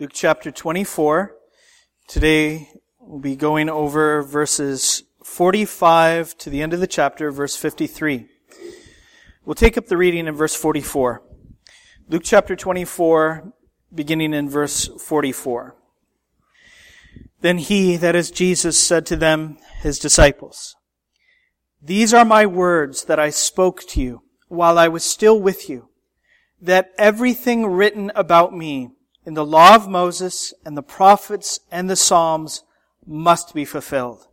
Luke 0.00 0.10
chapter 0.12 0.50
24. 0.50 1.36
Today 2.08 2.68
we'll 2.98 3.20
be 3.20 3.36
going 3.36 3.68
over 3.68 4.22
verses 4.22 5.04
45 5.22 6.36
to 6.38 6.50
the 6.50 6.62
end 6.62 6.74
of 6.74 6.80
the 6.80 6.88
chapter, 6.88 7.30
verse 7.30 7.54
53. 7.54 8.26
We'll 9.44 9.54
take 9.54 9.78
up 9.78 9.86
the 9.86 9.96
reading 9.96 10.26
in 10.26 10.34
verse 10.34 10.56
44. 10.56 11.22
Luke 12.08 12.24
chapter 12.24 12.56
24, 12.56 13.52
beginning 13.94 14.34
in 14.34 14.50
verse 14.50 14.88
44. 15.00 15.76
Then 17.40 17.58
he, 17.58 17.96
that 17.96 18.16
is 18.16 18.32
Jesus, 18.32 18.76
said 18.76 19.06
to 19.06 19.16
them, 19.16 19.58
his 19.80 20.00
disciples, 20.00 20.74
These 21.80 22.12
are 22.12 22.24
my 22.24 22.46
words 22.46 23.04
that 23.04 23.20
I 23.20 23.30
spoke 23.30 23.82
to 23.90 24.02
you 24.02 24.22
while 24.48 24.76
I 24.76 24.88
was 24.88 25.04
still 25.04 25.40
with 25.40 25.70
you, 25.70 25.88
that 26.60 26.90
everything 26.98 27.66
written 27.66 28.10
about 28.16 28.52
me 28.52 28.90
in 29.26 29.34
the 29.34 29.44
law 29.44 29.74
of 29.74 29.88
Moses 29.88 30.52
and 30.64 30.76
the 30.76 30.82
prophets 30.82 31.60
and 31.70 31.88
the 31.88 31.96
Psalms 31.96 32.62
must 33.06 33.54
be 33.54 33.64
fulfilled. 33.64 34.26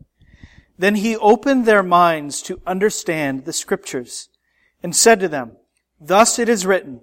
Then 0.77 0.95
he 0.95 1.15
opened 1.17 1.65
their 1.65 1.83
minds 1.83 2.41
to 2.43 2.61
understand 2.65 3.45
the 3.45 3.53
scriptures 3.53 4.29
and 4.81 4.95
said 4.95 5.19
to 5.19 5.27
them, 5.27 5.53
Thus 5.99 6.39
it 6.39 6.49
is 6.49 6.65
written 6.65 7.01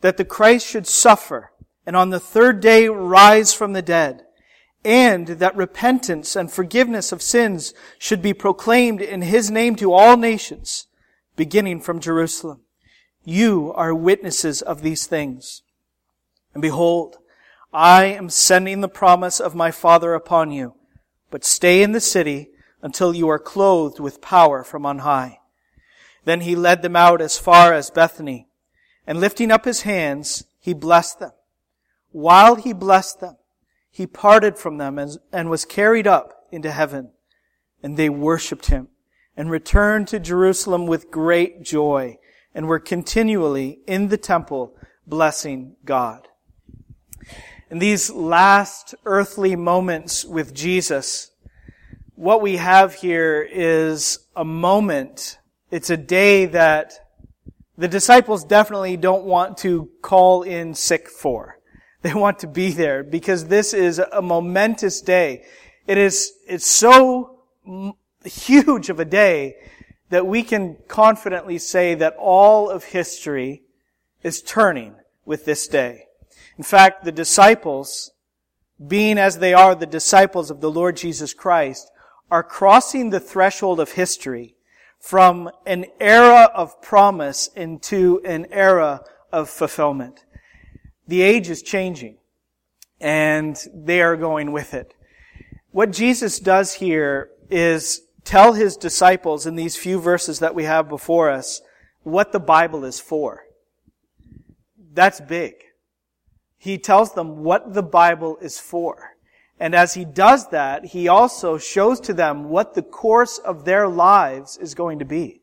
that 0.00 0.16
the 0.16 0.24
Christ 0.24 0.66
should 0.66 0.86
suffer 0.86 1.52
and 1.86 1.96
on 1.96 2.10
the 2.10 2.20
third 2.20 2.60
day 2.60 2.88
rise 2.88 3.52
from 3.52 3.72
the 3.72 3.82
dead 3.82 4.24
and 4.84 5.26
that 5.26 5.56
repentance 5.56 6.34
and 6.36 6.50
forgiveness 6.50 7.12
of 7.12 7.22
sins 7.22 7.74
should 7.98 8.22
be 8.22 8.32
proclaimed 8.32 9.02
in 9.02 9.22
his 9.22 9.50
name 9.50 9.76
to 9.76 9.92
all 9.92 10.16
nations, 10.16 10.86
beginning 11.36 11.80
from 11.80 12.00
Jerusalem. 12.00 12.60
You 13.24 13.72
are 13.74 13.94
witnesses 13.94 14.62
of 14.62 14.82
these 14.82 15.06
things. 15.06 15.62
And 16.54 16.62
behold, 16.62 17.18
I 17.72 18.04
am 18.06 18.30
sending 18.30 18.80
the 18.80 18.88
promise 18.88 19.38
of 19.38 19.54
my 19.54 19.70
Father 19.70 20.14
upon 20.14 20.50
you, 20.50 20.74
but 21.30 21.44
stay 21.44 21.82
in 21.82 21.92
the 21.92 22.00
city 22.00 22.50
until 22.82 23.14
you 23.14 23.28
are 23.28 23.38
clothed 23.38 24.00
with 24.00 24.20
power 24.20 24.64
from 24.64 24.84
on 24.84 25.00
high. 25.00 25.38
Then 26.24 26.40
he 26.40 26.56
led 26.56 26.82
them 26.82 26.96
out 26.96 27.20
as 27.20 27.38
far 27.38 27.72
as 27.72 27.90
Bethany, 27.90 28.48
and 29.06 29.20
lifting 29.20 29.50
up 29.50 29.64
his 29.64 29.82
hands, 29.82 30.44
he 30.58 30.74
blessed 30.74 31.20
them. 31.20 31.32
While 32.12 32.56
he 32.56 32.72
blessed 32.72 33.20
them, 33.20 33.36
he 33.90 34.06
parted 34.06 34.58
from 34.58 34.78
them 34.78 34.98
and, 35.32 35.50
was 35.50 35.64
carried 35.64 36.06
up 36.06 36.46
into 36.50 36.70
heaven. 36.70 37.10
And 37.82 37.96
they 37.96 38.08
worshiped 38.08 38.66
him 38.66 38.88
and 39.36 39.50
returned 39.50 40.08
to 40.08 40.20
Jerusalem 40.20 40.86
with 40.86 41.10
great 41.10 41.62
joy 41.62 42.18
and 42.54 42.66
were 42.66 42.78
continually 42.78 43.80
in 43.86 44.08
the 44.08 44.18
temple 44.18 44.76
blessing 45.06 45.76
God. 45.84 46.28
In 47.70 47.78
these 47.78 48.10
last 48.10 48.96
earthly 49.04 49.54
moments 49.54 50.24
with 50.24 50.52
Jesus, 50.52 51.30
what 52.16 52.42
we 52.42 52.56
have 52.56 52.94
here 52.94 53.48
is 53.48 54.18
a 54.34 54.44
moment. 54.44 55.38
It's 55.70 55.88
a 55.88 55.96
day 55.96 56.46
that 56.46 57.08
the 57.78 57.86
disciples 57.86 58.42
definitely 58.42 58.96
don't 58.96 59.22
want 59.22 59.56
to 59.58 59.88
call 60.02 60.42
in 60.42 60.74
sick 60.74 61.08
for. 61.08 61.58
They 62.02 62.14
want 62.14 62.38
to 62.38 62.46
be 62.46 62.70
there 62.70 63.04
because 63.04 63.44
this 63.44 63.74
is 63.74 63.98
a 63.98 64.22
momentous 64.22 65.02
day. 65.02 65.44
It 65.86 65.98
is, 65.98 66.32
it's 66.48 66.66
so 66.66 67.40
huge 68.24 68.88
of 68.88 69.00
a 69.00 69.04
day 69.04 69.56
that 70.08 70.26
we 70.26 70.42
can 70.42 70.78
confidently 70.88 71.58
say 71.58 71.94
that 71.96 72.16
all 72.18 72.70
of 72.70 72.84
history 72.84 73.64
is 74.22 74.40
turning 74.40 74.94
with 75.26 75.44
this 75.44 75.68
day. 75.68 76.06
In 76.56 76.64
fact, 76.64 77.04
the 77.04 77.12
disciples, 77.12 78.10
being 78.86 79.18
as 79.18 79.38
they 79.38 79.54
are 79.54 79.74
the 79.74 79.86
disciples 79.86 80.50
of 80.50 80.60
the 80.60 80.70
Lord 80.70 80.96
Jesus 80.96 81.34
Christ, 81.34 81.90
are 82.30 82.42
crossing 82.42 83.10
the 83.10 83.20
threshold 83.20 83.80
of 83.80 83.92
history 83.92 84.56
from 84.98 85.50
an 85.66 85.86
era 85.98 86.50
of 86.54 86.80
promise 86.82 87.48
into 87.56 88.20
an 88.24 88.46
era 88.50 89.02
of 89.32 89.48
fulfillment. 89.48 90.24
The 91.08 91.22
age 91.22 91.48
is 91.48 91.62
changing, 91.62 92.18
and 93.00 93.56
they 93.74 94.02
are 94.02 94.16
going 94.16 94.52
with 94.52 94.74
it. 94.74 94.94
What 95.72 95.92
Jesus 95.92 96.38
does 96.38 96.74
here 96.74 97.30
is 97.48 98.02
tell 98.24 98.52
his 98.52 98.76
disciples 98.76 99.46
in 99.46 99.56
these 99.56 99.76
few 99.76 100.00
verses 100.00 100.40
that 100.40 100.54
we 100.54 100.64
have 100.64 100.88
before 100.88 101.30
us 101.30 101.62
what 102.02 102.32
the 102.32 102.40
Bible 102.40 102.84
is 102.84 103.00
for. 103.00 103.44
That's 104.92 105.20
big. 105.20 105.54
He 106.60 106.76
tells 106.76 107.14
them 107.14 107.42
what 107.42 107.72
the 107.72 107.82
Bible 107.82 108.36
is 108.42 108.60
for. 108.60 109.16
And 109.58 109.74
as 109.74 109.94
he 109.94 110.04
does 110.04 110.50
that, 110.50 110.84
he 110.84 111.08
also 111.08 111.56
shows 111.56 112.00
to 112.00 112.12
them 112.12 112.50
what 112.50 112.74
the 112.74 112.82
course 112.82 113.38
of 113.38 113.64
their 113.64 113.88
lives 113.88 114.58
is 114.58 114.74
going 114.74 114.98
to 114.98 115.06
be. 115.06 115.40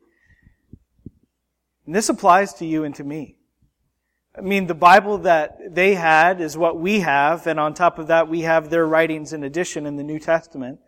And 1.86 1.94
this 1.94 2.08
applies 2.08 2.54
to 2.54 2.64
you 2.64 2.84
and 2.84 2.94
to 2.94 3.02
me. 3.02 3.36
I 4.36 4.42
mean, 4.42 4.68
the 4.68 4.74
Bible 4.74 5.18
that 5.18 5.74
they 5.74 5.94
had 5.94 6.40
is 6.40 6.56
what 6.56 6.78
we 6.78 7.00
have, 7.00 7.48
and 7.48 7.58
on 7.58 7.74
top 7.74 7.98
of 7.98 8.06
that, 8.06 8.28
we 8.28 8.42
have 8.42 8.70
their 8.70 8.86
writings 8.86 9.32
in 9.32 9.42
addition 9.42 9.86
in 9.86 9.96
the 9.96 10.04
New 10.04 10.20
Testament. 10.20 10.78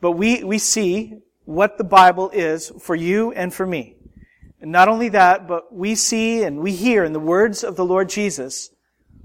But 0.00 0.12
we, 0.12 0.44
we 0.44 0.58
see 0.58 1.14
what 1.44 1.76
the 1.76 1.82
Bible 1.82 2.30
is 2.30 2.70
for 2.78 2.94
you 2.94 3.32
and 3.32 3.52
for 3.52 3.66
me. 3.66 3.96
And 4.60 4.70
not 4.70 4.86
only 4.86 5.08
that, 5.08 5.48
but 5.48 5.74
we 5.74 5.96
see 5.96 6.44
and 6.44 6.60
we 6.60 6.70
hear 6.70 7.02
in 7.02 7.12
the 7.12 7.18
words 7.18 7.64
of 7.64 7.74
the 7.74 7.84
Lord 7.84 8.08
Jesus 8.08 8.70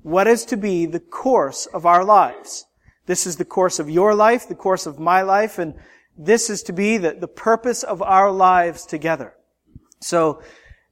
what 0.06 0.28
is 0.28 0.46
to 0.46 0.56
be 0.56 0.86
the 0.86 1.00
course 1.00 1.66
of 1.66 1.84
our 1.84 2.06
lives. 2.06 2.68
This 3.08 3.26
is 3.26 3.38
the 3.38 3.44
course 3.44 3.80
of 3.80 3.90
your 3.90 4.14
life, 4.14 4.48
the 4.48 4.54
course 4.54 4.86
of 4.86 5.00
my 5.00 5.24
life, 5.24 5.58
and 5.58 5.74
this 6.16 6.48
is 6.52 6.62
to 6.64 6.74
be 6.74 7.00
the, 7.00 7.14
the 7.14 7.28
purpose 7.28 7.82
of 7.82 8.04
our 8.04 8.32
lives 8.32 8.86
together. 8.86 9.34
So, 10.02 10.44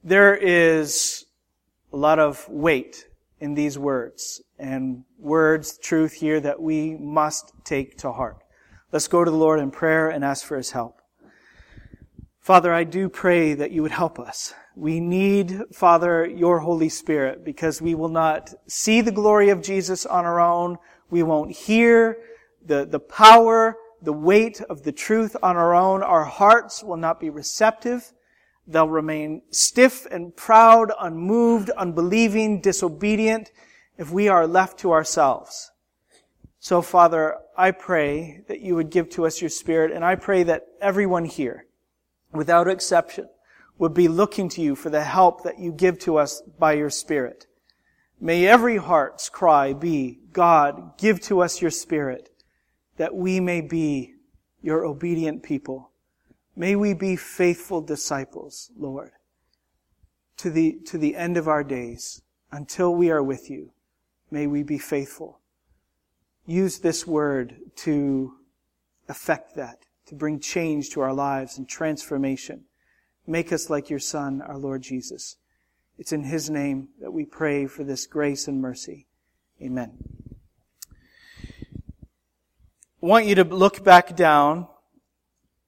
there 0.02 0.34
is 0.34 1.26
a 1.92 1.96
lot 1.96 2.18
of 2.18 2.44
weight 2.48 3.06
in 3.38 3.54
these 3.54 3.78
words 3.78 4.42
and 4.58 5.04
words, 5.16 5.78
truth 5.78 6.14
here 6.14 6.40
that 6.40 6.60
we 6.60 6.96
must 6.96 7.52
take 7.62 7.96
to 7.98 8.10
heart. 8.10 8.38
Let's 8.90 9.06
go 9.06 9.22
to 9.24 9.30
the 9.30 9.36
Lord 9.36 9.60
in 9.60 9.70
prayer 9.70 10.08
and 10.10 10.24
ask 10.24 10.44
for 10.44 10.56
His 10.56 10.72
help. 10.72 11.00
Father, 12.40 12.72
I 12.74 12.82
do 12.82 13.08
pray 13.08 13.54
that 13.54 13.70
you 13.70 13.80
would 13.82 13.92
help 13.92 14.18
us. 14.18 14.54
We 14.76 14.98
need, 14.98 15.62
Father, 15.72 16.26
your 16.26 16.58
Holy 16.58 16.88
Spirit 16.88 17.44
because 17.44 17.80
we 17.80 17.94
will 17.94 18.08
not 18.08 18.52
see 18.66 19.00
the 19.00 19.12
glory 19.12 19.50
of 19.50 19.62
Jesus 19.62 20.04
on 20.04 20.24
our 20.24 20.40
own. 20.40 20.78
We 21.10 21.22
won't 21.22 21.52
hear 21.52 22.18
the, 22.64 22.84
the 22.84 22.98
power, 22.98 23.76
the 24.02 24.12
weight 24.12 24.60
of 24.62 24.82
the 24.82 24.92
truth 24.92 25.36
on 25.42 25.56
our 25.56 25.74
own. 25.74 26.02
Our 26.02 26.24
hearts 26.24 26.82
will 26.82 26.96
not 26.96 27.20
be 27.20 27.30
receptive. 27.30 28.12
They'll 28.66 28.88
remain 28.88 29.42
stiff 29.50 30.06
and 30.06 30.34
proud, 30.34 30.90
unmoved, 31.00 31.70
unbelieving, 31.70 32.60
disobedient 32.60 33.52
if 33.96 34.10
we 34.10 34.28
are 34.28 34.46
left 34.46 34.78
to 34.80 34.92
ourselves. 34.92 35.70
So, 36.58 36.80
Father, 36.82 37.36
I 37.56 37.70
pray 37.70 38.40
that 38.48 38.60
you 38.60 38.74
would 38.74 38.90
give 38.90 39.10
to 39.10 39.26
us 39.26 39.40
your 39.40 39.50
Spirit, 39.50 39.92
and 39.92 40.04
I 40.04 40.14
pray 40.14 40.42
that 40.44 40.66
everyone 40.80 41.26
here, 41.26 41.66
without 42.32 42.66
exception, 42.68 43.28
would 43.78 43.94
be 43.94 44.08
looking 44.08 44.48
to 44.48 44.60
you 44.60 44.74
for 44.74 44.90
the 44.90 45.02
help 45.02 45.42
that 45.42 45.58
you 45.58 45.72
give 45.72 45.98
to 46.00 46.16
us 46.16 46.42
by 46.58 46.72
your 46.72 46.90
Spirit. 46.90 47.46
May 48.20 48.46
every 48.46 48.76
heart's 48.76 49.28
cry 49.28 49.72
be, 49.72 50.20
God, 50.32 50.96
give 50.96 51.20
to 51.22 51.40
us 51.40 51.60
your 51.60 51.70
Spirit, 51.70 52.30
that 52.96 53.14
we 53.14 53.40
may 53.40 53.60
be 53.60 54.14
your 54.62 54.84
obedient 54.84 55.42
people. 55.42 55.90
May 56.56 56.76
we 56.76 56.94
be 56.94 57.16
faithful 57.16 57.80
disciples, 57.80 58.70
Lord, 58.76 59.10
to 60.38 60.50
the, 60.50 60.78
to 60.86 60.98
the 60.98 61.16
end 61.16 61.36
of 61.36 61.48
our 61.48 61.64
days, 61.64 62.22
until 62.52 62.94
we 62.94 63.10
are 63.10 63.22
with 63.22 63.50
you. 63.50 63.72
May 64.30 64.46
we 64.46 64.62
be 64.62 64.78
faithful. 64.78 65.40
Use 66.46 66.78
this 66.78 67.06
word 67.06 67.56
to 67.76 68.34
affect 69.08 69.56
that, 69.56 69.78
to 70.06 70.14
bring 70.14 70.38
change 70.38 70.90
to 70.90 71.00
our 71.00 71.12
lives 71.12 71.58
and 71.58 71.68
transformation. 71.68 72.64
Make 73.26 73.52
us 73.52 73.70
like 73.70 73.88
your 73.88 73.98
Son, 73.98 74.42
our 74.42 74.58
Lord 74.58 74.82
Jesus. 74.82 75.36
It's 75.98 76.12
in 76.12 76.24
His 76.24 76.50
name 76.50 76.88
that 77.00 77.12
we 77.12 77.24
pray 77.24 77.66
for 77.66 77.84
this 77.84 78.06
grace 78.06 78.48
and 78.48 78.60
mercy. 78.60 79.06
Amen. 79.62 79.92
I 83.02 83.06
want 83.06 83.26
you 83.26 83.34
to 83.36 83.44
look 83.44 83.84
back 83.84 84.16
down 84.16 84.66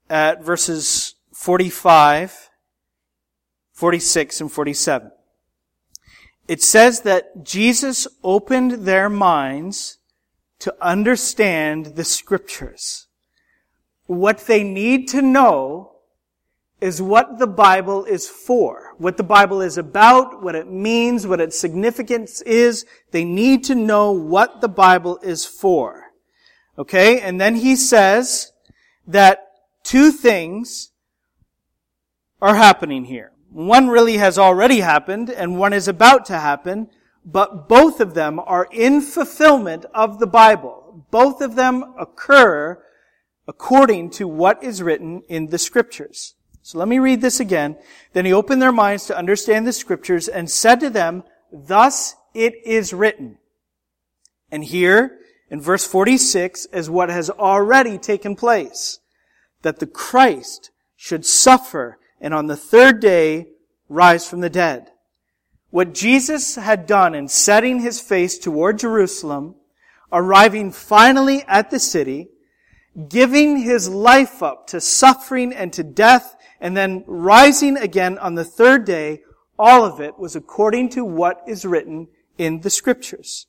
at 0.09 0.43
verses 0.43 1.15
45, 1.33 2.51
46, 3.73 4.41
and 4.41 4.53
47. 4.53 5.13
It 6.49 6.63
says 6.63 7.01
that 7.03 7.45
Jesus 7.45 8.07
opened 8.23 8.87
their 8.87 9.09
minds 9.09 9.99
to 10.61 10.75
understand 10.81 11.97
the 11.97 12.05
scriptures. 12.05 13.07
What 14.07 14.47
they 14.47 14.63
need 14.63 15.09
to 15.09 15.21
know 15.23 15.96
is 16.81 17.01
what 17.01 17.39
the 17.39 17.47
Bible 17.47 18.05
is 18.05 18.29
for. 18.29 18.95
What 18.99 19.17
the 19.17 19.23
Bible 19.23 19.63
is 19.63 19.79
about, 19.79 20.43
what 20.43 20.55
it 20.55 20.69
means, 20.69 21.27
what 21.27 21.41
its 21.41 21.59
significance 21.59 22.43
is. 22.43 22.85
They 23.13 23.25
need 23.25 23.65
to 23.65 23.75
know 23.75 24.13
what 24.13 24.61
the 24.61 24.69
Bible 24.69 25.19
is 25.23 25.47
for. 25.47 26.13
Okay? 26.79 27.21
And 27.21 27.41
then 27.41 27.57
he 27.57 27.77
says 27.77 28.53
that 29.07 29.47
two 29.83 30.11
things 30.11 30.91
are 32.43 32.57
happening 32.57 33.07
here. 33.07 33.33
One 33.51 33.89
really 33.89 34.19
has 34.19 34.39
already 34.39 34.81
happened 34.81 35.31
and 35.31 35.59
one 35.59 35.73
is 35.73 35.89
about 35.89 36.27
to 36.27 36.39
happen, 36.39 36.91
but 37.25 37.69
both 37.69 38.01
of 38.01 38.13
them 38.13 38.39
are 38.39 38.69
in 38.71 39.01
fulfillment 39.01 39.87
of 39.95 40.19
the 40.19 40.27
Bible. 40.27 41.07
Both 41.11 41.41
of 41.41 41.55
them 41.55 41.95
occur 41.99 42.83
according 43.49 44.11
to 44.11 44.29
what 44.29 44.63
is 44.63 44.83
written 44.83 45.23
in 45.29 45.47
the 45.47 45.59
scriptures. 45.59 46.35
So 46.67 46.79
let 46.79 46.89
me 46.89 46.99
read 46.99 47.21
this 47.21 47.39
again. 47.39 47.77
Then 48.13 48.25
he 48.25 48.33
opened 48.33 48.61
their 48.61 48.73
minds 48.73 49.07
to 49.07 49.17
understand 49.17 49.69
the 49.69 49.73
scriptures 49.73 50.27
and 50.27 50.51
said 50.51 50.81
to 50.81 50.91
them, 50.91 51.23
thus 51.53 52.17
it 52.35 52.55
is 52.65 52.93
written. 52.93 53.39
And 54.51 54.65
here, 54.65 55.17
in 55.49 55.61
verse 55.61 55.87
46, 55.87 56.67
is 56.73 56.91
what 56.91 57.09
has 57.09 57.31
already 57.31 57.99
taken 57.99 58.35
place. 58.35 58.99
That 59.63 59.79
the 59.79 59.87
Christ 59.87 60.73
should 60.97 61.25
suffer 61.25 62.01
and 62.21 62.35
on 62.35 62.49
the 62.49 62.57
third 62.57 62.99
day 62.99 63.47
rise 63.89 64.29
from 64.29 64.41
the 64.41 64.51
dead. 64.51 64.91
What 65.71 65.95
Jesus 65.95 66.57
had 66.57 66.89
done 66.89 67.15
in 67.15 67.29
setting 67.29 67.79
his 67.79 68.01
face 68.01 68.39
toward 68.39 68.81
Jerusalem, 68.81 69.55
arriving 70.11 70.73
finally 70.73 71.45
at 71.47 71.71
the 71.71 71.79
city, 71.79 72.31
giving 73.09 73.59
his 73.59 73.89
life 73.89 74.43
up 74.43 74.67
to 74.69 74.81
suffering 74.81 75.53
and 75.53 75.73
to 75.73 75.85
death 75.85 76.36
and 76.61 76.77
then 76.77 77.05
rising 77.07 77.77
again 77.77 78.19
on 78.19 78.35
the 78.35 78.45
third 78.45 78.85
day, 78.85 79.23
all 79.59 79.85
of 79.85 80.01
it 80.01 80.19
was 80.19 80.37
according 80.37 80.91
to 80.91 81.05
what 81.05 81.43
is 81.47 81.65
written 81.65 82.09
in 82.39 82.61
the 82.61 82.71
scriptures. 82.71 83.47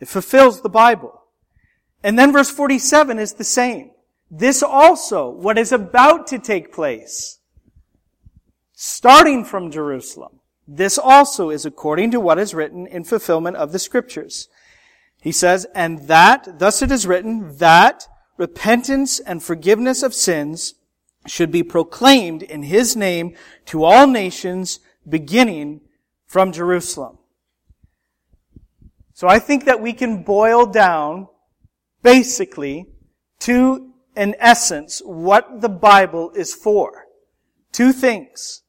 It 0.00 0.08
fulfills 0.08 0.62
the 0.62 0.68
Bible. 0.68 1.22
And 2.02 2.18
then 2.18 2.32
verse 2.32 2.50
47 2.50 3.18
is 3.18 3.34
the 3.34 3.44
same. 3.44 3.90
This 4.30 4.62
also, 4.62 5.28
what 5.28 5.58
is 5.58 5.72
about 5.72 6.26
to 6.28 6.38
take 6.38 6.72
place, 6.72 7.40
starting 8.72 9.44
from 9.44 9.70
Jerusalem, 9.70 10.40
this 10.66 10.98
also 10.98 11.48
is 11.48 11.64
according 11.64 12.10
to 12.10 12.20
what 12.20 12.38
is 12.38 12.52
written 12.52 12.86
in 12.86 13.04
fulfillment 13.04 13.56
of 13.56 13.72
the 13.72 13.78
scriptures. 13.78 14.48
He 15.22 15.32
says, 15.32 15.66
and 15.74 16.06
that, 16.08 16.58
thus 16.58 16.82
it 16.82 16.92
is 16.92 17.06
written, 17.06 17.56
that 17.56 18.06
repentance 18.36 19.18
and 19.18 19.42
forgiveness 19.42 20.02
of 20.02 20.14
sins 20.14 20.74
should 21.30 21.50
be 21.50 21.62
proclaimed 21.62 22.42
in 22.42 22.62
his 22.62 22.96
name 22.96 23.34
to 23.66 23.84
all 23.84 24.06
nations, 24.06 24.80
beginning 25.08 25.80
from 26.26 26.52
Jerusalem. 26.52 27.18
So 29.14 29.26
I 29.26 29.38
think 29.38 29.64
that 29.64 29.80
we 29.80 29.92
can 29.92 30.22
boil 30.22 30.66
down, 30.66 31.28
basically, 32.02 32.86
to, 33.40 33.92
in 34.16 34.36
essence, 34.38 35.02
what 35.04 35.60
the 35.60 35.68
Bible 35.68 36.30
is 36.36 36.54
for. 36.54 37.06
Two 37.72 37.92
things. 37.92 38.62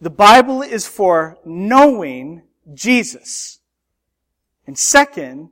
The 0.00 0.10
Bible 0.10 0.62
is 0.62 0.86
for 0.86 1.38
knowing 1.44 2.42
Jesus. 2.72 3.60
And 4.66 4.78
second, 4.78 5.50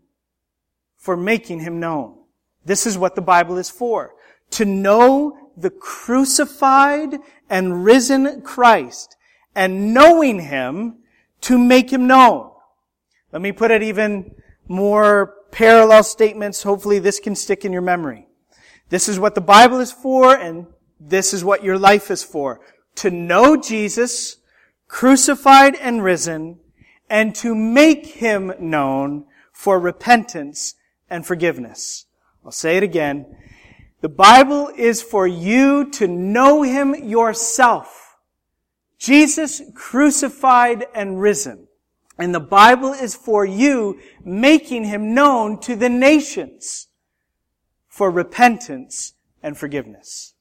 for 0.97 1.17
making 1.17 1.61
him 1.61 1.81
known. 1.81 2.19
This 2.65 2.87
is 2.87 2.99
what 2.99 3.15
the 3.15 3.23
Bible 3.23 3.59
is 3.59 3.71
for. 3.71 4.15
To 4.53 4.65
know 4.65 5.48
the 5.61 5.71
crucified 5.71 7.19
and 7.51 7.85
risen 7.85 8.43
Christ 8.43 9.17
and 9.55 9.93
knowing 9.93 10.41
Him 10.41 10.99
to 11.43 11.59
make 11.59 11.93
Him 11.93 12.07
known. 12.07 12.51
Let 13.33 13.43
me 13.43 13.53
put 13.53 13.71
it 13.71 13.83
even 13.83 14.35
more 14.67 15.35
parallel 15.51 16.05
statements. 16.05 16.63
Hopefully 16.63 16.99
this 16.99 17.21
can 17.21 17.35
stick 17.35 17.65
in 17.65 17.73
your 17.73 17.83
memory. 17.83 18.27
This 18.89 19.09
is 19.09 19.19
what 19.19 19.35
the 19.35 19.41
Bible 19.41 19.81
is 19.81 19.93
for 19.93 20.35
and 20.35 20.67
this 21.01 21.33
is 21.35 21.45
what 21.45 21.65
your 21.65 21.79
life 21.79 22.11
is 22.11 22.23
for. 22.23 22.61
To 22.97 23.11
know 23.11 23.57
Jesus, 23.57 24.37
crucified 24.89 25.75
and 25.77 26.03
risen, 26.03 26.59
and 27.09 27.35
to 27.37 27.55
make 27.55 28.07
Him 28.07 28.53
known 28.59 29.27
for 29.53 29.79
repentance 29.79 30.75
and 31.09 31.27
forgiveness. 31.27 32.07
I'll 32.45 32.53
say 32.53 32.77
it 32.77 32.83
again. 32.83 33.37
The 34.01 34.09
Bible 34.09 34.71
is 34.77 35.03
for 35.03 35.27
you 35.27 35.91
to 35.93 36.07
know 36.07 36.63
Him 36.63 36.95
yourself. 36.95 38.17
Jesus 38.99 39.61
crucified 39.75 40.87
and 40.95 41.21
risen. 41.21 41.67
And 42.17 42.35
the 42.35 42.41
Bible 42.41 42.93
is 42.93 43.15
for 43.15 43.45
you 43.45 43.99
making 44.25 44.85
Him 44.85 45.15
known 45.15 45.61
to 45.61 45.75
the 45.75 45.89
nations 45.89 46.89
for 47.89 48.11
repentance 48.11 49.15
and 49.43 49.57
forgiveness. 49.57 50.35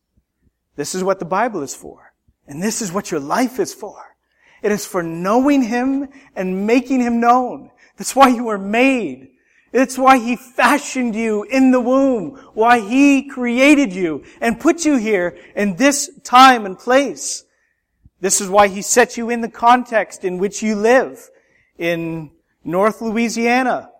This 0.75 0.93
is 0.93 1.03
what 1.03 1.19
the 1.19 1.25
Bible 1.25 1.63
is 1.63 1.73
for. 1.73 2.13
And 2.47 2.61
this 2.61 2.81
is 2.81 2.91
what 2.91 3.11
your 3.11 3.19
life 3.19 3.59
is 3.59 3.73
for. 3.73 4.15
It 4.61 4.71
is 4.71 4.85
for 4.85 5.01
knowing 5.03 5.63
Him 5.63 6.09
and 6.35 6.67
making 6.67 7.01
Him 7.01 7.19
known. 7.19 7.71
That's 7.97 8.15
why 8.15 8.29
you 8.29 8.45
were 8.45 8.59
made. 8.59 9.29
It's 9.73 9.97
why 9.97 10.17
He 10.17 10.35
fashioned 10.35 11.15
you 11.15 11.43
in 11.43 11.71
the 11.71 11.81
womb, 11.81 12.37
why 12.53 12.79
He 12.79 13.27
created 13.27 13.93
you 13.93 14.23
and 14.39 14.59
put 14.59 14.85
you 14.85 14.97
here 14.97 15.37
in 15.55 15.75
this 15.75 16.09
time 16.23 16.65
and 16.65 16.77
place. 16.77 17.43
This 18.19 18.41
is 18.41 18.49
why 18.49 18.67
He 18.67 18.81
set 18.81 19.17
you 19.17 19.29
in 19.29 19.41
the 19.41 19.49
context 19.49 20.23
in 20.23 20.37
which 20.37 20.63
you 20.63 20.75
live 20.75 21.29
in 21.77 22.31
North 22.63 23.01
Louisiana 23.01 23.91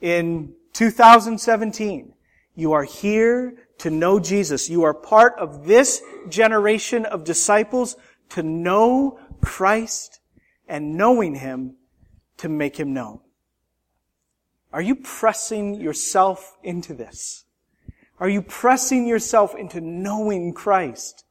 in 0.00 0.54
2017. 0.72 2.12
You 2.54 2.72
are 2.72 2.84
here 2.84 3.54
to 3.78 3.90
know 3.90 4.20
Jesus. 4.20 4.68
You 4.68 4.82
are 4.82 4.94
part 4.94 5.34
of 5.38 5.66
this 5.66 6.02
generation 6.28 7.06
of 7.06 7.24
disciples 7.24 7.96
to 8.30 8.42
know 8.42 9.18
Christ 9.40 10.20
and 10.68 10.96
knowing 10.96 11.34
Him 11.34 11.76
to 12.38 12.48
make 12.48 12.76
Him 12.76 12.92
known. 12.92 13.20
Are 14.72 14.80
you 14.80 14.94
pressing 14.94 15.74
yourself 15.74 16.56
into 16.62 16.94
this? 16.94 17.44
Are 18.18 18.28
you 18.28 18.40
pressing 18.40 19.06
yourself 19.06 19.54
into 19.54 19.80
knowing 19.80 20.54
Christ? 20.54 21.24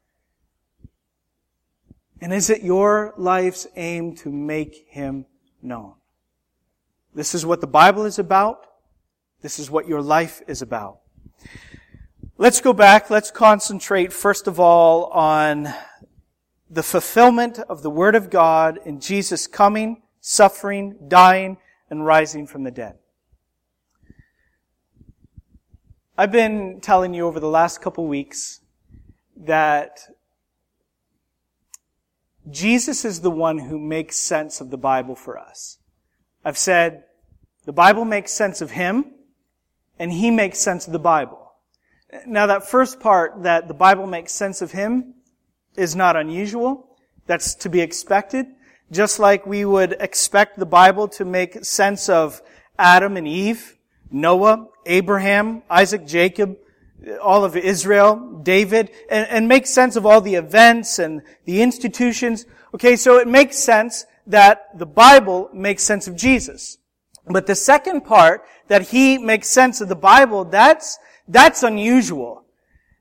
And 2.19 2.33
is 2.33 2.49
it 2.49 2.61
your 2.61 3.13
life's 3.17 3.65
aim 3.75 4.15
to 4.17 4.29
make 4.29 4.85
Him 4.89 5.25
known? 5.61 5.95
This 7.15 7.33
is 7.33 7.45
what 7.45 7.61
the 7.61 7.67
Bible 7.67 8.05
is 8.05 8.19
about. 8.19 8.67
This 9.41 9.57
is 9.57 9.71
what 9.71 9.87
your 9.87 10.01
life 10.01 10.41
is 10.47 10.61
about. 10.61 10.99
Let's 12.37 12.61
go 12.61 12.73
back. 12.73 13.09
Let's 13.09 13.31
concentrate 13.31 14.13
first 14.13 14.47
of 14.47 14.59
all 14.59 15.05
on 15.05 15.73
the 16.69 16.83
fulfillment 16.83 17.59
of 17.59 17.81
the 17.81 17.89
Word 17.89 18.15
of 18.15 18.29
God 18.29 18.79
in 18.85 18.99
Jesus 18.99 19.47
coming, 19.47 20.03
suffering, 20.19 20.97
dying, 21.07 21.57
and 21.89 22.05
rising 22.05 22.45
from 22.45 22.63
the 22.63 22.71
dead. 22.71 22.97
I've 26.17 26.31
been 26.31 26.81
telling 26.81 27.13
you 27.13 27.25
over 27.25 27.39
the 27.39 27.47
last 27.47 27.81
couple 27.81 28.05
weeks 28.05 28.59
that 29.37 30.01
Jesus 32.49 33.05
is 33.05 33.21
the 33.21 33.31
one 33.31 33.57
who 33.57 33.79
makes 33.79 34.17
sense 34.17 34.59
of 34.59 34.71
the 34.71 34.77
Bible 34.77 35.15
for 35.15 35.39
us. 35.39 35.77
I've 36.43 36.57
said 36.57 37.05
the 37.65 37.71
Bible 37.71 38.03
makes 38.03 38.33
sense 38.33 38.59
of 38.59 38.71
Him 38.71 39.05
and 39.97 40.11
He 40.11 40.31
makes 40.31 40.59
sense 40.59 40.85
of 40.85 40.91
the 40.91 40.99
Bible. 40.99 41.53
Now 42.27 42.45
that 42.47 42.67
first 42.67 42.99
part 42.99 43.43
that 43.43 43.69
the 43.69 43.73
Bible 43.73 44.05
makes 44.05 44.33
sense 44.33 44.61
of 44.61 44.73
Him 44.73 45.13
is 45.77 45.95
not 45.95 46.17
unusual. 46.17 46.97
That's 47.25 47.55
to 47.55 47.69
be 47.69 47.79
expected. 47.79 48.47
Just 48.91 49.17
like 49.17 49.47
we 49.47 49.63
would 49.63 49.95
expect 50.01 50.59
the 50.59 50.65
Bible 50.65 51.07
to 51.07 51.23
make 51.23 51.63
sense 51.63 52.09
of 52.09 52.41
Adam 52.77 53.15
and 53.15 53.27
Eve, 53.27 53.77
Noah, 54.11 54.67
Abraham, 54.85 55.63
Isaac, 55.69 56.05
Jacob, 56.05 56.57
all 57.21 57.43
of 57.43 57.55
Israel, 57.55 58.41
David, 58.43 58.91
and, 59.09 59.27
and 59.29 59.47
make 59.47 59.65
sense 59.65 59.95
of 59.95 60.05
all 60.05 60.21
the 60.21 60.35
events 60.35 60.99
and 60.99 61.21
the 61.45 61.61
institutions. 61.61 62.45
Okay, 62.73 62.95
so 62.95 63.17
it 63.17 63.27
makes 63.27 63.57
sense 63.57 64.05
that 64.27 64.77
the 64.77 64.85
Bible 64.85 65.49
makes 65.53 65.83
sense 65.83 66.07
of 66.07 66.15
Jesus. 66.15 66.77
But 67.25 67.47
the 67.47 67.55
second 67.55 68.01
part, 68.01 68.45
that 68.67 68.89
he 68.89 69.17
makes 69.17 69.47
sense 69.47 69.81
of 69.81 69.89
the 69.89 69.95
Bible, 69.95 70.45
that's, 70.45 70.97
that's 71.27 71.63
unusual. 71.63 72.45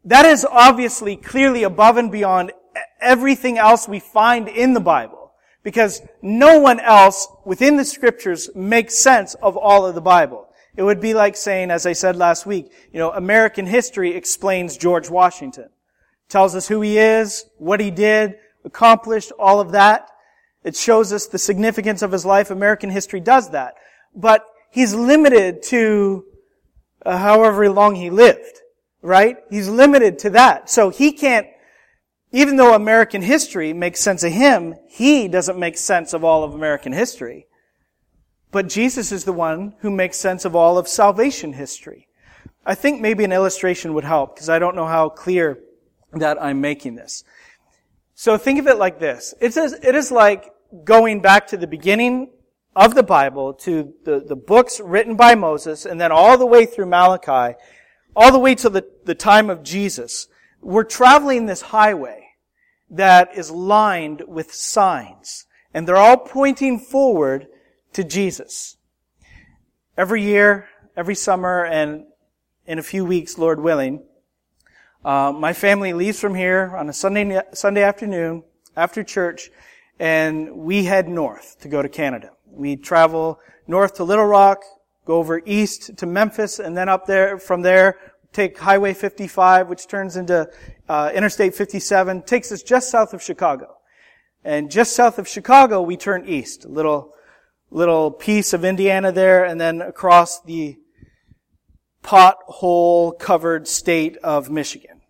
That 0.05 0.27
is 0.27 0.45
obviously 0.45 1.17
clearly 1.17 1.63
above 1.63 1.97
and 1.97 2.11
beyond 2.11 2.53
everything 3.01 3.59
else 3.59 3.89
we 3.89 4.01
find 4.01 4.49
in 4.49 4.73
the 4.73 4.81
Bible. 4.81 5.33
Because 5.63 6.01
no 6.23 6.59
one 6.59 6.81
else 6.81 7.29
within 7.45 7.77
the 7.77 7.85
scriptures 7.85 8.49
makes 8.55 8.97
sense 8.97 9.35
of 9.35 9.57
all 9.57 9.87
of 9.87 9.95
the 9.95 10.01
Bible. 10.01 10.49
It 10.77 10.83
would 10.83 11.01
be 11.01 11.15
like 11.15 11.37
saying, 11.37 11.71
as 11.71 11.87
I 11.87 11.93
said 11.93 12.17
last 12.17 12.47
week, 12.47 12.71
you 12.93 12.99
know, 12.99 13.11
American 13.11 13.67
history 13.67 14.15
explains 14.15 14.77
George 14.77 15.11
Washington. 15.11 15.69
tells 16.29 16.55
us 16.55 16.69
who 16.69 16.81
he 16.81 16.97
is, 16.97 17.45
what 17.59 17.81
he 17.81 17.91
did, 17.91 18.37
accomplished, 18.65 19.33
all 19.39 19.61
of 19.61 19.73
that. 19.73 20.09
It 20.63 20.77
shows 20.77 21.13
us 21.13 21.27
the 21.27 21.39
significance 21.39 22.03
of 22.03 22.13
his 22.13 22.25
life. 22.25 22.51
American 22.51 22.91
history 22.91 23.21
does 23.21 23.51
that. 23.51 23.75
But 24.15 24.45
he's 24.71 24.95
limited 24.95 25.63
to 25.65 26.25
uh, 27.05 27.17
however 27.17 27.69
long 27.71 27.95
he 27.95 28.11
lived, 28.11 28.61
right? 29.03 29.39
He's 29.51 29.69
limited 29.69 30.19
to 30.21 30.31
that. 30.31 30.71
So 30.71 30.91
he 30.91 31.13
can't, 31.13 31.47
even 32.31 32.57
though 32.57 32.75
American 32.75 33.23
history 33.23 33.73
makes 33.73 34.01
sense 34.01 34.23
of 34.23 34.33
him, 34.33 34.75
he 34.89 35.27
doesn't 35.27 35.59
make 35.59 35.77
sense 35.77 36.13
of 36.13 36.23
all 36.23 36.45
of 36.45 36.55
American 36.55 36.93
history. 36.93 37.47
But 38.51 38.69
Jesus 38.69 39.13
is 39.13 39.25
the 39.25 39.33
one 39.33 39.75
who 39.81 39.91
makes 39.91 40.19
sense 40.19 40.45
of 40.45 40.57
all 40.57 40.77
of 40.79 40.89
salvation 40.89 41.53
history. 41.53 42.09
I 42.67 42.75
think 42.75 43.01
maybe 43.01 43.25
an 43.25 43.33
illustration 43.33 43.95
would 43.95 44.05
help 44.05 44.35
because 44.35 44.49
I 44.49 44.59
don't 44.59 44.77
know 44.77 44.87
how 44.87 45.09
clear 45.09 45.59
that 46.13 46.43
I'm 46.43 46.61
making 46.61 46.97
this. 46.97 47.25
So 48.15 48.37
think 48.37 48.59
of 48.59 48.67
it 48.67 48.77
like 48.77 48.99
this. 48.99 49.35
It 49.41 49.57
is, 49.57 49.73
it 49.73 49.95
is 49.95 50.11
like 50.11 50.53
going 50.85 51.21
back 51.21 51.47
to 51.49 51.57
the 51.57 51.67
beginning 51.67 52.31
of 52.77 52.95
the 52.95 53.03
Bible 53.03 53.55
to 53.55 53.95
the, 54.05 54.21
the 54.21 54.37
books 54.37 54.81
written 54.81 55.17
by 55.17 55.35
Moses 55.35 55.87
and 55.87 56.01
then 56.01 56.13
all 56.13 56.37
the 56.37 56.47
way 56.47 56.67
through 56.67 56.87
Malachi, 56.87 57.57
all 58.15 58.33
the 58.33 58.39
way 58.39 58.55
to 58.57 58.69
the, 58.69 58.85
the 59.05 59.15
time 59.15 59.49
of 59.49 59.63
Jesus. 59.63 60.29
We're 60.61 60.85
traveling 60.85 61.47
this 61.47 61.63
highway 61.63 62.27
that 62.91 63.37
is 63.37 63.51
lined 63.51 64.23
with 64.27 64.53
signs 64.53 65.47
and 65.73 65.87
they're 65.87 65.97
all 65.97 66.17
pointing 66.17 66.79
forward 66.79 67.47
to 67.93 68.05
Jesus. 68.05 68.77
Every 69.97 70.23
year, 70.23 70.69
every 70.97 71.15
summer, 71.15 71.65
and 71.65 72.05
in 72.67 72.79
a 72.79 72.83
few 72.83 73.05
weeks, 73.05 73.39
Lord 73.39 73.61
willing, 73.61 74.03
uh, 75.05 75.33
my 75.33 75.53
family 75.53 75.93
leaves 75.93 76.21
from 76.21 76.35
here 76.35 76.75
on 76.77 76.89
a 76.89 76.93
Sunday, 76.93 77.41
Sunday 77.53 77.83
afternoon 77.83 78.45
after 78.77 79.03
church, 79.03 79.51
and 79.99 80.51
we 80.57 80.85
head 80.85 81.09
north 81.09 81.57
to 81.61 81.69
go 81.69 81.83
to 81.83 81.89
Canada. 81.89 82.33
We 82.47 82.77
travel 82.77 83.41
north 83.67 83.95
to 83.95 84.05
Little 84.05 84.27
Rock, 84.27 84.63
go 85.05 85.17
over 85.17 85.41
east 85.45 85.97
to 85.99 86.07
Memphis, 86.07 86.59
and 86.59 86.77
then 86.77 86.89
up 86.89 87.07
there, 87.07 87.39
from 87.39 87.63
there, 87.63 87.99
take 88.33 88.59
Highway 88.59 88.95
55, 88.95 89.69
which 89.69 89.87
turns 89.87 90.17
into 90.17 90.49
uh, 90.89 91.11
Interstate 91.15 91.55
57, 91.55 92.23
takes 92.23 92.53
us 92.53 92.63
just 92.63 92.91
south 92.91 93.15
of 93.15 93.23
Chicago. 93.23 93.77
And 94.45 94.71
just 94.71 94.95
south 94.95 95.19
of 95.19 95.29
Chicago, 95.29 95.83
we 95.83 95.97
turn 95.97 96.27
east, 96.27 96.65
a 96.65 96.69
little, 96.69 97.15
little 97.71 98.11
piece 98.11 98.53
of 98.53 98.65
Indiana 98.65 99.13
there, 99.13 99.45
and 99.45 99.61
then 99.61 99.81
across 99.81 100.41
the 100.43 100.77
pothole 102.03 103.19
covered 103.19 103.69
state 103.69 104.17
of 104.19 104.51
Michigan. 104.51 105.01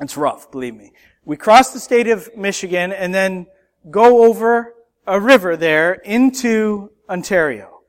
It's 0.00 0.16
rough, 0.16 0.50
believe 0.50 0.74
me. 0.74 0.92
We 1.24 1.36
cross 1.36 1.72
the 1.72 1.80
state 1.80 2.08
of 2.08 2.36
Michigan 2.36 2.92
and 2.92 3.14
then 3.14 3.46
go 3.90 4.24
over 4.24 4.74
a 5.06 5.20
river 5.20 5.56
there 5.56 5.94
into 5.94 6.90
Ontario. 7.08 7.80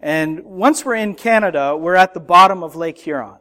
And 0.00 0.44
once 0.44 0.84
we're 0.84 0.96
in 0.96 1.14
Canada, 1.14 1.76
we're 1.76 1.96
at 1.96 2.14
the 2.14 2.20
bottom 2.20 2.62
of 2.62 2.76
Lake 2.76 2.98
Huron. 2.98 3.38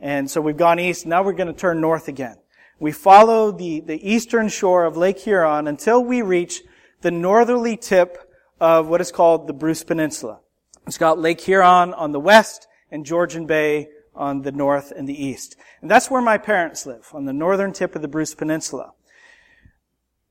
And 0.00 0.30
so 0.30 0.40
we've 0.40 0.56
gone 0.56 0.78
east, 0.78 1.06
now 1.06 1.22
we're 1.22 1.32
going 1.32 1.52
to 1.52 1.58
turn 1.58 1.80
north 1.80 2.06
again. 2.06 2.36
We 2.78 2.92
follow 2.92 3.50
the, 3.50 3.80
the 3.80 4.08
eastern 4.08 4.48
shore 4.48 4.84
of 4.84 4.96
Lake 4.96 5.18
Huron 5.18 5.66
until 5.66 6.04
we 6.04 6.22
reach 6.22 6.62
the 7.00 7.10
northerly 7.10 7.76
tip 7.76 8.27
of 8.60 8.88
what 8.88 9.00
is 9.00 9.12
called 9.12 9.46
the 9.46 9.52
Bruce 9.52 9.84
Peninsula. 9.84 10.40
It's 10.86 10.98
got 10.98 11.18
Lake 11.18 11.40
Huron 11.40 11.94
on 11.94 12.12
the 12.12 12.20
west 12.20 12.66
and 12.90 13.04
Georgian 13.04 13.46
Bay 13.46 13.88
on 14.14 14.42
the 14.42 14.52
north 14.52 14.90
and 14.90 15.08
the 15.08 15.24
east. 15.24 15.56
And 15.80 15.90
that's 15.90 16.10
where 16.10 16.22
my 16.22 16.38
parents 16.38 16.86
live, 16.86 17.08
on 17.12 17.24
the 17.24 17.32
northern 17.32 17.72
tip 17.72 17.94
of 17.94 18.02
the 18.02 18.08
Bruce 18.08 18.34
Peninsula. 18.34 18.92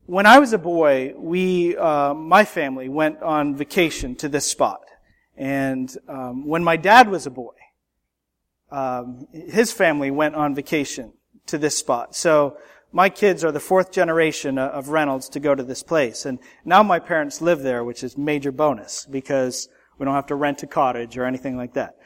When 0.05 0.25
I 0.25 0.39
was 0.39 0.53
a 0.53 0.57
boy, 0.57 1.13
we, 1.15 1.77
uh, 1.77 2.13
my 2.13 2.45
family 2.45 2.89
went 2.89 3.21
on 3.21 3.55
vacation 3.55 4.15
to 4.15 4.29
this 4.29 4.49
spot. 4.49 4.81
And 5.35 5.95
um, 6.07 6.47
when 6.47 6.63
my 6.63 6.75
dad 6.75 7.09
was 7.09 7.25
a 7.25 7.29
boy, 7.29 7.53
um, 8.71 9.27
his 9.31 9.71
family 9.71 10.11
went 10.11 10.35
on 10.35 10.55
vacation 10.55 11.13
to 11.45 11.57
this 11.57 11.77
spot. 11.77 12.15
So 12.15 12.57
my 12.91 13.09
kids 13.09 13.43
are 13.43 13.51
the 13.51 13.59
fourth 13.59 13.91
generation 13.91 14.57
of 14.57 14.89
Reynolds 14.89 15.29
to 15.29 15.39
go 15.39 15.53
to 15.53 15.63
this 15.63 15.83
place. 15.83 16.25
And 16.25 16.39
now 16.63 16.83
my 16.83 16.99
parents 16.99 17.41
live 17.41 17.61
there, 17.61 17.83
which 17.83 18.03
is 18.03 18.17
major 18.17 18.51
bonus 18.51 19.05
because 19.05 19.69
we 19.97 20.05
don't 20.05 20.15
have 20.15 20.27
to 20.27 20.35
rent 20.35 20.63
a 20.63 20.67
cottage 20.67 21.17
or 21.17 21.25
anything 21.25 21.57
like 21.57 21.73
that. 21.73 21.97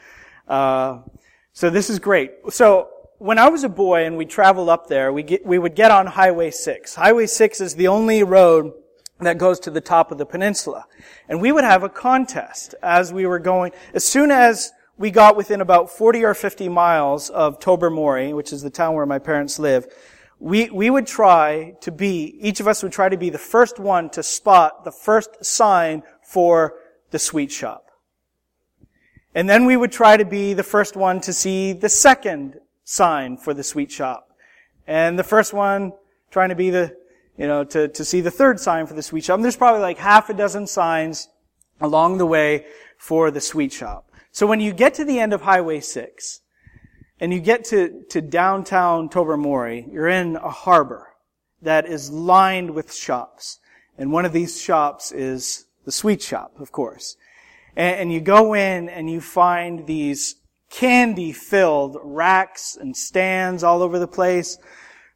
Uh, 0.48 1.00
so 1.52 1.70
this 1.70 1.88
is 1.88 1.98
great. 1.98 2.32
So 2.50 2.88
when 3.18 3.38
I 3.38 3.48
was 3.48 3.62
a 3.62 3.68
boy 3.68 4.04
and 4.04 4.16
we 4.16 4.26
traveled 4.26 4.68
up 4.68 4.88
there, 4.88 5.12
we 5.12 5.22
get, 5.22 5.46
we 5.46 5.58
would 5.58 5.76
get 5.76 5.90
on 5.90 6.06
Highway 6.06 6.50
6. 6.50 6.94
Highway 6.94 7.26
6 7.26 7.60
is 7.60 7.74
the 7.76 7.88
only 7.88 8.24
road 8.24 8.72
that 9.20 9.38
goes 9.38 9.60
to 9.60 9.70
the 9.70 9.80
top 9.80 10.10
of 10.10 10.18
the 10.18 10.26
peninsula. 10.26 10.86
And 11.28 11.40
we 11.40 11.52
would 11.52 11.64
have 11.64 11.84
a 11.84 11.88
contest 11.88 12.74
as 12.82 13.12
we 13.12 13.26
were 13.26 13.38
going, 13.38 13.72
as 13.94 14.04
soon 14.04 14.30
as 14.30 14.72
we 14.98 15.10
got 15.10 15.36
within 15.36 15.60
about 15.60 15.90
40 15.90 16.24
or 16.24 16.34
50 16.34 16.68
miles 16.68 17.30
of 17.30 17.60
Tobermory, 17.60 18.32
which 18.32 18.52
is 18.52 18.62
the 18.62 18.70
town 18.70 18.94
where 18.94 19.06
my 19.06 19.18
parents 19.18 19.58
live, 19.58 19.86
we, 20.42 20.68
we 20.70 20.90
would 20.90 21.06
try 21.06 21.74
to 21.82 21.92
be, 21.92 22.36
each 22.40 22.58
of 22.58 22.66
us 22.66 22.82
would 22.82 22.90
try 22.90 23.08
to 23.08 23.16
be 23.16 23.30
the 23.30 23.38
first 23.38 23.78
one 23.78 24.10
to 24.10 24.24
spot 24.24 24.82
the 24.82 24.90
first 24.90 25.44
sign 25.44 26.02
for 26.20 26.74
the 27.12 27.18
sweet 27.20 27.52
shop. 27.52 27.92
And 29.36 29.48
then 29.48 29.66
we 29.66 29.76
would 29.76 29.92
try 29.92 30.16
to 30.16 30.24
be 30.24 30.52
the 30.52 30.64
first 30.64 30.96
one 30.96 31.20
to 31.20 31.32
see 31.32 31.72
the 31.72 31.88
second 31.88 32.58
sign 32.82 33.36
for 33.36 33.54
the 33.54 33.62
sweet 33.62 33.92
shop. 33.92 34.36
And 34.84 35.16
the 35.16 35.22
first 35.22 35.52
one 35.52 35.92
trying 36.32 36.48
to 36.48 36.56
be 36.56 36.70
the, 36.70 36.96
you 37.38 37.46
know, 37.46 37.62
to, 37.62 37.86
to 37.86 38.04
see 38.04 38.20
the 38.20 38.32
third 38.32 38.58
sign 38.58 38.88
for 38.88 38.94
the 38.94 39.02
sweet 39.02 39.22
shop. 39.22 39.36
And 39.36 39.44
there's 39.44 39.56
probably 39.56 39.80
like 39.80 39.98
half 39.98 40.28
a 40.28 40.34
dozen 40.34 40.66
signs 40.66 41.28
along 41.80 42.18
the 42.18 42.26
way 42.26 42.66
for 42.98 43.30
the 43.30 43.40
sweet 43.40 43.72
shop. 43.72 44.10
So 44.32 44.48
when 44.48 44.58
you 44.58 44.72
get 44.72 44.94
to 44.94 45.04
the 45.04 45.20
end 45.20 45.32
of 45.32 45.42
Highway 45.42 45.78
6, 45.78 46.40
and 47.22 47.32
you 47.32 47.38
get 47.38 47.66
to, 47.66 48.02
to 48.08 48.20
downtown 48.20 49.08
Tobermory, 49.08 49.86
you're 49.92 50.08
in 50.08 50.34
a 50.34 50.50
harbor 50.50 51.06
that 51.62 51.86
is 51.86 52.10
lined 52.10 52.72
with 52.72 52.92
shops. 52.92 53.60
And 53.96 54.10
one 54.10 54.24
of 54.24 54.32
these 54.32 54.60
shops 54.60 55.12
is 55.12 55.66
the 55.84 55.92
sweet 55.92 56.20
shop, 56.20 56.58
of 56.58 56.72
course. 56.72 57.16
And, 57.76 58.00
and 58.00 58.12
you 58.12 58.20
go 58.20 58.54
in 58.54 58.88
and 58.88 59.08
you 59.08 59.20
find 59.20 59.86
these 59.86 60.34
candy 60.68 61.30
filled 61.30 61.96
racks 62.02 62.76
and 62.76 62.96
stands 62.96 63.62
all 63.62 63.84
over 63.84 64.00
the 64.00 64.08
place. 64.08 64.58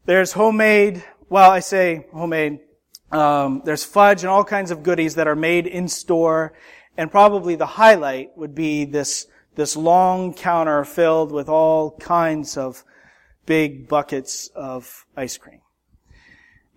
There's 0.05 0.31
homemade, 0.31 1.03
well, 1.29 1.51
I 1.51 1.59
say 1.59 2.07
homemade, 2.13 2.61
um, 3.11 3.63
there's 3.65 3.83
fudge 3.83 4.23
and 4.23 4.31
all 4.31 4.45
kinds 4.45 4.71
of 4.71 4.85
goodies 4.85 5.17
that 5.17 5.27
are 5.27 5.35
made 5.35 5.67
in 5.67 5.89
store. 5.89 6.53
And 6.97 7.11
probably 7.11 7.57
the 7.57 7.67
highlight 7.67 8.39
would 8.39 8.55
be 8.55 8.85
this 8.85 9.27
this 9.57 9.77
long 9.77 10.33
counter 10.33 10.85
filled 10.85 11.33
with 11.33 11.49
all 11.49 11.97
kinds 11.99 12.57
of 12.57 12.85
big 13.47 13.89
buckets 13.89 14.49
of 14.55 15.07
ice 15.17 15.37
cream. 15.37 15.61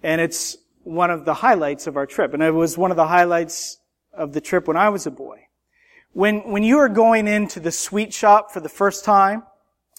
And 0.01 0.19
it's 0.21 0.57
one 0.83 1.11
of 1.11 1.25
the 1.25 1.35
highlights 1.35 1.87
of 1.87 1.97
our 1.97 2.05
trip. 2.05 2.33
And 2.33 2.41
it 2.41 2.51
was 2.51 2.77
one 2.77 2.91
of 2.91 2.97
the 2.97 3.07
highlights 3.07 3.79
of 4.13 4.33
the 4.33 4.41
trip 4.41 4.67
when 4.67 4.77
I 4.77 4.89
was 4.89 5.05
a 5.05 5.11
boy. 5.11 5.45
When, 6.13 6.49
when 6.49 6.63
you 6.63 6.79
are 6.79 6.89
going 6.89 7.27
into 7.27 7.59
the 7.59 7.71
sweet 7.71 8.13
shop 8.13 8.51
for 8.51 8.59
the 8.59 8.69
first 8.69 9.05
time, 9.05 9.43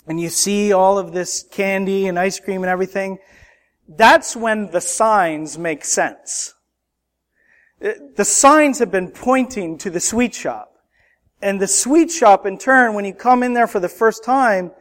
and 0.06 0.18
you 0.18 0.28
see 0.28 0.72
all 0.72 0.98
of 0.98 1.12
this 1.12 1.44
candy 1.52 2.08
and 2.08 2.18
ice 2.18 2.40
cream 2.40 2.62
and 2.62 2.70
everything, 2.70 3.18
that's 3.86 4.34
when 4.34 4.70
the 4.70 4.80
signs 4.80 5.58
make 5.58 5.84
sense. 5.84 6.54
The 7.80 8.24
signs 8.24 8.78
have 8.78 8.90
been 8.90 9.10
pointing 9.10 9.78
to 9.78 9.90
the 9.90 10.00
sweet 10.00 10.34
shop. 10.34 10.69
And 11.42 11.60
the 11.60 11.66
sweet 11.66 12.10
shop, 12.10 12.44
in 12.44 12.58
turn, 12.58 12.94
when 12.94 13.04
you 13.04 13.14
come 13.14 13.42
in 13.42 13.54
there 13.54 13.66
for 13.66 13.80
the 13.80 13.88
first 13.88 14.24
time, 14.24 14.72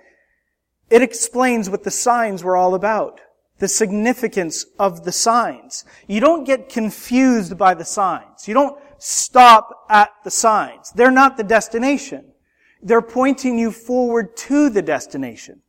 it 0.90 1.02
explains 1.02 1.70
what 1.70 1.84
the 1.84 1.92
signs 1.92 2.44
were 2.44 2.58
all 2.58 2.76
about. 2.76 3.22
The 3.60 3.68
significance 3.68 4.66
of 4.78 5.04
the 5.04 5.12
signs. 5.12 5.86
You 6.08 6.20
don't 6.20 6.46
get 6.46 6.70
confused 6.70 7.58
by 7.58 7.74
the 7.74 7.86
signs. 7.86 8.48
You 8.48 8.54
don't 8.54 8.80
stop 8.98 9.86
at 9.90 10.12
the 10.24 10.32
signs. 10.32 10.92
They're 10.92 11.12
not 11.12 11.38
the 11.38 11.44
destination. 11.44 12.26
They're 12.82 13.02
pointing 13.02 13.60
you 13.60 13.72
forward 13.72 14.36
to 14.38 14.70
the 14.70 14.82
destination. 14.82 15.62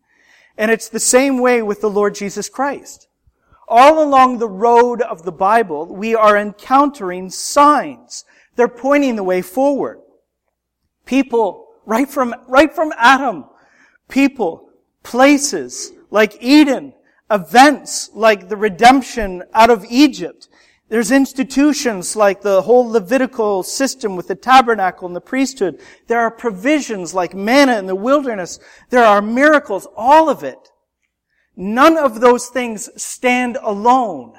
And 0.56 0.70
it's 0.70 0.88
the 0.88 1.00
same 1.00 1.38
way 1.38 1.62
with 1.62 1.80
the 1.80 1.90
Lord 1.90 2.14
Jesus 2.14 2.48
Christ. 2.48 3.08
All 3.66 4.02
along 4.02 4.38
the 4.38 4.48
road 4.48 5.00
of 5.00 5.22
the 5.22 5.32
Bible, 5.32 5.86
we 5.86 6.14
are 6.14 6.36
encountering 6.36 7.30
signs. 7.30 8.24
They're 8.56 8.68
pointing 8.68 9.16
the 9.16 9.24
way 9.24 9.42
forward. 9.42 9.99
People, 11.10 11.66
right 11.86 12.08
from, 12.08 12.36
right 12.46 12.72
from 12.72 12.92
Adam, 12.96 13.46
people, 14.08 14.70
places 15.02 15.90
like 16.08 16.40
Eden, 16.40 16.94
events 17.28 18.10
like 18.14 18.48
the 18.48 18.56
redemption 18.56 19.42
out 19.52 19.70
of 19.70 19.84
Egypt. 19.90 20.48
There's 20.88 21.10
institutions 21.10 22.14
like 22.14 22.42
the 22.42 22.62
whole 22.62 22.88
Levitical 22.88 23.64
system 23.64 24.14
with 24.14 24.28
the 24.28 24.36
tabernacle 24.36 25.08
and 25.08 25.16
the 25.16 25.20
priesthood. 25.20 25.80
There 26.06 26.20
are 26.20 26.30
provisions 26.30 27.12
like 27.12 27.34
manna 27.34 27.76
in 27.76 27.86
the 27.86 27.96
wilderness. 27.96 28.60
There 28.90 29.04
are 29.04 29.20
miracles, 29.20 29.88
all 29.96 30.30
of 30.30 30.44
it. 30.44 30.70
none 31.56 31.98
of 31.98 32.20
those 32.20 32.46
things 32.46 32.88
stand 32.96 33.58
alone 33.62 34.34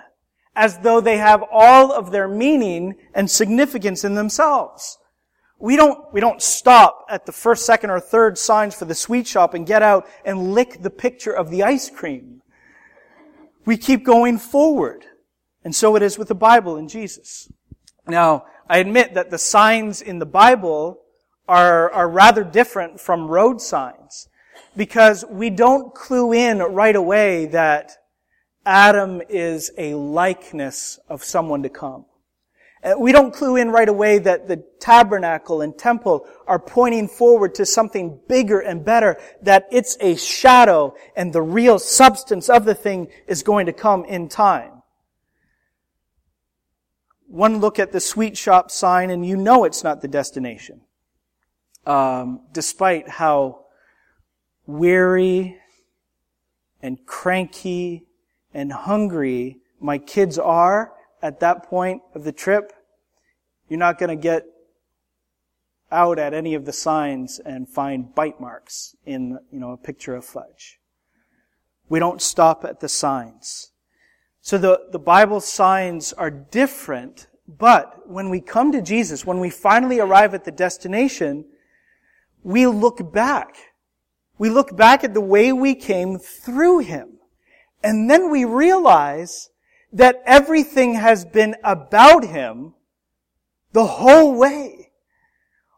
as 0.55 0.79
though 0.79 1.01
they 1.01 1.17
have 1.17 1.43
all 1.51 1.91
of 1.91 2.11
their 2.11 2.29
meaning 2.29 2.95
and 3.13 3.29
significance 3.29 4.05
in 4.05 4.15
themselves. 4.15 4.97
We 5.61 5.75
don't, 5.75 6.11
we 6.11 6.19
don't 6.19 6.41
stop 6.41 7.05
at 7.07 7.27
the 7.27 7.31
first, 7.31 7.65
second, 7.65 7.91
or 7.91 7.99
third 7.99 8.37
signs 8.37 8.73
for 8.73 8.85
the 8.85 8.95
sweet 8.95 9.27
shop 9.27 9.53
and 9.53 9.65
get 9.65 9.83
out 9.83 10.07
and 10.25 10.53
lick 10.53 10.81
the 10.81 10.89
picture 10.89 11.31
of 11.31 11.51
the 11.51 11.61
ice 11.61 11.89
cream. 11.89 12.41
We 13.63 13.77
keep 13.77 14.03
going 14.03 14.39
forward. 14.39 15.05
And 15.63 15.75
so 15.75 15.95
it 15.95 16.01
is 16.01 16.17
with 16.17 16.29
the 16.29 16.35
Bible 16.35 16.77
and 16.77 16.89
Jesus. 16.89 17.51
Now, 18.07 18.45
I 18.67 18.79
admit 18.79 19.13
that 19.13 19.29
the 19.29 19.37
signs 19.37 20.01
in 20.01 20.17
the 20.17 20.25
Bible 20.25 20.99
are, 21.47 21.91
are 21.91 22.09
rather 22.09 22.43
different 22.43 22.99
from 22.99 23.27
road 23.27 23.61
signs 23.61 24.27
because 24.75 25.23
we 25.29 25.51
don't 25.51 25.93
clue 25.93 26.33
in 26.33 26.57
right 26.57 26.95
away 26.95 27.45
that 27.47 27.91
Adam 28.65 29.21
is 29.29 29.71
a 29.77 29.93
likeness 29.93 30.99
of 31.07 31.23
someone 31.23 31.61
to 31.61 31.69
come. 31.69 32.05
Uh, 32.83 32.95
we 32.97 33.11
don't 33.11 33.31
clue 33.31 33.57
in 33.57 33.69
right 33.69 33.89
away 33.89 34.17
that 34.17 34.47
the 34.47 34.57
tabernacle 34.79 35.61
and 35.61 35.77
temple 35.77 36.27
are 36.47 36.57
pointing 36.57 37.07
forward 37.07 37.53
to 37.53 37.65
something 37.65 38.19
bigger 38.27 38.59
and 38.59 38.83
better, 38.83 39.17
that 39.43 39.67
it's 39.71 39.97
a 40.01 40.15
shadow 40.15 40.93
and 41.15 41.31
the 41.31 41.41
real 41.41 41.77
substance 41.77 42.49
of 42.49 42.65
the 42.65 42.73
thing 42.73 43.07
is 43.27 43.43
going 43.43 43.67
to 43.67 43.73
come 43.73 44.03
in 44.05 44.27
time. 44.27 44.81
One 47.27 47.59
look 47.59 47.77
at 47.77 47.91
the 47.91 47.99
sweet 47.99 48.35
shop 48.35 48.71
sign 48.71 49.11
and 49.11 49.25
you 49.25 49.37
know 49.37 49.63
it's 49.63 49.83
not 49.83 50.01
the 50.01 50.07
destination. 50.07 50.81
Um, 51.85 52.41
despite 52.51 53.07
how 53.07 53.65
weary 54.65 55.57
and 56.81 57.05
cranky 57.05 58.07
and 58.53 58.71
hungry 58.71 59.59
my 59.79 59.97
kids 59.99 60.39
are, 60.39 60.93
at 61.21 61.39
that 61.39 61.63
point 61.63 62.01
of 62.15 62.23
the 62.23 62.31
trip, 62.31 62.73
you're 63.69 63.79
not 63.79 63.97
going 63.97 64.09
to 64.09 64.21
get 64.21 64.45
out 65.91 66.17
at 66.17 66.33
any 66.33 66.55
of 66.55 66.65
the 66.65 66.73
signs 66.73 67.39
and 67.39 67.67
find 67.67 68.15
bite 68.15 68.39
marks 68.39 68.95
in, 69.05 69.37
you 69.51 69.59
know, 69.59 69.71
a 69.71 69.77
picture 69.77 70.15
of 70.15 70.25
fudge. 70.25 70.79
We 71.89 71.99
don't 71.99 72.21
stop 72.21 72.63
at 72.63 72.79
the 72.79 72.87
signs. 72.87 73.71
So 74.41 74.57
the, 74.57 74.87
the 74.91 74.99
Bible 74.99 75.41
signs 75.41 76.13
are 76.13 76.31
different, 76.31 77.27
but 77.47 78.09
when 78.09 78.29
we 78.29 78.41
come 78.41 78.71
to 78.71 78.81
Jesus, 78.81 79.25
when 79.25 79.39
we 79.39 79.49
finally 79.49 79.99
arrive 79.99 80.33
at 80.33 80.45
the 80.45 80.51
destination, 80.51 81.45
we 82.43 82.65
look 82.65 83.11
back. 83.11 83.57
We 84.37 84.49
look 84.49 84.75
back 84.75 85.03
at 85.03 85.13
the 85.13 85.21
way 85.21 85.51
we 85.51 85.75
came 85.75 86.17
through 86.17 86.79
Him. 86.79 87.19
And 87.83 88.09
then 88.09 88.31
we 88.31 88.45
realize 88.45 89.50
that 89.93 90.21
everything 90.25 90.93
has 90.93 91.25
been 91.25 91.55
about 91.63 92.25
him 92.25 92.73
the 93.73 93.85
whole 93.85 94.35
way. 94.35 94.91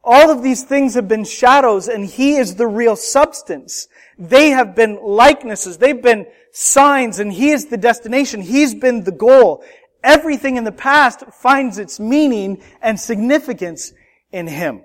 All 0.04 0.30
of 0.30 0.44
these 0.44 0.64
things 0.64 0.96
have 0.96 1.08
been 1.08 1.24
shadows 1.24 1.88
and 1.88 2.06
he 2.06 2.36
is 2.36 2.56
the 2.56 2.68
real 2.68 2.96
substance. 2.96 3.88
They 4.20 4.50
have 4.50 4.76
been 4.76 5.00
likenesses. 5.02 5.78
They've 5.78 6.02
been 6.02 6.28
signs 6.52 7.20
and 7.20 7.32
he 7.32 7.52
is 7.52 7.68
the 7.68 7.78
destination. 7.78 8.42
He's 8.42 8.76
been 8.76 9.04
the 9.04 9.12
goal. 9.12 9.64
Everything 10.04 10.58
in 10.58 10.66
the 10.66 10.74
past 10.74 11.24
finds 11.32 11.78
its 11.78 12.00
meaning 12.00 12.62
and 12.82 13.00
significance 13.00 13.94
in 14.32 14.48
him. 14.48 14.84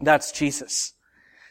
That's 0.00 0.32
Jesus. 0.32 0.94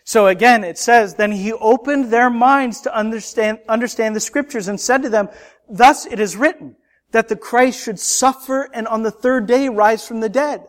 So 0.03 0.27
again, 0.27 0.65
it 0.65 0.77
says, 0.77 1.15
then 1.15 1.31
he 1.31 1.53
opened 1.53 2.11
their 2.11 2.29
minds 2.29 2.81
to 2.81 2.93
understand, 2.93 3.59
understand 3.69 4.15
the 4.15 4.19
scriptures 4.19 4.67
and 4.67 4.79
said 4.79 5.03
to 5.03 5.09
them, 5.09 5.29
thus 5.69 6.05
it 6.05 6.19
is 6.19 6.35
written, 6.35 6.75
that 7.11 7.27
the 7.27 7.35
Christ 7.35 7.83
should 7.83 7.99
suffer 7.99 8.69
and 8.73 8.87
on 8.87 9.03
the 9.03 9.11
third 9.11 9.45
day 9.45 9.69
rise 9.69 10.07
from 10.07 10.19
the 10.19 10.29
dead. 10.29 10.67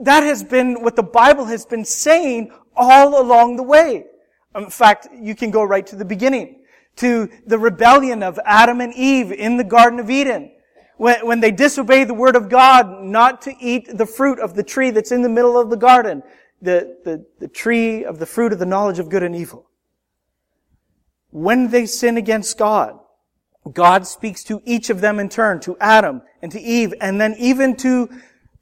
That 0.00 0.22
has 0.22 0.42
been 0.42 0.82
what 0.82 0.96
the 0.96 1.02
Bible 1.02 1.46
has 1.46 1.66
been 1.66 1.84
saying 1.84 2.52
all 2.74 3.20
along 3.20 3.56
the 3.56 3.62
way. 3.62 4.06
In 4.54 4.70
fact, 4.70 5.08
you 5.12 5.34
can 5.34 5.50
go 5.50 5.62
right 5.62 5.86
to 5.86 5.96
the 5.96 6.04
beginning, 6.04 6.60
to 6.96 7.28
the 7.46 7.58
rebellion 7.58 8.22
of 8.22 8.38
Adam 8.44 8.80
and 8.80 8.94
Eve 8.94 9.32
in 9.32 9.56
the 9.56 9.64
Garden 9.64 9.98
of 9.98 10.08
Eden. 10.08 10.52
When, 10.96 11.26
when 11.26 11.40
they 11.40 11.50
disobey 11.50 12.04
the 12.04 12.14
word 12.14 12.36
of 12.36 12.48
God 12.48 13.02
not 13.02 13.42
to 13.42 13.54
eat 13.60 13.98
the 13.98 14.06
fruit 14.06 14.38
of 14.38 14.54
the 14.54 14.62
tree 14.62 14.90
that's 14.90 15.12
in 15.12 15.20
the 15.20 15.28
middle 15.28 15.60
of 15.60 15.68
the 15.68 15.76
garden, 15.76 16.22
the, 16.62 16.96
the, 17.04 17.26
the 17.38 17.48
tree 17.48 18.04
of 18.04 18.18
the 18.18 18.24
fruit 18.24 18.52
of 18.52 18.58
the 18.58 18.66
knowledge 18.66 18.98
of 18.98 19.10
good 19.10 19.22
and 19.22 19.36
evil. 19.36 19.68
When 21.30 21.68
they 21.68 21.84
sin 21.84 22.16
against 22.16 22.56
God, 22.56 22.98
God 23.72 24.06
speaks 24.06 24.44
to 24.44 24.62
each 24.64 24.90
of 24.90 25.00
them 25.00 25.18
in 25.18 25.28
turn, 25.28 25.60
to 25.60 25.76
Adam 25.80 26.22
and 26.40 26.52
to 26.52 26.60
Eve, 26.60 26.94
and 27.00 27.20
then 27.20 27.34
even 27.38 27.76
to 27.76 28.08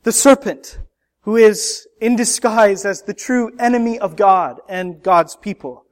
the 0.03 0.13
serpent, 0.13 0.79
who 1.23 1.37
is 1.37 1.87
in 2.01 2.17
disguise 2.17 2.85
as 2.85 3.03
the 3.03 3.15
true 3.15 3.53
enemy 3.59 3.99
of 3.99 4.17
God 4.17 4.61
and 4.69 5.03
God's 5.03 5.37
people. 5.37 5.85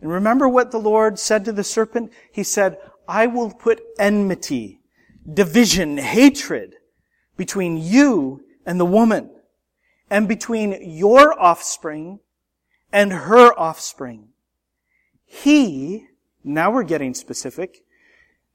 And 0.00 0.10
remember 0.10 0.48
what 0.48 0.70
the 0.70 0.78
Lord 0.78 1.18
said 1.18 1.44
to 1.44 1.52
the 1.52 1.64
serpent? 1.64 2.12
He 2.32 2.42
said, 2.42 2.78
I 3.06 3.26
will 3.26 3.50
put 3.50 3.80
enmity, 3.98 4.80
division, 5.32 5.98
hatred 5.98 6.76
between 7.36 7.76
you 7.76 8.44
and 8.66 8.78
the 8.78 8.84
woman, 8.84 9.30
and 10.10 10.28
between 10.28 10.96
your 10.98 11.40
offspring 11.40 12.20
and 12.92 13.12
her 13.12 13.58
offspring. 13.58 14.28
He, 15.24 16.06
now 16.44 16.70
we're 16.70 16.82
getting 16.82 17.14
specific, 17.14 17.81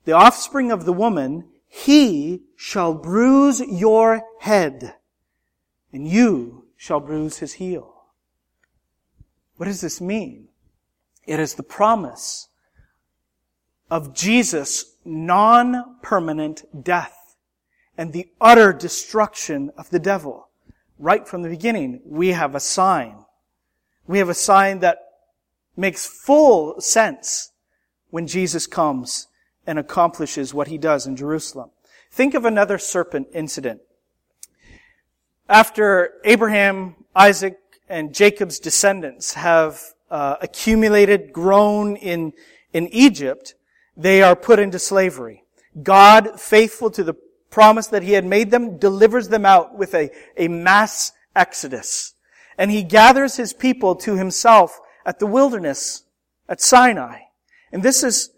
the 0.07 0.13
offspring 0.13 0.71
of 0.71 0.85
the 0.85 0.93
woman, 0.93 1.43
he 1.67 2.41
shall 2.55 2.93
bruise 2.93 3.59
your 3.59 4.21
head, 4.39 4.95
and 5.91 6.07
you 6.07 6.63
shall 6.77 7.01
bruise 7.01 7.39
his 7.39 7.55
heel. 7.55 8.05
What 9.57 9.65
does 9.65 9.81
this 9.81 9.99
mean? 9.99 10.47
It 11.25 11.41
is 11.41 11.55
the 11.55 11.61
promise 11.61 12.47
of 13.91 14.15
Jesus' 14.15 14.95
non-permanent 15.03 16.85
death 16.85 17.35
and 17.97 18.13
the 18.13 18.29
utter 18.39 18.71
destruction 18.71 19.71
of 19.77 19.89
the 19.89 19.99
devil. 19.99 20.47
Right 20.97 21.27
from 21.27 21.41
the 21.41 21.49
beginning, 21.49 21.99
we 22.05 22.29
have 22.29 22.55
a 22.55 22.61
sign. 22.61 23.25
We 24.07 24.19
have 24.19 24.29
a 24.29 24.33
sign 24.33 24.79
that 24.79 24.99
makes 25.75 26.07
full 26.07 26.79
sense 26.79 27.51
when 28.09 28.25
Jesus 28.25 28.67
comes 28.67 29.27
and 29.67 29.77
accomplishes 29.77 30.53
what 30.53 30.69
he 30.69 30.77
does 30.77 31.05
in 31.05 31.15
Jerusalem. 31.15 31.69
Think 32.09 32.33
of 32.33 32.45
another 32.45 32.77
serpent 32.77 33.27
incident. 33.33 33.81
After 35.49 36.13
Abraham, 36.23 36.95
Isaac, 37.15 37.59
and 37.89 38.13
Jacob's 38.13 38.59
descendants 38.59 39.33
have 39.33 39.81
uh, 40.09 40.37
accumulated, 40.41 41.31
grown 41.31 41.95
in, 41.97 42.33
in 42.73 42.87
Egypt, 42.87 43.55
they 43.95 44.21
are 44.21 44.35
put 44.35 44.59
into 44.59 44.79
slavery. 44.79 45.43
God, 45.83 46.39
faithful 46.39 46.89
to 46.91 47.03
the 47.03 47.15
promise 47.49 47.87
that 47.87 48.03
he 48.03 48.13
had 48.13 48.25
made 48.25 48.51
them, 48.51 48.77
delivers 48.77 49.29
them 49.29 49.45
out 49.45 49.77
with 49.77 49.93
a, 49.93 50.09
a 50.37 50.47
mass 50.47 51.11
exodus. 51.35 52.13
And 52.57 52.71
he 52.71 52.83
gathers 52.83 53.35
his 53.35 53.53
people 53.53 53.95
to 53.97 54.15
himself 54.15 54.79
at 55.05 55.19
the 55.19 55.27
wilderness 55.27 56.03
at 56.49 56.61
Sinai. 56.61 57.19
And 57.71 57.83
this 57.83 58.03
is 58.03 58.31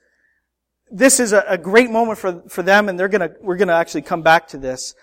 this 0.91 1.19
is 1.19 1.33
a, 1.33 1.43
a, 1.47 1.57
great 1.57 1.89
moment 1.89 2.17
for, 2.17 2.41
for 2.47 2.63
them, 2.63 2.89
and 2.89 2.99
they're 2.99 3.07
gonna, 3.07 3.31
we're 3.41 3.57
gonna 3.57 3.73
actually 3.73 4.01
come 4.01 4.21
back 4.21 4.47
to 4.49 4.57
this. 4.57 4.95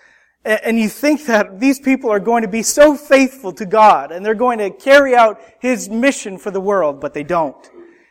And, 0.43 0.59
and 0.63 0.79
you 0.79 0.89
think 0.89 1.25
that 1.25 1.59
these 1.59 1.79
people 1.79 2.09
are 2.09 2.19
going 2.19 2.41
to 2.41 2.47
be 2.47 2.63
so 2.63 2.95
faithful 2.95 3.53
to 3.53 3.65
God, 3.65 4.11
and 4.11 4.25
they're 4.25 4.35
going 4.35 4.59
to 4.59 4.69
carry 4.69 5.15
out 5.15 5.39
His 5.59 5.89
mission 5.89 6.37
for 6.37 6.51
the 6.51 6.61
world, 6.61 6.99
but 6.99 7.13
they 7.13 7.23
don't. 7.23 7.69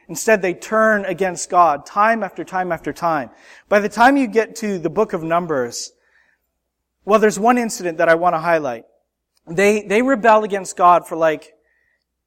Instead, 0.09 0.41
they 0.41 0.55
turn 0.55 1.05
against 1.05 1.51
God 1.51 1.85
time 1.85 2.23
after 2.23 2.45
time 2.45 2.71
after 2.71 2.93
time. 2.93 3.31
By 3.69 3.81
the 3.81 3.89
time 3.89 4.17
you 4.17 4.29
get 4.29 4.57
to 4.57 4.79
the 4.79 4.91
book 4.91 5.13
of 5.13 5.23
Numbers, 5.23 5.93
well, 7.05 7.21
there's 7.21 7.39
one 7.39 7.59
incident 7.59 7.99
that 7.99 8.09
I 8.09 8.15
want 8.15 8.35
to 8.35 8.41
highlight. 8.41 8.85
They, 9.49 9.83
they 9.83 10.03
rebel 10.03 10.45
against 10.45 10.77
God 10.77 11.07
for 11.07 11.17
like, 11.17 11.53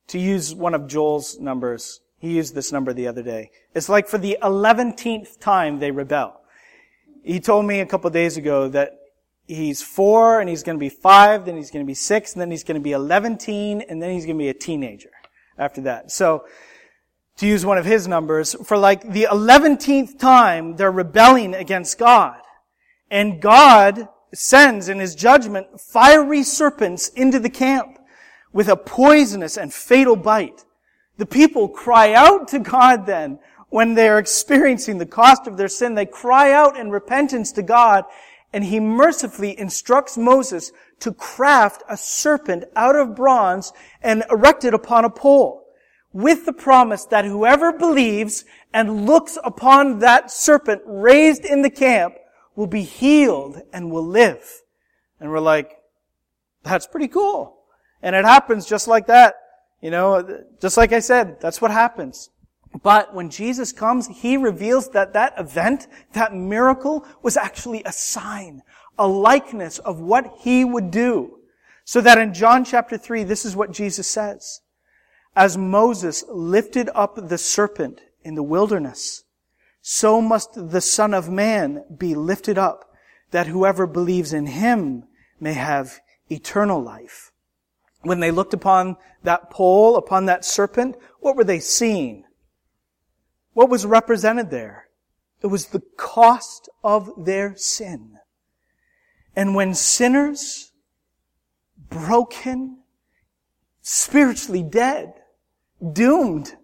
to 0.10 0.20
use 0.20 0.54
one 0.54 0.74
of 0.74 0.88
Joel's 0.88 1.40
numbers, 1.40 2.02
he 2.20 2.36
used 2.36 2.54
this 2.54 2.72
number 2.72 2.94
the 2.94 3.08
other 3.08 3.24
day. 3.24 3.52
It's 3.74 3.90
like 3.90 4.08
for 4.08 4.18
the 4.18 4.38
11th 4.42 5.40
time 5.40 5.80
they 5.80 5.92
rebel. 5.92 6.42
He 7.24 7.40
told 7.40 7.66
me 7.66 7.80
a 7.80 7.86
couple 7.86 8.10
days 8.10 8.38
ago 8.38 8.68
that 8.70 9.00
he's 9.48 9.82
four 9.82 10.40
and 10.40 10.50
he's 10.50 10.64
going 10.64 10.78
to 10.78 10.80
be 10.80 10.90
five, 10.90 11.46
then 11.46 11.56
he's 11.56 11.72
going 11.72 11.84
to 11.84 11.88
be 11.88 11.94
six, 11.96 12.34
and 12.34 12.42
then 12.42 12.52
he's 12.52 12.64
going 12.64 12.80
to 12.80 12.84
be 12.84 12.92
11, 12.92 13.38
and 13.50 14.02
then 14.02 14.12
he's 14.12 14.26
going 14.26 14.38
to 14.38 14.44
be 14.44 14.50
a 14.50 14.54
teenager 14.54 15.12
after 15.58 15.82
that. 15.82 16.12
So, 16.12 16.46
to 17.38 17.48
use 17.48 17.66
one 17.66 17.78
of 17.78 17.86
his 17.86 18.06
numbers, 18.06 18.54
for 18.66 18.78
like 18.78 19.02
the 19.14 19.28
11th 19.32 20.20
time, 20.20 20.76
they're 20.76 20.92
rebelling 20.92 21.56
against 21.56 21.98
God. 21.98 22.42
And 23.10 23.42
God 23.42 24.10
sends 24.34 24.90
in 24.90 25.00
his 25.00 25.16
judgment 25.16 25.80
fiery 25.80 26.44
serpents 26.44 27.08
into 27.10 27.40
the 27.40 27.50
camp 27.50 27.98
with 28.52 28.68
a 28.68 28.76
poisonous 28.76 29.58
and 29.58 29.74
fatal 29.74 30.18
bite. 30.18 30.66
The 31.20 31.26
people 31.26 31.68
cry 31.68 32.14
out 32.14 32.48
to 32.50 32.60
God 32.60 33.06
then 33.06 33.40
when 33.68 33.94
they 33.94 34.08
are 34.08 34.20
experiencing 34.20 34.98
the 34.98 35.06
cost 35.06 35.48
of 35.48 35.58
their 35.58 35.68
sin. 35.68 35.94
They 35.94 36.06
cry 36.06 36.54
out 36.54 36.78
in 36.78 36.92
repentance 36.92 37.52
to 37.54 37.62
God 37.62 38.06
and 38.54 38.64
he 38.64 38.80
mercifully 38.80 39.60
instructs 39.60 40.18
Moses 40.18 40.72
to 41.02 41.12
craft 41.12 41.84
a 41.90 41.98
serpent 41.98 42.64
out 42.74 42.96
of 42.96 43.16
bronze 43.16 43.74
and 44.02 44.24
erect 44.32 44.64
it 44.64 44.74
upon 44.74 45.04
a 45.04 45.10
pole 45.10 45.66
with 46.14 46.46
the 46.46 46.54
promise 46.54 47.04
that 47.06 47.26
whoever 47.26 47.74
believes 47.74 48.46
and 48.74 49.06
looks 49.06 49.38
upon 49.44 50.00
that 50.00 50.32
serpent 50.32 50.82
raised 50.86 51.44
in 51.44 51.64
the 51.64 51.70
camp 51.70 52.16
will 52.56 52.66
be 52.66 52.84
healed 52.84 53.62
and 53.74 53.92
will 53.92 54.08
live. 54.08 54.62
And 55.20 55.30
we're 55.30 55.42
like, 55.42 55.78
that's 56.64 56.88
pretty 56.88 57.10
cool. 57.10 57.58
And 58.02 58.16
it 58.16 58.24
happens 58.24 58.66
just 58.66 58.88
like 58.88 59.08
that. 59.08 59.36
You 59.82 59.92
know, 59.92 60.44
just 60.62 60.78
like 60.78 60.92
I 60.92 61.00
said, 61.00 61.40
that's 61.40 61.62
what 61.62 61.72
happens. 61.72 62.30
But 62.84 63.14
when 63.14 63.30
Jesus 63.30 63.72
comes, 63.72 64.08
He 64.08 64.38
reveals 64.38 64.90
that 64.90 65.14
that 65.14 65.34
event, 65.38 65.88
that 66.14 66.36
miracle, 66.36 67.06
was 67.24 67.38
actually 67.38 67.84
a 67.84 67.92
sign, 67.92 68.62
a 68.98 69.08
likeness 69.08 69.80
of 69.80 70.00
what 70.00 70.32
He 70.42 70.64
would 70.64 70.92
do. 70.92 71.40
So 71.86 72.02
that 72.02 72.20
in 72.20 72.34
John 72.34 72.64
chapter 72.66 72.98
3, 72.98 73.24
this 73.24 73.46
is 73.46 73.56
what 73.56 73.72
Jesus 73.72 74.08
says. 74.08 74.62
As 75.36 75.58
Moses 75.58 76.24
lifted 76.30 76.90
up 76.94 77.30
the 77.30 77.38
serpent 77.38 78.02
in 78.24 78.36
the 78.36 78.44
wilderness, 78.44 79.24
so 79.82 80.22
must 80.22 80.50
the 80.54 80.82
Son 80.82 81.14
of 81.14 81.30
Man 81.30 81.84
be 81.98 82.14
lifted 82.14 82.58
up, 82.58 82.94
that 83.32 83.48
whoever 83.48 83.88
believes 83.88 84.34
in 84.34 84.48
Him 84.48 85.06
may 85.40 85.54
have 85.54 86.02
eternal 86.30 86.82
life. 86.82 87.29
When 88.02 88.20
they 88.20 88.32
looked 88.32 88.54
upon 88.54 88.98
that 89.24 89.50
pole, 89.50 89.98
upon 89.98 90.26
that 90.26 90.46
serpent, 90.46 90.96
what 91.20 91.36
were 91.36 91.44
they 91.44 91.60
seeing? 91.60 92.24
What 93.54 93.70
was 93.70 93.86
represented 93.86 94.50
there? 94.50 94.88
It 95.42 95.48
was 95.48 95.68
the 95.68 95.82
cost 95.98 96.70
of 96.84 97.26
their 97.26 97.56
sin. 97.56 98.18
And 99.36 99.56
when 99.56 99.74
sinners, 99.74 100.72
broken, 101.90 102.80
spiritually 103.82 104.64
dead, 104.64 105.14
doomed, 105.94 106.56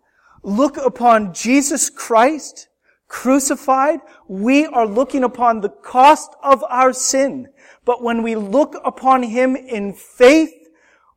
look 0.43 0.78
upon 0.78 1.34
Jesus 1.34 1.89
Christ 1.89 2.67
crucified, 3.08 4.00
we 4.28 4.65
are 4.65 4.88
looking 4.88 5.24
upon 5.24 5.62
the 5.62 5.69
cost 5.69 6.36
of 6.43 6.63
our 6.69 6.91
sin. 6.91 7.48
But 7.86 8.04
when 8.04 8.24
we 8.24 8.36
look 8.36 8.76
upon 8.84 9.24
Him 9.24 9.56
in 9.56 9.93
faith, 9.93 10.52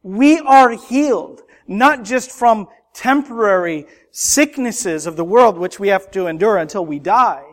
we 0.02 0.38
are 0.38 0.70
healed, 0.70 1.42
not 1.66 2.04
just 2.04 2.30
from 2.30 2.68
temporary 2.94 3.86
sicknesses 4.10 5.06
of 5.06 5.16
the 5.16 5.24
world 5.24 5.58
which 5.58 5.78
we 5.78 5.88
have 5.88 6.10
to 6.10 6.26
endure 6.26 6.56
until 6.56 6.84
we 6.84 6.98
die, 6.98 7.44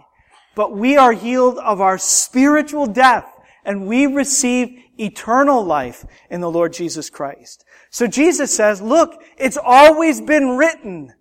but 0.56 0.76
we 0.76 0.98
are 0.98 1.12
healed 1.12 1.58
of 1.60 1.82
our 1.82 1.98
spiritual 1.98 2.88
death 2.88 3.32
and 3.64 3.88
we 3.88 4.06
receive 4.06 4.80
eternal 4.98 5.64
life 5.64 6.06
in 6.30 6.42
the 6.42 6.50
Lord 6.50 6.74
Jesus 6.74 7.10
Christ. 7.10 7.66
So 7.90 8.08
Jesus 8.08 8.56
says, 8.56 8.82
look, 8.82 9.22
it's 9.38 9.58
always 9.58 10.22
been 10.22 10.58
written 10.58 11.14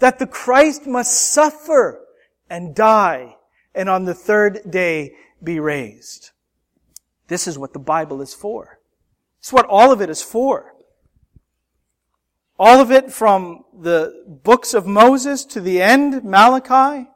that 0.00 0.18
the 0.18 0.26
Christ 0.26 0.86
must 0.86 1.32
suffer 1.32 2.04
and 2.50 2.74
die 2.74 3.36
and 3.74 3.88
on 3.88 4.04
the 4.04 4.14
third 4.14 4.60
day 4.68 5.14
be 5.42 5.60
raised. 5.60 6.30
This 7.28 7.46
is 7.46 7.58
what 7.58 7.72
the 7.72 7.78
Bible 7.78 8.20
is 8.22 8.34
for. 8.34 8.77
It's 9.48 9.52
what 9.54 9.64
all 9.64 9.92
of 9.92 10.02
it 10.02 10.10
is 10.10 10.20
for. 10.20 10.74
All 12.58 12.82
of 12.82 12.90
it 12.90 13.10
from 13.10 13.64
the 13.72 14.22
books 14.26 14.74
of 14.74 14.86
Moses 14.86 15.46
to 15.46 15.62
the 15.62 15.80
end, 15.80 16.22
Malachi, 16.22 17.08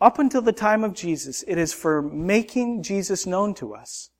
up 0.00 0.20
until 0.20 0.42
the 0.42 0.52
time 0.52 0.84
of 0.84 0.94
Jesus, 0.94 1.42
it 1.48 1.58
is 1.58 1.72
for 1.72 2.00
making 2.00 2.84
Jesus 2.84 3.26
known 3.26 3.52
to 3.54 3.74
us. 3.74 4.10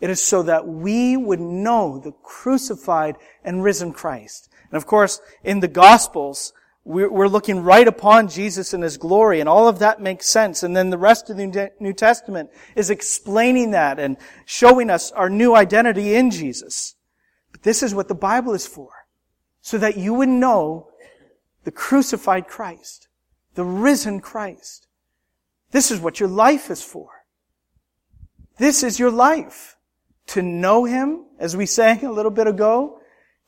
It 0.00 0.08
is 0.08 0.20
so 0.20 0.44
that 0.44 0.68
we 0.68 1.16
would 1.16 1.40
know 1.40 1.98
the 1.98 2.12
crucified 2.12 3.16
and 3.42 3.64
risen 3.64 3.92
Christ. 3.92 4.48
And 4.70 4.76
of 4.76 4.86
course, 4.86 5.20
in 5.42 5.58
the 5.58 5.66
Gospels, 5.66 6.52
we're 6.84 7.28
looking 7.28 7.62
right 7.62 7.86
upon 7.86 8.28
Jesus 8.28 8.74
and 8.74 8.82
His 8.82 8.96
glory, 8.96 9.38
and 9.38 9.48
all 9.48 9.68
of 9.68 9.78
that 9.78 10.00
makes 10.00 10.26
sense. 10.26 10.62
And 10.62 10.76
then 10.76 10.90
the 10.90 10.98
rest 10.98 11.30
of 11.30 11.36
the 11.36 11.70
New 11.78 11.92
Testament 11.92 12.50
is 12.74 12.90
explaining 12.90 13.70
that 13.70 14.00
and 14.00 14.16
showing 14.46 14.90
us 14.90 15.12
our 15.12 15.30
new 15.30 15.54
identity 15.54 16.14
in 16.14 16.30
Jesus. 16.30 16.96
But 17.52 17.62
this 17.62 17.82
is 17.82 17.94
what 17.94 18.08
the 18.08 18.14
Bible 18.14 18.52
is 18.52 18.66
for. 18.66 18.90
So 19.60 19.78
that 19.78 19.96
you 19.96 20.14
would 20.14 20.28
know 20.28 20.88
the 21.62 21.70
crucified 21.70 22.48
Christ, 22.48 23.06
the 23.54 23.64
risen 23.64 24.18
Christ. 24.18 24.88
This 25.70 25.92
is 25.92 26.00
what 26.00 26.18
your 26.18 26.28
life 26.28 26.68
is 26.68 26.82
for. 26.82 27.10
This 28.58 28.82
is 28.82 28.98
your 28.98 29.12
life. 29.12 29.76
To 30.28 30.42
know 30.42 30.84
Him, 30.84 31.26
as 31.38 31.56
we 31.56 31.66
sang 31.66 32.04
a 32.04 32.12
little 32.12 32.30
bit 32.30 32.48
ago, 32.48 33.00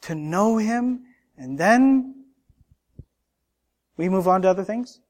to 0.02 0.14
know 0.14 0.56
Him, 0.56 1.04
and 1.36 1.58
then 1.58 2.23
we 3.96 4.08
move 4.08 4.28
on 4.28 4.42
to 4.42 4.48
other 4.48 4.64
things? 4.64 5.00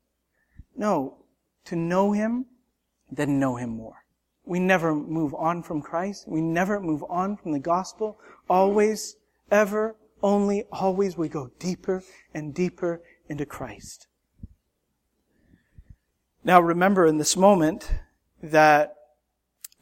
No. 0.76 1.18
To 1.66 1.76
know 1.76 2.12
Him, 2.12 2.46
then 3.10 3.38
know 3.38 3.56
Him 3.56 3.70
more. 3.70 4.04
We 4.44 4.60
never 4.60 4.94
move 4.94 5.34
on 5.34 5.62
from 5.62 5.80
Christ. 5.80 6.28
We 6.28 6.40
never 6.40 6.80
move 6.80 7.02
on 7.08 7.36
from 7.36 7.52
the 7.52 7.58
gospel. 7.58 8.18
Always, 8.48 9.16
ever, 9.50 9.96
only, 10.22 10.64
always 10.70 11.16
we 11.16 11.28
go 11.28 11.50
deeper 11.58 12.02
and 12.34 12.54
deeper 12.54 13.00
into 13.28 13.46
Christ. 13.46 14.06
Now 16.42 16.60
remember 16.60 17.06
in 17.06 17.16
this 17.16 17.36
moment 17.36 17.90
that 18.42 18.94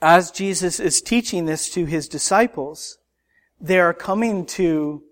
as 0.00 0.30
Jesus 0.30 0.78
is 0.78 1.00
teaching 1.00 1.46
this 1.46 1.68
to 1.70 1.84
his 1.84 2.08
disciples, 2.08 2.98
they 3.60 3.78
are 3.78 3.94
coming 3.94 4.46
to, 4.46 5.02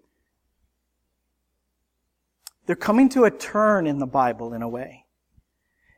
they're 2.70 2.76
coming 2.76 3.09
to 3.09 3.24
a 3.24 3.33
turn 3.33 3.85
in 3.88 3.98
the 3.98 4.06
Bible 4.06 4.54
in 4.54 4.62
a 4.62 4.68
way. 4.68 5.04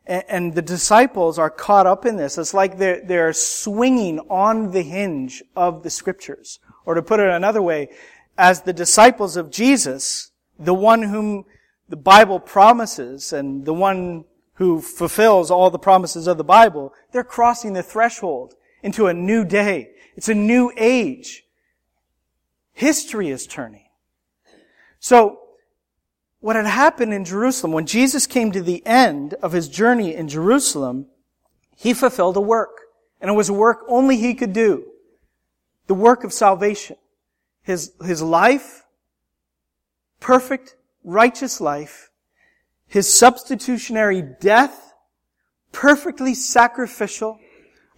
And, 0.07 0.25
and 0.27 0.55
the 0.55 0.63
disciples 0.63 1.39
are 1.39 1.51
caught 1.51 1.87
up 1.87 2.07
in 2.07 2.17
this. 2.17 2.39
It's 2.39 2.55
like 2.55 2.79
they're, 2.79 3.05
they're 3.05 3.35
swinging 3.35 4.21
on 4.31 4.71
the 4.71 4.81
hinge 4.81 5.43
of 5.55 5.83
the 5.83 5.91
scriptures. 5.91 6.61
Or 6.87 6.95
to 6.95 7.03
put 7.03 7.21
it 7.21 7.29
another 7.29 7.61
way, 7.61 7.91
as 8.39 8.63
the 8.63 8.73
disciples 8.73 9.37
of 9.37 9.51
Jesus, 9.51 10.31
the 10.59 10.73
one 10.73 11.03
whom 11.03 11.45
the 11.91 11.97
Bible 11.99 12.41
promises 12.41 13.35
and 13.35 13.67
the 13.67 13.75
one 13.75 14.25
who 14.55 14.81
fulfills 14.81 15.51
all 15.51 15.69
the 15.69 15.79
promises 15.79 16.27
of 16.27 16.39
the 16.39 16.43
Bible, 16.43 16.95
they're 17.13 17.23
crossing 17.23 17.75
the 17.75 17.83
threshold 17.83 18.55
into 18.83 19.09
a 19.09 19.13
new 19.13 19.45
day. 19.45 19.91
It's 20.17 20.31
a 20.31 20.35
new 20.35 20.73
age. 20.79 21.45
History 22.73 23.29
is 23.29 23.47
turning. 23.47 23.91
So, 25.01 25.42
what 26.43 26.57
had 26.57 26.67
happened 26.67 27.15
in 27.15 27.25
Jerusalem, 27.25 27.73
when 27.73 27.87
Jesus 27.87 28.27
came 28.27 28.51
to 28.51 28.61
the 28.61 28.85
end 28.85 29.35
of 29.35 29.53
his 29.53 29.69
journey 29.69 30.13
in 30.13 30.27
Jerusalem, 30.27 31.07
he 31.77 31.95
fulfilled 31.95 32.37
a 32.37 32.41
work. 32.41 32.81
And 33.21 33.31
it 33.31 33.35
was 33.35 33.49
a 33.49 33.53
work 33.53 33.85
only 33.87 34.17
he 34.17 34.35
could 34.35 34.53
do. 34.53 34.85
The 35.87 35.95
work 35.95 36.25
of 36.25 36.33
salvation. 36.33 36.97
His, 37.63 37.93
his 38.05 38.21
life, 38.21 38.83
perfect, 40.19 40.75
righteous 41.05 41.61
life, 41.61 42.11
his 42.89 43.09
substitutionary 43.09 44.21
death, 44.41 44.95
perfectly 45.71 46.35
sacrificial, 46.35 47.39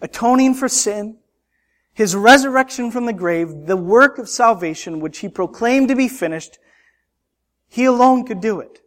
atoning 0.01 0.53
for 0.53 0.69
sin, 0.69 1.17
his 1.93 2.15
resurrection 2.15 2.91
from 2.91 3.07
the 3.07 3.13
grave, 3.13 3.65
the 3.65 3.75
work 3.75 4.19
of 4.19 4.29
salvation 4.29 4.99
which 4.99 5.17
he 5.17 5.29
proclaimed 5.29 5.87
to 5.87 5.95
be 5.95 6.07
finished, 6.07 6.59
he 7.67 7.85
alone 7.85 8.25
could 8.25 8.41
do 8.41 8.59
it. 8.59 8.81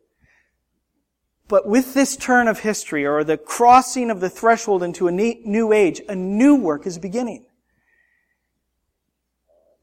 But 1.48 1.66
with 1.66 1.94
this 1.94 2.16
turn 2.16 2.46
of 2.46 2.60
history, 2.60 3.06
or 3.06 3.24
the 3.24 3.38
crossing 3.38 4.10
of 4.10 4.20
the 4.20 4.28
threshold 4.28 4.82
into 4.82 5.08
a 5.08 5.12
new 5.12 5.72
age, 5.72 6.02
a 6.08 6.14
new 6.14 6.54
work 6.54 6.86
is 6.86 6.98
beginning. 6.98 7.46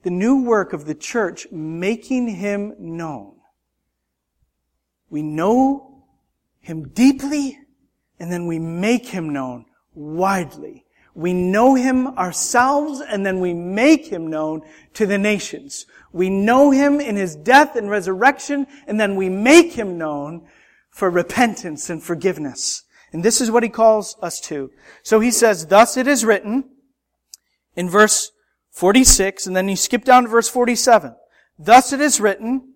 The 0.03 0.11
new 0.11 0.43
work 0.43 0.73
of 0.73 0.85
the 0.85 0.93
church 0.93 1.47
making 1.51 2.27
him 2.27 2.75
known. 2.77 3.37
We 5.09 5.23
know 5.23 6.05
him 6.59 6.89
deeply, 6.89 7.57
and 8.19 8.31
then 8.31 8.45
we 8.45 8.59
make 8.59 9.07
him 9.07 9.33
known 9.33 9.65
widely. 9.95 10.84
We 11.15 11.33
know 11.33 11.75
him 11.75 12.07
ourselves, 12.17 13.01
and 13.01 13.25
then 13.25 13.39
we 13.39 13.53
make 13.53 14.05
him 14.05 14.27
known 14.27 14.61
to 14.93 15.05
the 15.05 15.17
nations. 15.17 15.85
We 16.11 16.29
know 16.29 16.71
him 16.71 16.99
in 16.99 17.15
his 17.15 17.35
death 17.35 17.75
and 17.75 17.89
resurrection, 17.89 18.67
and 18.85 18.99
then 18.99 19.15
we 19.15 19.29
make 19.29 19.73
him 19.73 19.97
known 19.97 20.47
for 20.89 21.09
repentance 21.09 21.89
and 21.89 22.03
forgiveness. 22.03 22.83
And 23.11 23.23
this 23.23 23.39
is 23.39 23.49
what 23.49 23.63
he 23.63 23.69
calls 23.69 24.17
us 24.21 24.41
to. 24.41 24.71
So 25.01 25.21
he 25.21 25.31
says, 25.31 25.67
thus 25.67 25.95
it 25.95 26.05
is 26.05 26.25
written 26.25 26.65
in 27.75 27.89
verse 27.89 28.31
46, 28.71 29.47
and 29.47 29.55
then 29.55 29.69
you 29.69 29.77
skip 29.77 30.03
down 30.03 30.23
to 30.23 30.29
verse 30.29 30.49
47. 30.49 31.15
Thus 31.57 31.93
it 31.93 32.01
is 32.01 32.19
written 32.19 32.73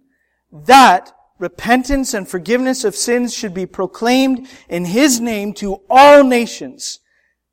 that 0.51 1.11
repentance 1.39 2.13
and 2.13 2.27
forgiveness 2.27 2.83
of 2.85 2.95
sins 2.95 3.33
should 3.33 3.53
be 3.53 3.65
proclaimed 3.65 4.47
in 4.69 4.85
His 4.85 5.19
name 5.19 5.53
to 5.55 5.81
all 5.89 6.23
nations, 6.23 6.99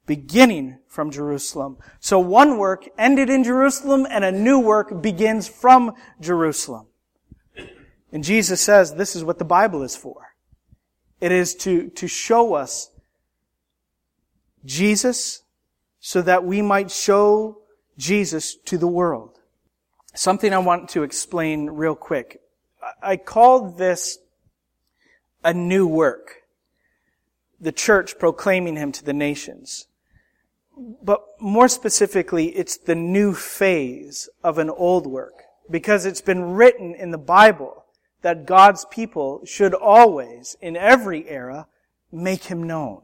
beginning 0.07 0.79
from 0.89 1.11
Jerusalem. 1.11 1.77
So 2.01 2.19
one 2.19 2.59
work 2.59 2.89
ended 2.97 3.29
in 3.29 3.45
Jerusalem 3.45 4.07
and 4.09 4.25
a 4.25 4.33
new 4.33 4.61
work 4.61 5.03
begins 5.03 5.49
from 5.49 5.95
Jerusalem. 6.21 6.87
And 8.13 8.25
Jesus 8.25 8.61
says 8.61 8.95
this 8.95 9.15
is 9.17 9.25
what 9.25 9.39
the 9.39 9.45
Bible 9.45 9.83
is 9.83 9.97
for. 9.97 10.29
It 11.21 11.33
is 11.33 11.55
to, 11.57 11.91
to 11.91 12.07
show 12.07 12.55
us 12.55 12.91
Jesus 14.65 15.43
so 16.01 16.23
that 16.23 16.45
we 16.45 16.63
might 16.63 16.91
show 16.91 17.59
Jesus 17.99 18.55
to 18.67 18.79
the 18.79 18.87
world. 18.87 19.39
Something 20.15 20.53
I 20.53 20.59
want 20.59 20.89
to 20.91 21.03
explain 21.03 21.69
real 21.71 21.95
quick. 21.95 22.41
I 23.03 23.17
called 23.17 23.79
this 23.79 24.19
a 25.45 25.53
new 25.53 25.87
work. 25.87 26.43
The 27.61 27.73
church 27.73 28.19
proclaiming 28.19 28.77
him 28.77 28.93
to 28.93 29.05
the 29.05 29.13
nations. 29.13 29.89
But 30.77 31.25
more 31.41 31.69
specifically, 31.69 32.49
it's 32.57 32.77
the 32.77 32.95
new 32.95 33.35
phase 33.35 34.29
of 34.45 34.59
an 34.59 34.71
old 34.71 35.07
work. 35.07 35.43
Because 35.71 36.07
it's 36.07 36.21
been 36.21 36.53
written 36.53 36.95
in 36.95 37.11
the 37.11 37.19
Bible 37.19 37.85
that 38.23 38.47
God's 38.47 38.85
people 38.87 39.41
should 39.45 39.75
always, 39.75 40.57
in 40.61 40.77
every 40.77 41.29
era, 41.29 41.67
make 42.13 42.45
him 42.45 42.63
known. 42.63 43.03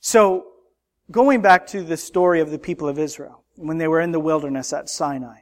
So, 0.00 0.46
going 1.10 1.40
back 1.40 1.66
to 1.68 1.82
the 1.82 1.96
story 1.96 2.40
of 2.40 2.50
the 2.50 2.58
people 2.58 2.88
of 2.88 2.98
Israel, 2.98 3.42
when 3.54 3.78
they 3.78 3.88
were 3.88 4.00
in 4.00 4.12
the 4.12 4.20
wilderness 4.20 4.72
at 4.72 4.88
Sinai, 4.88 5.40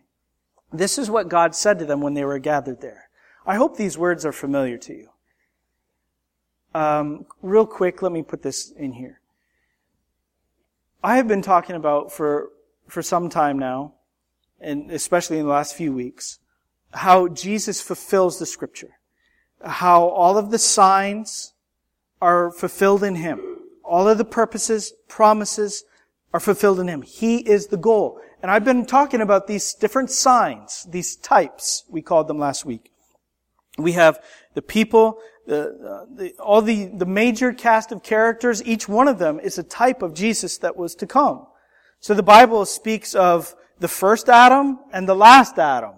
this 0.73 0.99
is 0.99 1.11
what 1.11 1.29
God 1.29 1.55
said 1.55 1.79
to 1.79 1.85
them 1.85 2.01
when 2.01 2.15
they 2.15 2.25
were 2.25 2.39
gathered 2.39 2.81
there. 2.81 3.09
I 3.47 3.57
hope 3.57 3.77
these 3.77 3.99
words 3.99 4.25
are 4.25 4.33
familiar 4.33 4.79
to 4.79 4.93
you. 4.93 5.09
Um, 6.75 7.27
real 7.43 7.67
quick, 7.67 8.03
let 8.03 8.13
me 8.13 8.23
put 8.23 8.43
this 8.43 8.71
in 8.71 8.93
here. 8.93 9.21
I 11.05 11.17
have 11.17 11.29
been 11.29 11.43
talking 11.43 11.77
about 11.77 12.13
for, 12.13 12.49
for 12.89 13.03
some 13.03 13.29
time 13.29 13.59
now, 13.59 13.93
and 14.59 14.91
especially 14.91 15.37
in 15.37 15.45
the 15.45 15.53
last 15.53 15.77
few 15.77 15.93
weeks, 15.93 16.39
how 16.95 17.29
Jesus 17.29 17.83
fulfills 17.83 18.39
the 18.39 18.47
scripture. 18.47 18.97
How 19.63 20.05
all 20.05 20.39
of 20.39 20.51
the 20.51 20.59
signs 20.59 21.53
are 22.23 22.51
fulfilled 22.51 23.05
in 23.05 23.17
Him. 23.17 23.39
All 23.85 24.09
of 24.09 24.17
the 24.17 24.25
purposes, 24.25 24.95
promises 25.07 25.85
are 26.33 26.41
fulfilled 26.41 26.81
in 26.81 26.89
Him. 26.89 27.03
He 27.03 27.37
is 27.37 27.67
the 27.67 27.77
goal. 27.77 28.19
And 28.41 28.51
I've 28.51 28.65
been 28.65 28.87
talking 28.87 29.21
about 29.21 29.47
these 29.47 29.75
different 29.75 30.11
signs, 30.11 30.87
these 30.89 31.17
types, 31.17 31.85
we 31.91 32.01
called 32.01 32.29
them 32.29 32.39
last 32.39 32.65
week. 32.65 32.91
We 33.77 33.93
have 33.93 34.25
the 34.55 34.63
people, 34.63 35.19
the, 35.47 36.07
the, 36.15 36.33
all 36.39 36.63
the, 36.63 36.87
the 36.87 37.07
major 37.07 37.53
cast 37.53 37.93
of 37.93 38.03
characters, 38.03 38.65
each 38.65 38.89
one 38.89 39.09
of 39.09 39.19
them 39.19 39.39
is 39.41 39.59
a 39.59 39.63
type 39.63 40.03
of 40.03 40.15
Jesus 40.15 40.59
that 40.59 40.77
was 40.77 40.95
to 40.97 41.07
come. 41.07 41.47
So 42.01 42.15
the 42.15 42.23
Bible 42.23 42.65
speaks 42.67 43.15
of 43.15 43.55
the 43.79 43.89
first 43.89 44.29
Adam 44.29 44.79
and 44.93 45.09
the 45.09 45.15
last 45.15 45.59
Adam. 45.59 45.95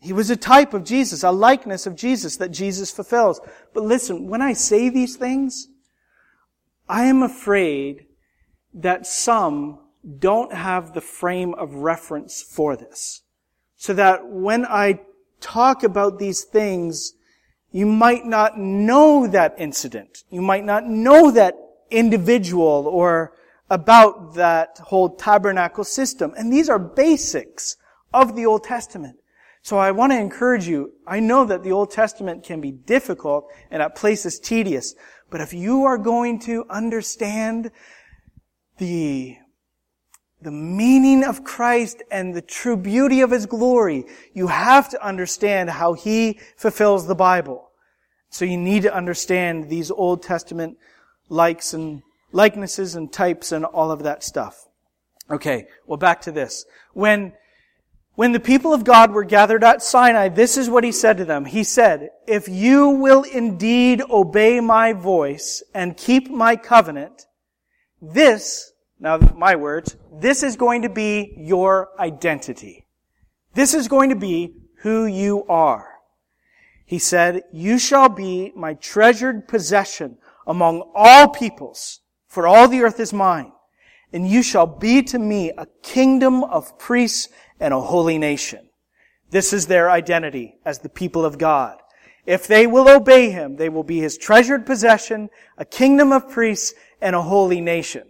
He 0.00 0.12
was 0.12 0.28
a 0.28 0.36
type 0.36 0.74
of 0.74 0.84
Jesus, 0.84 1.22
a 1.22 1.30
likeness 1.30 1.86
of 1.86 1.94
Jesus 1.94 2.36
that 2.36 2.50
Jesus 2.50 2.90
fulfills. 2.90 3.40
But 3.72 3.84
listen, 3.84 4.28
when 4.28 4.42
I 4.42 4.52
say 4.52 4.90
these 4.90 5.16
things, 5.16 5.68
I 6.88 7.04
am 7.04 7.22
afraid 7.22 8.06
that 8.74 9.06
some 9.06 9.78
don't 10.18 10.52
have 10.52 10.92
the 10.92 11.00
frame 11.00 11.54
of 11.54 11.76
reference 11.76 12.42
for 12.42 12.76
this. 12.76 13.22
So 13.76 13.94
that 13.94 14.26
when 14.26 14.66
I 14.66 15.00
talk 15.44 15.84
about 15.84 16.18
these 16.18 16.42
things, 16.42 17.12
you 17.70 17.86
might 17.86 18.24
not 18.24 18.58
know 18.58 19.26
that 19.26 19.54
incident. 19.58 20.24
You 20.30 20.40
might 20.40 20.64
not 20.64 20.86
know 20.86 21.30
that 21.30 21.54
individual 21.90 22.88
or 22.88 23.34
about 23.70 24.34
that 24.34 24.78
whole 24.78 25.10
tabernacle 25.16 25.84
system. 25.84 26.32
And 26.36 26.52
these 26.52 26.68
are 26.68 26.78
basics 26.78 27.76
of 28.12 28.36
the 28.36 28.46
Old 28.46 28.64
Testament. 28.64 29.16
So 29.62 29.78
I 29.78 29.90
want 29.92 30.12
to 30.12 30.18
encourage 30.18 30.66
you. 30.66 30.92
I 31.06 31.20
know 31.20 31.44
that 31.46 31.62
the 31.62 31.72
Old 31.72 31.90
Testament 31.90 32.44
can 32.44 32.60
be 32.60 32.70
difficult 32.70 33.50
and 33.70 33.82
at 33.82 33.96
places 33.96 34.38
tedious. 34.38 34.94
But 35.30 35.40
if 35.40 35.52
you 35.52 35.84
are 35.84 35.98
going 35.98 36.38
to 36.40 36.64
understand 36.70 37.70
the, 38.78 39.36
the 40.44 40.50
meaning 40.50 41.24
of 41.24 41.42
Christ 41.42 42.02
and 42.10 42.34
the 42.34 42.42
true 42.42 42.76
beauty 42.76 43.22
of 43.22 43.30
His 43.30 43.46
glory, 43.46 44.04
you 44.34 44.46
have 44.48 44.88
to 44.90 45.04
understand 45.04 45.70
how 45.70 45.94
He 45.94 46.38
fulfills 46.56 47.06
the 47.06 47.14
Bible. 47.14 47.70
So 48.30 48.44
you 48.44 48.58
need 48.58 48.82
to 48.82 48.94
understand 48.94 49.68
these 49.68 49.90
Old 49.90 50.22
Testament 50.22 50.76
likes 51.28 51.72
and 51.72 52.02
likenesses 52.32 52.94
and 52.94 53.12
types 53.12 53.52
and 53.52 53.64
all 53.64 53.90
of 53.90 54.02
that 54.02 54.22
stuff. 54.22 54.66
Okay, 55.30 55.66
well 55.86 55.96
back 55.96 56.20
to 56.22 56.32
this. 56.32 56.66
When 56.92 57.32
when 58.16 58.32
the 58.32 58.40
people 58.40 58.72
of 58.72 58.84
God 58.84 59.10
were 59.10 59.24
gathered 59.24 59.64
at 59.64 59.82
Sinai, 59.82 60.28
this 60.28 60.56
is 60.56 60.70
what 60.70 60.84
he 60.84 60.92
said 60.92 61.16
to 61.16 61.24
them. 61.24 61.46
He 61.46 61.64
said, 61.64 62.10
if 62.28 62.48
you 62.48 62.90
will 62.90 63.24
indeed 63.24 64.02
obey 64.08 64.60
my 64.60 64.92
voice 64.92 65.64
and 65.74 65.96
keep 65.96 66.30
my 66.30 66.54
covenant, 66.54 67.26
this, 68.00 68.72
now 69.04 69.18
my 69.36 69.54
words, 69.54 69.96
this 70.10 70.42
is 70.42 70.56
going 70.56 70.82
to 70.82 70.88
be 70.88 71.34
your 71.36 71.90
identity. 72.00 72.86
This 73.52 73.74
is 73.74 73.86
going 73.86 74.08
to 74.08 74.16
be 74.16 74.54
who 74.78 75.04
you 75.04 75.44
are. 75.46 75.90
He 76.86 76.98
said, 76.98 77.42
you 77.52 77.78
shall 77.78 78.08
be 78.08 78.50
my 78.56 78.74
treasured 78.74 79.46
possession 79.46 80.16
among 80.46 80.90
all 80.94 81.28
peoples, 81.28 82.00
for 82.28 82.46
all 82.46 82.66
the 82.66 82.80
earth 82.80 82.98
is 82.98 83.12
mine. 83.12 83.52
And 84.12 84.26
you 84.26 84.42
shall 84.42 84.66
be 84.66 85.02
to 85.02 85.18
me 85.18 85.50
a 85.50 85.66
kingdom 85.82 86.42
of 86.42 86.78
priests 86.78 87.28
and 87.60 87.74
a 87.74 87.80
holy 87.80 88.16
nation. 88.16 88.70
This 89.30 89.52
is 89.52 89.66
their 89.66 89.90
identity 89.90 90.56
as 90.64 90.78
the 90.78 90.88
people 90.88 91.26
of 91.26 91.36
God. 91.36 91.78
If 92.24 92.46
they 92.46 92.66
will 92.66 92.88
obey 92.88 93.30
him, 93.30 93.56
they 93.56 93.68
will 93.68 93.84
be 93.84 94.00
his 94.00 94.16
treasured 94.16 94.64
possession, 94.64 95.28
a 95.58 95.64
kingdom 95.66 96.10
of 96.10 96.30
priests, 96.30 96.72
and 97.02 97.14
a 97.14 97.22
holy 97.22 97.60
nation. 97.60 98.04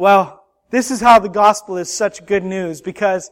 Well, 0.00 0.46
this 0.70 0.90
is 0.90 1.02
how 1.02 1.18
the 1.18 1.28
gospel 1.28 1.76
is 1.76 1.92
such 1.92 2.24
good 2.24 2.42
news 2.42 2.80
because 2.80 3.30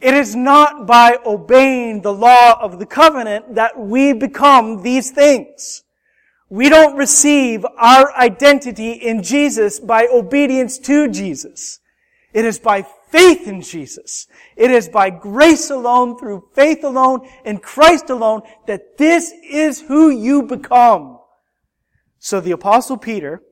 it 0.00 0.14
is 0.14 0.34
not 0.34 0.86
by 0.86 1.18
obeying 1.26 2.00
the 2.00 2.14
law 2.14 2.58
of 2.58 2.78
the 2.78 2.86
covenant 2.86 3.56
that 3.56 3.78
we 3.78 4.14
become 4.14 4.80
these 4.80 5.10
things. 5.10 5.82
We 6.48 6.70
don't 6.70 6.96
receive 6.96 7.62
our 7.76 8.10
identity 8.16 8.92
in 8.92 9.22
Jesus 9.22 9.80
by 9.80 10.06
obedience 10.06 10.78
to 10.78 11.08
Jesus. 11.08 11.80
It 12.32 12.46
is 12.46 12.58
by 12.58 12.86
faith 13.10 13.46
in 13.46 13.60
Jesus. 13.60 14.28
It 14.56 14.70
is 14.70 14.88
by 14.88 15.10
grace 15.10 15.68
alone, 15.68 16.18
through 16.18 16.48
faith 16.54 16.84
alone, 16.84 17.28
in 17.44 17.58
Christ 17.58 18.08
alone, 18.08 18.40
that 18.66 18.96
this 18.96 19.30
is 19.46 19.82
who 19.82 20.08
you 20.08 20.44
become. 20.44 21.18
So 22.18 22.40
the 22.40 22.52
apostle 22.52 22.96
Peter, 22.96 23.42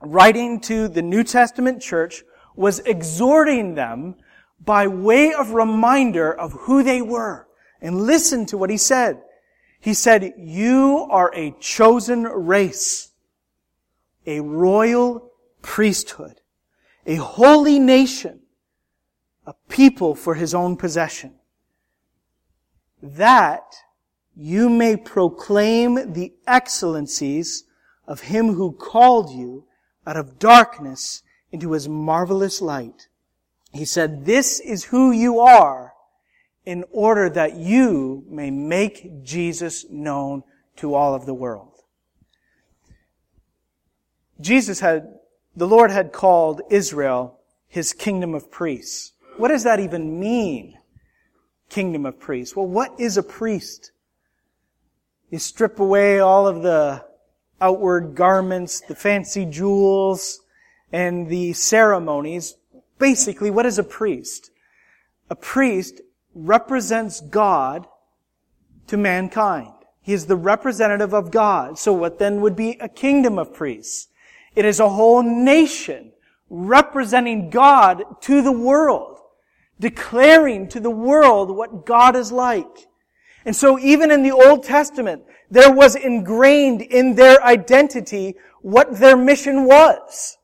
writing 0.00 0.60
to 0.60 0.88
the 0.88 1.02
New 1.02 1.24
Testament 1.24 1.82
church, 1.82 2.24
was 2.54 2.80
exhorting 2.80 3.74
them 3.74 4.16
by 4.64 4.86
way 4.86 5.32
of 5.32 5.50
reminder 5.52 6.32
of 6.32 6.52
who 6.52 6.82
they 6.82 7.00
were. 7.00 7.46
And 7.80 8.02
listen 8.02 8.46
to 8.46 8.58
what 8.58 8.70
he 8.70 8.76
said. 8.76 9.22
He 9.78 9.94
said, 9.94 10.34
you 10.36 11.06
are 11.10 11.32
a 11.34 11.54
chosen 11.60 12.24
race, 12.24 13.12
a 14.26 14.40
royal 14.40 15.30
priesthood, 15.62 16.40
a 17.06 17.14
holy 17.14 17.78
nation, 17.78 18.40
a 19.46 19.54
people 19.68 20.16
for 20.16 20.34
his 20.34 20.52
own 20.54 20.76
possession, 20.76 21.34
that 23.00 23.76
you 24.34 24.68
may 24.68 24.96
proclaim 24.96 26.12
the 26.12 26.32
excellencies 26.46 27.64
of 28.06 28.22
him 28.22 28.54
who 28.54 28.72
called 28.72 29.30
you 29.30 29.64
out 30.08 30.16
of 30.16 30.38
darkness 30.38 31.22
into 31.52 31.72
his 31.72 31.86
marvelous 31.86 32.62
light. 32.62 33.08
He 33.72 33.84
said, 33.84 34.24
this 34.24 34.58
is 34.58 34.84
who 34.84 35.10
you 35.10 35.38
are 35.40 35.92
in 36.64 36.84
order 36.90 37.28
that 37.28 37.56
you 37.56 38.24
may 38.26 38.50
make 38.50 39.22
Jesus 39.22 39.84
known 39.90 40.44
to 40.76 40.94
all 40.94 41.14
of 41.14 41.26
the 41.26 41.34
world. 41.34 41.74
Jesus 44.40 44.80
had, 44.80 45.18
the 45.54 45.66
Lord 45.66 45.90
had 45.90 46.10
called 46.10 46.62
Israel 46.70 47.38
his 47.66 47.92
kingdom 47.92 48.34
of 48.34 48.50
priests. 48.50 49.12
What 49.36 49.48
does 49.48 49.64
that 49.64 49.78
even 49.78 50.18
mean? 50.18 50.78
Kingdom 51.68 52.06
of 52.06 52.18
priests. 52.18 52.56
Well, 52.56 52.66
what 52.66 52.98
is 52.98 53.18
a 53.18 53.22
priest? 53.22 53.92
You 55.30 55.38
strip 55.38 55.78
away 55.78 56.18
all 56.18 56.48
of 56.48 56.62
the 56.62 57.04
outward 57.60 58.14
garments, 58.14 58.80
the 58.80 58.94
fancy 58.94 59.44
jewels, 59.44 60.40
and 60.92 61.28
the 61.28 61.52
ceremonies. 61.52 62.56
Basically, 62.98 63.50
what 63.50 63.66
is 63.66 63.78
a 63.78 63.84
priest? 63.84 64.50
A 65.30 65.34
priest 65.34 66.00
represents 66.34 67.20
God 67.20 67.86
to 68.86 68.96
mankind. 68.96 69.72
He 70.00 70.12
is 70.12 70.26
the 70.26 70.36
representative 70.36 71.12
of 71.12 71.30
God. 71.30 71.78
So 71.78 71.92
what 71.92 72.18
then 72.18 72.40
would 72.40 72.56
be 72.56 72.78
a 72.80 72.88
kingdom 72.88 73.38
of 73.38 73.52
priests? 73.52 74.08
It 74.54 74.64
is 74.64 74.80
a 74.80 74.88
whole 74.88 75.22
nation 75.22 76.12
representing 76.48 77.50
God 77.50 78.04
to 78.22 78.40
the 78.40 78.52
world, 78.52 79.18
declaring 79.78 80.68
to 80.68 80.80
the 80.80 80.90
world 80.90 81.54
what 81.54 81.84
God 81.84 82.16
is 82.16 82.32
like. 82.32 82.86
And 83.44 83.54
so 83.54 83.78
even 83.78 84.10
in 84.10 84.22
the 84.22 84.32
Old 84.32 84.64
Testament, 84.64 85.22
there 85.50 85.72
was 85.72 85.96
ingrained 85.96 86.82
in 86.82 87.14
their 87.14 87.42
identity 87.42 88.36
what 88.62 88.98
their 88.98 89.16
mission 89.16 89.64
was. 89.64 90.36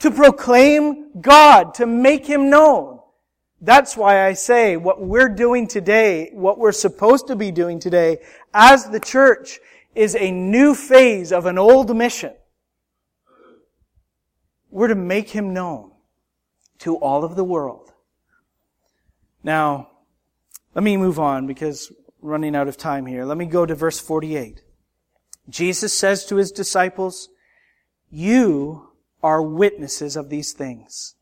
To 0.00 0.10
proclaim 0.10 1.20
God, 1.20 1.74
to 1.74 1.86
make 1.86 2.26
Him 2.26 2.48
known. 2.48 3.00
That's 3.60 3.96
why 3.96 4.26
I 4.26 4.32
say 4.32 4.78
what 4.78 5.02
we're 5.02 5.28
doing 5.28 5.66
today, 5.66 6.30
what 6.32 6.58
we're 6.58 6.72
supposed 6.72 7.26
to 7.26 7.36
be 7.36 7.50
doing 7.50 7.78
today 7.78 8.18
as 8.54 8.88
the 8.88 9.00
church 9.00 9.60
is 9.94 10.16
a 10.16 10.30
new 10.30 10.74
phase 10.74 11.32
of 11.32 11.44
an 11.44 11.58
old 11.58 11.94
mission. 11.94 12.32
We're 14.70 14.88
to 14.88 14.94
make 14.94 15.28
Him 15.28 15.52
known 15.52 15.90
to 16.78 16.96
all 16.96 17.24
of 17.24 17.36
the 17.36 17.44
world. 17.44 17.92
Now, 19.42 19.90
let 20.74 20.84
me 20.84 20.96
move 20.96 21.18
on 21.18 21.46
because 21.46 21.92
running 22.22 22.54
out 22.54 22.68
of 22.68 22.76
time 22.76 23.06
here. 23.06 23.24
Let 23.24 23.36
me 23.38 23.46
go 23.46 23.66
to 23.66 23.74
verse 23.74 23.98
48. 23.98 24.62
Jesus 25.48 25.92
says 25.92 26.24
to 26.26 26.36
his 26.36 26.52
disciples, 26.52 27.28
you 28.10 28.88
are 29.22 29.42
witnesses 29.42 30.16
of 30.16 30.28
these 30.28 30.52
things. 30.52 31.14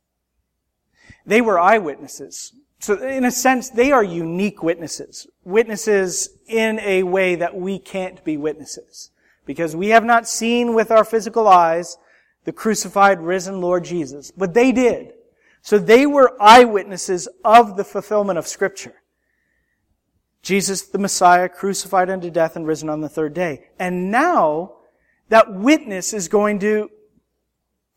They 1.26 1.40
were 1.40 1.58
eyewitnesses. 1.58 2.52
So 2.80 2.94
in 3.02 3.24
a 3.24 3.30
sense, 3.30 3.70
they 3.70 3.92
are 3.92 4.04
unique 4.04 4.62
witnesses. 4.62 5.26
Witnesses 5.44 6.30
in 6.46 6.78
a 6.80 7.02
way 7.02 7.34
that 7.34 7.56
we 7.56 7.78
can't 7.78 8.24
be 8.24 8.36
witnesses. 8.36 9.10
Because 9.44 9.74
we 9.74 9.88
have 9.88 10.04
not 10.04 10.28
seen 10.28 10.74
with 10.74 10.90
our 10.90 11.04
physical 11.04 11.48
eyes 11.48 11.98
the 12.44 12.52
crucified, 12.52 13.20
risen 13.20 13.60
Lord 13.60 13.84
Jesus. 13.84 14.30
But 14.30 14.54
they 14.54 14.72
did. 14.72 15.12
So 15.60 15.78
they 15.78 16.06
were 16.06 16.40
eyewitnesses 16.40 17.28
of 17.44 17.76
the 17.76 17.84
fulfillment 17.84 18.38
of 18.38 18.46
scripture. 18.46 18.94
Jesus 20.42 20.82
the 20.82 20.98
Messiah 20.98 21.48
crucified 21.48 22.10
unto 22.10 22.30
death 22.30 22.56
and 22.56 22.66
risen 22.66 22.88
on 22.88 23.00
the 23.00 23.08
third 23.08 23.34
day. 23.34 23.68
And 23.78 24.10
now 24.10 24.76
that 25.28 25.52
witness 25.52 26.12
is 26.12 26.28
going 26.28 26.60
to, 26.60 26.90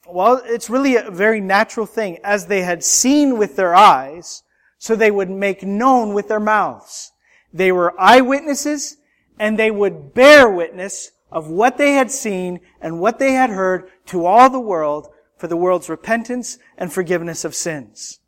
well, 0.08 0.42
it's 0.46 0.70
really 0.70 0.96
a 0.96 1.12
very 1.12 1.40
natural 1.40 1.86
thing. 1.86 2.18
As 2.24 2.48
they 2.48 2.62
had 2.62 2.84
seen 2.84 3.38
with 3.38 3.56
their 3.56 3.76
eyes, 3.76 4.44
so 4.78 4.96
they 4.96 5.12
would 5.12 5.30
make 5.30 5.62
known 5.62 6.14
with 6.16 6.28
their 6.28 6.40
mouths. 6.40 7.12
They 7.54 7.72
were 7.72 8.00
eyewitnesses 8.00 8.98
and 9.38 9.58
they 9.58 9.70
would 9.70 10.14
bear 10.16 10.50
witness 10.50 11.12
of 11.32 11.50
what 11.50 11.78
they 11.78 11.94
had 11.94 12.10
seen 12.10 12.60
and 12.82 13.00
what 13.00 13.20
they 13.20 13.34
had 13.34 13.52
heard 13.52 13.90
to 14.08 14.26
all 14.26 14.50
the 14.50 14.60
world 14.60 15.08
for 15.38 15.48
the 15.48 15.58
world's 15.58 15.88
repentance 15.88 16.58
and 16.78 16.92
forgiveness 16.92 17.46
of 17.46 17.54
sins. 17.54 18.21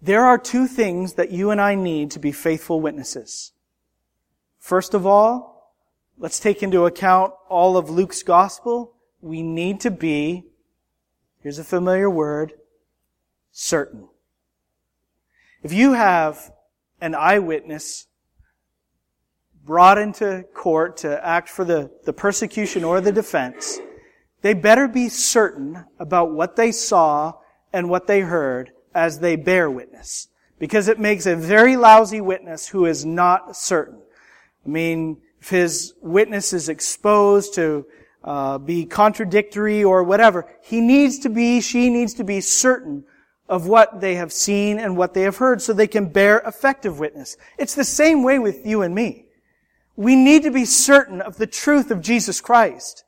There 0.00 0.24
are 0.24 0.38
two 0.38 0.68
things 0.68 1.14
that 1.14 1.32
you 1.32 1.50
and 1.50 1.60
I 1.60 1.74
need 1.74 2.12
to 2.12 2.20
be 2.20 2.30
faithful 2.30 2.80
witnesses. 2.80 3.52
First 4.60 4.94
of 4.94 5.06
all, 5.06 5.74
let's 6.18 6.38
take 6.38 6.62
into 6.62 6.86
account 6.86 7.32
all 7.48 7.76
of 7.76 7.90
Luke's 7.90 8.22
gospel. 8.22 8.94
We 9.20 9.42
need 9.42 9.80
to 9.80 9.90
be, 9.90 10.44
here's 11.42 11.58
a 11.58 11.64
familiar 11.64 12.08
word, 12.08 12.52
certain. 13.50 14.08
If 15.64 15.72
you 15.72 15.94
have 15.94 16.52
an 17.00 17.16
eyewitness 17.16 18.06
brought 19.64 19.98
into 19.98 20.44
court 20.54 20.98
to 20.98 21.26
act 21.26 21.48
for 21.48 21.64
the, 21.64 21.90
the 22.04 22.12
persecution 22.12 22.84
or 22.84 23.00
the 23.00 23.10
defense, 23.10 23.80
they 24.42 24.54
better 24.54 24.86
be 24.86 25.08
certain 25.08 25.84
about 25.98 26.30
what 26.30 26.54
they 26.54 26.70
saw 26.70 27.32
and 27.72 27.90
what 27.90 28.06
they 28.06 28.20
heard 28.20 28.70
as 28.98 29.20
they 29.20 29.36
bear 29.36 29.70
witness. 29.70 30.28
Because 30.58 30.88
it 30.88 30.98
makes 30.98 31.26
a 31.26 31.36
very 31.36 31.76
lousy 31.76 32.20
witness 32.20 32.68
who 32.68 32.84
is 32.84 33.04
not 33.04 33.56
certain. 33.56 34.00
I 34.66 34.68
mean, 34.68 35.18
if 35.40 35.50
his 35.50 35.94
witness 36.02 36.52
is 36.52 36.68
exposed 36.68 37.54
to 37.54 37.86
uh, 38.24 38.58
be 38.58 38.84
contradictory 38.84 39.84
or 39.84 40.02
whatever, 40.02 40.46
he 40.62 40.80
needs 40.80 41.20
to 41.20 41.28
be, 41.28 41.60
she 41.60 41.90
needs 41.90 42.14
to 42.14 42.24
be 42.24 42.40
certain 42.40 43.04
of 43.48 43.66
what 43.66 44.00
they 44.00 44.16
have 44.16 44.32
seen 44.32 44.78
and 44.78 44.96
what 44.96 45.14
they 45.14 45.22
have 45.22 45.36
heard 45.36 45.62
so 45.62 45.72
they 45.72 45.86
can 45.86 46.08
bear 46.08 46.40
effective 46.40 46.98
witness. 46.98 47.36
It's 47.56 47.74
the 47.74 47.84
same 47.84 48.22
way 48.22 48.38
with 48.38 48.66
you 48.66 48.82
and 48.82 48.94
me. 48.94 49.26
We 49.96 50.16
need 50.16 50.42
to 50.42 50.50
be 50.50 50.64
certain 50.64 51.20
of 51.20 51.36
the 51.36 51.46
truth 51.46 51.90
of 51.90 52.02
Jesus 52.02 52.40
Christ. 52.40 53.04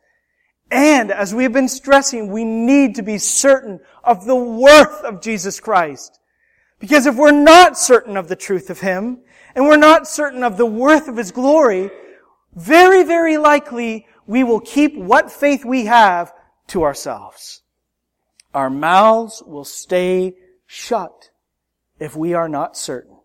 And 0.70 1.10
as 1.10 1.34
we 1.34 1.42
have 1.42 1.52
been 1.52 1.68
stressing, 1.68 2.30
we 2.30 2.44
need 2.44 2.94
to 2.94 3.02
be 3.02 3.18
certain 3.18 3.80
of 4.04 4.24
the 4.26 4.36
worth 4.36 5.02
of 5.04 5.20
Jesus 5.20 5.60
Christ. 5.60 6.18
Because 6.78 7.06
if 7.06 7.16
we're 7.16 7.30
not 7.30 7.76
certain 7.78 8.16
of 8.16 8.28
the 8.28 8.36
truth 8.36 8.70
of 8.70 8.80
Him, 8.80 9.20
and 9.54 9.66
we're 9.66 9.76
not 9.76 10.08
certain 10.08 10.42
of 10.42 10.56
the 10.56 10.66
worth 10.66 11.08
of 11.08 11.16
His 11.16 11.32
glory, 11.32 11.90
very, 12.54 13.02
very 13.04 13.36
likely 13.36 14.06
we 14.26 14.44
will 14.44 14.60
keep 14.60 14.96
what 14.96 15.30
faith 15.30 15.64
we 15.64 15.86
have 15.86 16.32
to 16.68 16.84
ourselves. 16.84 17.62
Our 18.54 18.70
mouths 18.70 19.42
will 19.46 19.64
stay 19.64 20.34
shut 20.66 21.30
if 21.98 22.16
we 22.16 22.34
are 22.34 22.48
not 22.48 22.76
certain. 22.76 23.18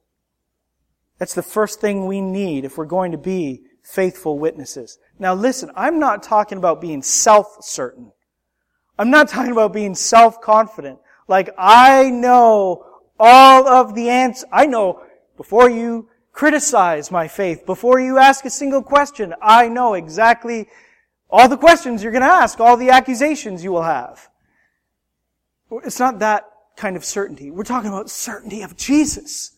That's 1.17 1.33
the 1.33 1.41
first 1.41 1.79
thing 1.79 2.05
we 2.05 2.21
need 2.21 2.65
if 2.65 2.77
we're 2.77 2.85
going 2.85 3.13
to 3.13 3.17
be 3.17 3.61
faithful 3.83 4.37
witnesses. 4.37 4.97
Now 5.17 5.33
listen, 5.33 5.71
I'm 5.75 5.99
not 5.99 6.23
talking 6.23 6.57
about 6.57 6.81
being 6.81 7.01
self-certain. 7.01 8.11
I'm 8.97 9.09
not 9.09 9.27
talking 9.27 9.51
about 9.51 9.73
being 9.73 9.95
self-confident. 9.95 10.99
Like, 11.27 11.49
I 11.57 12.09
know 12.09 12.85
all 13.19 13.67
of 13.67 13.95
the 13.95 14.09
answers. 14.09 14.45
I 14.51 14.65
know 14.65 15.03
before 15.37 15.69
you 15.69 16.09
criticize 16.31 17.11
my 17.11 17.27
faith, 17.27 17.65
before 17.65 17.99
you 17.99 18.17
ask 18.17 18.45
a 18.45 18.49
single 18.49 18.83
question, 18.83 19.33
I 19.41 19.67
know 19.67 19.93
exactly 19.93 20.67
all 21.29 21.49
the 21.49 21.57
questions 21.57 22.03
you're 22.03 22.11
going 22.11 22.21
to 22.21 22.27
ask, 22.27 22.59
all 22.59 22.77
the 22.77 22.89
accusations 22.89 23.63
you 23.63 23.71
will 23.71 23.83
have. 23.83 24.29
It's 25.83 25.99
not 25.99 26.19
that 26.19 26.49
kind 26.75 26.95
of 26.95 27.03
certainty. 27.03 27.51
We're 27.51 27.63
talking 27.63 27.89
about 27.89 28.09
certainty 28.09 28.61
of 28.61 28.77
Jesus. 28.77 29.51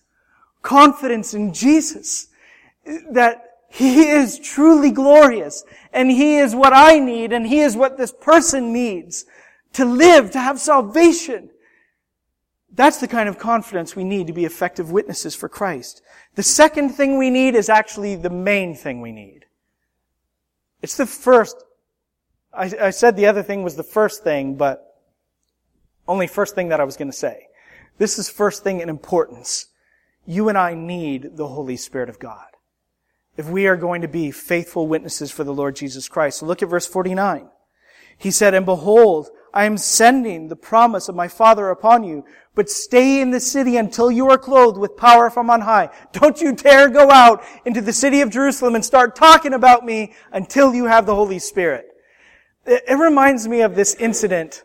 Confidence 0.62 1.34
in 1.34 1.54
Jesus. 1.54 2.28
That 3.12 3.47
he 3.70 4.08
is 4.10 4.40
truly 4.40 4.92
glorious. 4.92 5.64
And 5.94 6.10
He 6.10 6.38
is 6.38 6.56
what 6.56 6.74
I 6.74 7.00
need 7.00 7.34
and 7.34 7.46
He 7.46 7.60
is 7.60 7.76
what 7.76 7.98
this 7.98 8.12
person 8.12 8.74
needs 8.74 9.26
to 9.74 9.86
live, 9.86 10.32
to 10.32 10.40
have 10.40 10.60
salvation. 10.60 11.50
That's 12.72 13.00
the 13.00 13.08
kind 13.08 13.28
of 13.28 13.40
confidence 13.40 13.96
we 13.96 14.04
need 14.04 14.28
to 14.28 14.34
be 14.34 14.46
effective 14.46 14.92
witnesses 14.92 15.36
for 15.36 15.50
Christ. 15.50 16.02
The 16.36 16.44
second 16.44 16.90
thing 16.90 17.18
we 17.18 17.30
need 17.30 17.56
is 17.56 17.70
actually 17.70 18.16
the 18.16 18.30
main 18.30 18.76
thing 18.76 19.02
we 19.02 19.12
need. 19.12 19.46
It's 20.82 20.96
the 20.96 21.08
first. 21.08 21.64
I, 22.54 22.72
I 22.82 22.90
said 22.92 23.16
the 23.16 23.26
other 23.26 23.44
thing 23.44 23.64
was 23.64 23.76
the 23.76 23.84
first 23.84 24.24
thing, 24.24 24.56
but 24.56 24.96
only 26.08 26.28
first 26.28 26.56
thing 26.56 26.70
that 26.70 26.80
I 26.80 26.84
was 26.84 26.98
going 26.98 27.10
to 27.10 27.18
say. 27.18 27.48
This 27.98 28.20
is 28.20 28.30
first 28.30 28.64
thing 28.64 28.80
in 28.80 28.90
importance. 28.90 29.68
You 30.26 30.50
and 30.50 30.58
I 30.58 30.76
need 30.76 31.36
the 31.36 31.48
Holy 31.48 31.78
Spirit 31.78 32.10
of 32.10 32.20
God 32.20 32.57
if 33.38 33.48
we 33.48 33.68
are 33.68 33.78
going 33.78 34.02
to 34.02 34.08
be 34.08 34.32
faithful 34.32 34.88
witnesses 34.88 35.32
for 35.32 35.44
the 35.44 35.54
Lord 35.54 35.76
Jesus 35.76 36.10
Christ. 36.10 36.42
Look 36.42 36.64
at 36.64 36.70
verse 36.70 36.88
49. 36.88 37.50
He 38.18 38.32
said, 38.32 38.54
And 38.54 38.66
behold, 38.66 39.30
I 39.54 39.66
am 39.66 39.78
sending 39.78 40.48
the 40.48 40.56
promise 40.56 41.08
of 41.08 41.16
my 41.16 41.28
Father 41.28 41.70
upon 41.70 42.04
you, 42.04 42.26
but 42.56 42.70
stay 42.70 43.22
in 43.22 43.32
the 43.32 43.40
city 43.40 43.78
until 43.78 44.12
you 44.12 44.30
are 44.30 44.38
clothed 44.38 44.78
with 44.78 44.98
power 44.98 45.30
from 45.30 45.50
on 45.50 45.62
high. 45.62 45.90
Don't 46.12 46.42
you 46.42 46.54
dare 46.54 46.90
go 46.90 47.12
out 47.12 47.44
into 47.64 47.80
the 47.80 47.94
city 47.94 48.22
of 48.22 48.32
Jerusalem 48.32 48.76
and 48.76 48.84
start 48.84 49.16
talking 49.16 49.54
about 49.54 49.86
me 49.86 50.14
until 50.32 50.74
you 50.74 50.86
have 50.86 51.06
the 51.06 51.16
Holy 51.16 51.40
Spirit. 51.40 51.86
It, 52.66 52.84
it 52.88 52.96
reminds 52.96 53.48
me 53.48 53.62
of 53.62 53.76
this 53.76 53.94
incident. 53.96 54.64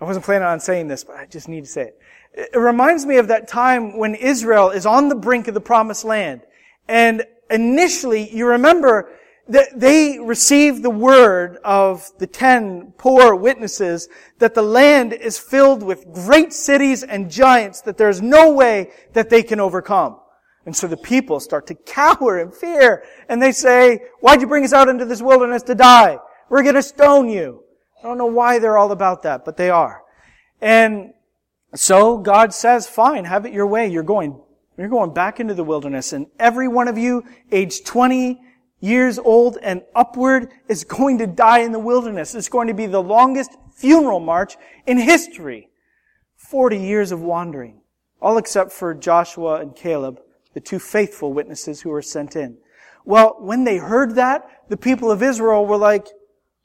I 0.00 0.04
wasn't 0.04 0.24
planning 0.24 0.46
on 0.46 0.58
saying 0.58 0.88
this, 0.88 1.04
but 1.04 1.16
I 1.16 1.26
just 1.26 1.48
need 1.48 1.62
to 1.62 1.70
say 1.70 1.82
it. 1.82 1.98
It 2.34 2.58
reminds 2.58 3.06
me 3.06 3.18
of 3.18 3.28
that 3.28 3.46
time 3.46 3.96
when 3.96 4.16
Israel 4.16 4.70
is 4.70 4.86
on 4.86 5.08
the 5.08 5.14
brink 5.14 5.46
of 5.46 5.54
the 5.54 5.60
promised 5.60 6.04
land. 6.04 6.42
And 6.88 7.24
initially, 7.54 8.34
you 8.34 8.46
remember 8.46 9.10
that 9.48 9.78
they 9.78 10.18
received 10.18 10.82
the 10.82 10.90
word 10.90 11.58
of 11.64 12.10
the 12.18 12.26
ten 12.26 12.92
poor 12.96 13.34
witnesses 13.34 14.08
that 14.38 14.54
the 14.54 14.62
land 14.62 15.12
is 15.12 15.38
filled 15.38 15.82
with 15.82 16.10
great 16.12 16.52
cities 16.52 17.02
and 17.02 17.30
giants 17.30 17.82
that 17.82 17.98
there's 17.98 18.22
no 18.22 18.52
way 18.52 18.90
that 19.12 19.28
they 19.28 19.42
can 19.42 19.60
overcome. 19.60 20.18
And 20.66 20.74
so 20.74 20.86
the 20.86 20.96
people 20.96 21.40
start 21.40 21.66
to 21.66 21.74
cower 21.74 22.40
in 22.40 22.50
fear 22.50 23.04
and 23.28 23.42
they 23.42 23.52
say, 23.52 24.00
why'd 24.20 24.40
you 24.40 24.46
bring 24.46 24.64
us 24.64 24.72
out 24.72 24.88
into 24.88 25.04
this 25.04 25.20
wilderness 25.20 25.62
to 25.64 25.74
die? 25.74 26.18
We're 26.48 26.62
going 26.62 26.74
to 26.74 26.82
stone 26.82 27.28
you. 27.28 27.64
I 28.02 28.06
don't 28.06 28.16
know 28.16 28.26
why 28.26 28.58
they're 28.58 28.78
all 28.78 28.92
about 28.92 29.24
that, 29.24 29.44
but 29.44 29.58
they 29.58 29.68
are. 29.68 30.02
And 30.62 31.12
so 31.74 32.16
God 32.16 32.54
says, 32.54 32.88
fine, 32.88 33.26
have 33.26 33.44
it 33.44 33.52
your 33.52 33.66
way. 33.66 33.88
You're 33.88 34.02
going 34.04 34.40
you're 34.76 34.88
going 34.88 35.14
back 35.14 35.40
into 35.40 35.54
the 35.54 35.64
wilderness 35.64 36.12
and 36.12 36.26
every 36.38 36.68
one 36.68 36.88
of 36.88 36.98
you, 36.98 37.24
age 37.52 37.84
20 37.84 38.40
years 38.80 39.18
old 39.18 39.56
and 39.62 39.82
upward 39.94 40.50
is 40.68 40.84
going 40.84 41.18
to 41.18 41.26
die 41.26 41.60
in 41.60 41.72
the 41.72 41.78
wilderness. 41.78 42.34
It's 42.34 42.48
going 42.48 42.68
to 42.68 42.74
be 42.74 42.86
the 42.86 43.02
longest 43.02 43.52
funeral 43.74 44.20
march 44.20 44.56
in 44.86 44.98
history. 44.98 45.70
40 46.36 46.78
years 46.78 47.12
of 47.12 47.20
wandering. 47.20 47.80
All 48.20 48.36
except 48.38 48.72
for 48.72 48.94
Joshua 48.94 49.60
and 49.60 49.74
Caleb, 49.74 50.20
the 50.54 50.60
two 50.60 50.78
faithful 50.78 51.32
witnesses 51.32 51.80
who 51.80 51.90
were 51.90 52.02
sent 52.02 52.36
in. 52.36 52.58
Well, 53.04 53.36
when 53.38 53.64
they 53.64 53.76
heard 53.76 54.14
that, 54.16 54.48
the 54.68 54.76
people 54.76 55.10
of 55.10 55.22
Israel 55.22 55.66
were 55.66 55.76
like, 55.76 56.08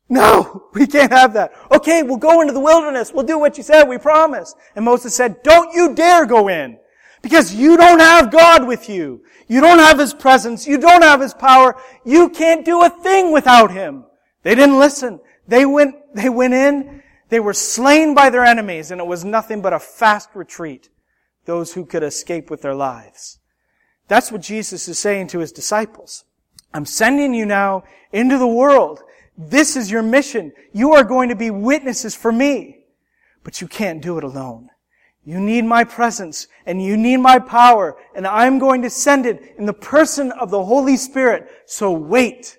no, 0.09 0.69
we 0.73 0.87
can't 0.87 1.11
have 1.11 1.33
that. 1.33 1.51
Okay, 1.71 2.03
we'll 2.03 2.17
go 2.17 2.41
into 2.41 2.53
the 2.53 2.59
wilderness. 2.59 3.11
We'll 3.13 3.25
do 3.25 3.37
what 3.37 3.57
you 3.57 3.63
said. 3.63 3.83
We 3.83 3.97
promise. 3.97 4.55
And 4.75 4.83
Moses 4.83 5.15
said, 5.15 5.43
don't 5.43 5.73
you 5.73 5.93
dare 5.93 6.25
go 6.25 6.47
in. 6.47 6.79
Because 7.21 7.53
you 7.53 7.77
don't 7.77 7.99
have 7.99 8.31
God 8.31 8.67
with 8.67 8.89
you. 8.89 9.23
You 9.47 9.61
don't 9.61 9.79
have 9.79 9.99
His 9.99 10.13
presence. 10.13 10.67
You 10.67 10.77
don't 10.77 11.01
have 11.01 11.21
His 11.21 11.33
power. 11.33 11.75
You 12.05 12.29
can't 12.29 12.63
do 12.65 12.83
a 12.83 12.89
thing 12.89 13.31
without 13.31 13.71
Him. 13.71 14.05
They 14.43 14.55
didn't 14.55 14.79
listen. 14.79 15.19
They 15.47 15.65
went, 15.65 15.95
they 16.15 16.29
went 16.29 16.53
in. 16.53 17.03
They 17.29 17.39
were 17.39 17.53
slain 17.53 18.15
by 18.15 18.29
their 18.29 18.45
enemies 18.45 18.91
and 18.91 18.99
it 19.01 19.07
was 19.07 19.23
nothing 19.25 19.61
but 19.61 19.73
a 19.73 19.79
fast 19.79 20.29
retreat. 20.33 20.89
Those 21.45 21.73
who 21.73 21.85
could 21.85 22.03
escape 22.03 22.49
with 22.49 22.61
their 22.61 22.75
lives. 22.75 23.39
That's 24.07 24.31
what 24.31 24.41
Jesus 24.41 24.87
is 24.87 24.97
saying 24.97 25.27
to 25.27 25.39
His 25.39 25.51
disciples. 25.51 26.25
I'm 26.73 26.85
sending 26.85 27.33
you 27.33 27.45
now 27.45 27.83
into 28.11 28.37
the 28.37 28.47
world. 28.47 29.01
This 29.37 29.75
is 29.75 29.89
your 29.89 30.03
mission. 30.03 30.51
You 30.73 30.93
are 30.93 31.03
going 31.03 31.29
to 31.29 31.35
be 31.35 31.49
witnesses 31.49 32.15
for 32.15 32.31
me. 32.31 32.83
But 33.43 33.61
you 33.61 33.67
can't 33.67 34.01
do 34.01 34.17
it 34.17 34.23
alone. 34.23 34.69
You 35.25 35.39
need 35.39 35.65
my 35.65 35.83
presence 35.83 36.47
and 36.65 36.81
you 36.81 36.97
need 36.97 37.17
my 37.17 37.39
power 37.39 37.97
and 38.15 38.25
I'm 38.25 38.57
going 38.57 38.81
to 38.83 38.89
send 38.89 39.25
it 39.25 39.55
in 39.57 39.65
the 39.65 39.73
person 39.73 40.31
of 40.31 40.49
the 40.49 40.63
Holy 40.63 40.97
Spirit. 40.97 41.49
So 41.65 41.91
wait. 41.91 42.57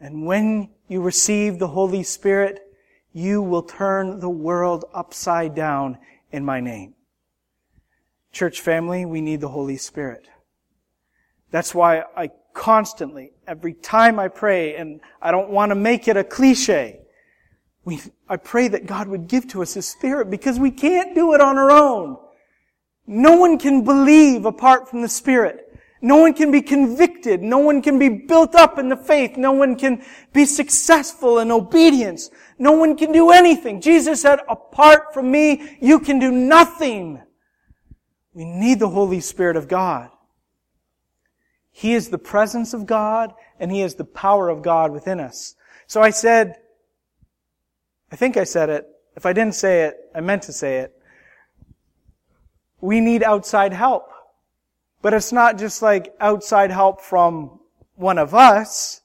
And 0.00 0.26
when 0.26 0.70
you 0.86 1.02
receive 1.02 1.58
the 1.58 1.68
Holy 1.68 2.02
Spirit, 2.02 2.60
you 3.12 3.42
will 3.42 3.62
turn 3.62 4.20
the 4.20 4.30
world 4.30 4.84
upside 4.94 5.54
down 5.54 5.98
in 6.30 6.44
my 6.44 6.60
name. 6.60 6.94
Church 8.32 8.60
family, 8.60 9.04
we 9.04 9.20
need 9.20 9.40
the 9.40 9.48
Holy 9.48 9.76
Spirit. 9.76 10.28
That's 11.50 11.74
why 11.74 12.04
I 12.16 12.30
constantly, 12.52 13.32
every 13.46 13.72
time 13.72 14.18
I 14.18 14.28
pray, 14.28 14.76
and 14.76 15.00
I 15.22 15.30
don't 15.30 15.50
want 15.50 15.70
to 15.70 15.74
make 15.74 16.08
it 16.08 16.16
a 16.16 16.24
cliche, 16.24 17.00
we, 17.88 18.02
I 18.28 18.36
pray 18.36 18.68
that 18.68 18.84
God 18.84 19.08
would 19.08 19.28
give 19.28 19.48
to 19.48 19.62
us 19.62 19.72
His 19.72 19.88
Spirit 19.88 20.28
because 20.28 20.58
we 20.58 20.70
can't 20.70 21.14
do 21.14 21.32
it 21.32 21.40
on 21.40 21.56
our 21.56 21.70
own. 21.70 22.18
No 23.06 23.36
one 23.36 23.56
can 23.56 23.82
believe 23.82 24.44
apart 24.44 24.90
from 24.90 25.00
the 25.00 25.08
Spirit. 25.08 25.64
No 26.02 26.16
one 26.16 26.34
can 26.34 26.50
be 26.50 26.60
convicted. 26.60 27.40
No 27.42 27.56
one 27.56 27.80
can 27.80 27.98
be 27.98 28.10
built 28.10 28.54
up 28.54 28.78
in 28.78 28.90
the 28.90 28.96
faith. 28.96 29.38
No 29.38 29.52
one 29.52 29.74
can 29.74 30.04
be 30.34 30.44
successful 30.44 31.38
in 31.38 31.50
obedience. 31.50 32.28
No 32.58 32.72
one 32.72 32.94
can 32.94 33.10
do 33.10 33.30
anything. 33.30 33.80
Jesus 33.80 34.20
said, 34.20 34.40
apart 34.50 35.14
from 35.14 35.30
me, 35.30 35.78
you 35.80 35.98
can 35.98 36.18
do 36.18 36.30
nothing. 36.30 37.22
We 38.34 38.44
need 38.44 38.80
the 38.80 38.90
Holy 38.90 39.20
Spirit 39.20 39.56
of 39.56 39.66
God. 39.66 40.10
He 41.70 41.94
is 41.94 42.10
the 42.10 42.18
presence 42.18 42.74
of 42.74 42.84
God 42.84 43.32
and 43.58 43.72
He 43.72 43.80
is 43.80 43.94
the 43.94 44.04
power 44.04 44.50
of 44.50 44.60
God 44.60 44.92
within 44.92 45.20
us. 45.20 45.54
So 45.86 46.02
I 46.02 46.10
said, 46.10 46.56
I 48.10 48.16
think 48.16 48.36
I 48.36 48.44
said 48.44 48.70
it. 48.70 48.86
If 49.16 49.26
I 49.26 49.32
didn't 49.32 49.54
say 49.54 49.84
it, 49.84 49.96
I 50.14 50.20
meant 50.20 50.44
to 50.44 50.52
say 50.52 50.78
it. 50.78 50.94
We 52.80 53.00
need 53.00 53.22
outside 53.22 53.72
help. 53.72 54.10
But 55.02 55.14
it's 55.14 55.32
not 55.32 55.58
just 55.58 55.82
like 55.82 56.14
outside 56.20 56.70
help 56.70 57.00
from 57.00 57.60
one 57.96 58.18
of 58.18 58.34
us. 58.34 59.00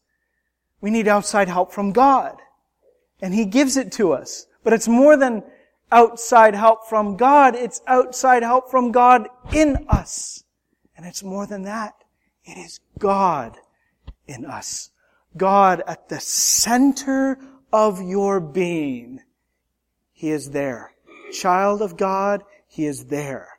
We 0.81 0.89
need 0.89 1.07
outside 1.07 1.47
help 1.47 1.71
from 1.71 1.91
God. 1.91 2.37
And 3.21 3.33
He 3.33 3.45
gives 3.45 3.77
it 3.77 3.91
to 3.93 4.13
us. 4.13 4.47
But 4.63 4.73
it's 4.73 4.87
more 4.87 5.17
than 5.17 5.43
outside 5.91 6.55
help 6.55 6.87
from 6.87 7.17
God. 7.17 7.55
It's 7.55 7.81
outside 7.87 8.43
help 8.43 8.69
from 8.69 8.91
God 8.91 9.29
in 9.53 9.85
us. 9.89 10.43
And 10.95 11.05
it's 11.05 11.23
more 11.23 11.45
than 11.45 11.63
that. 11.63 11.93
It 12.45 12.57
is 12.57 12.79
God 12.99 13.57
in 14.27 14.45
us. 14.45 14.89
God 15.35 15.81
at 15.87 16.09
the 16.09 16.19
center 16.19 17.37
of 17.73 18.01
your 18.03 18.39
being. 18.39 19.19
He 20.13 20.29
is 20.29 20.51
there. 20.51 20.91
Child 21.33 21.81
of 21.81 21.97
God, 21.97 22.43
He 22.67 22.85
is 22.85 23.05
there. 23.05 23.49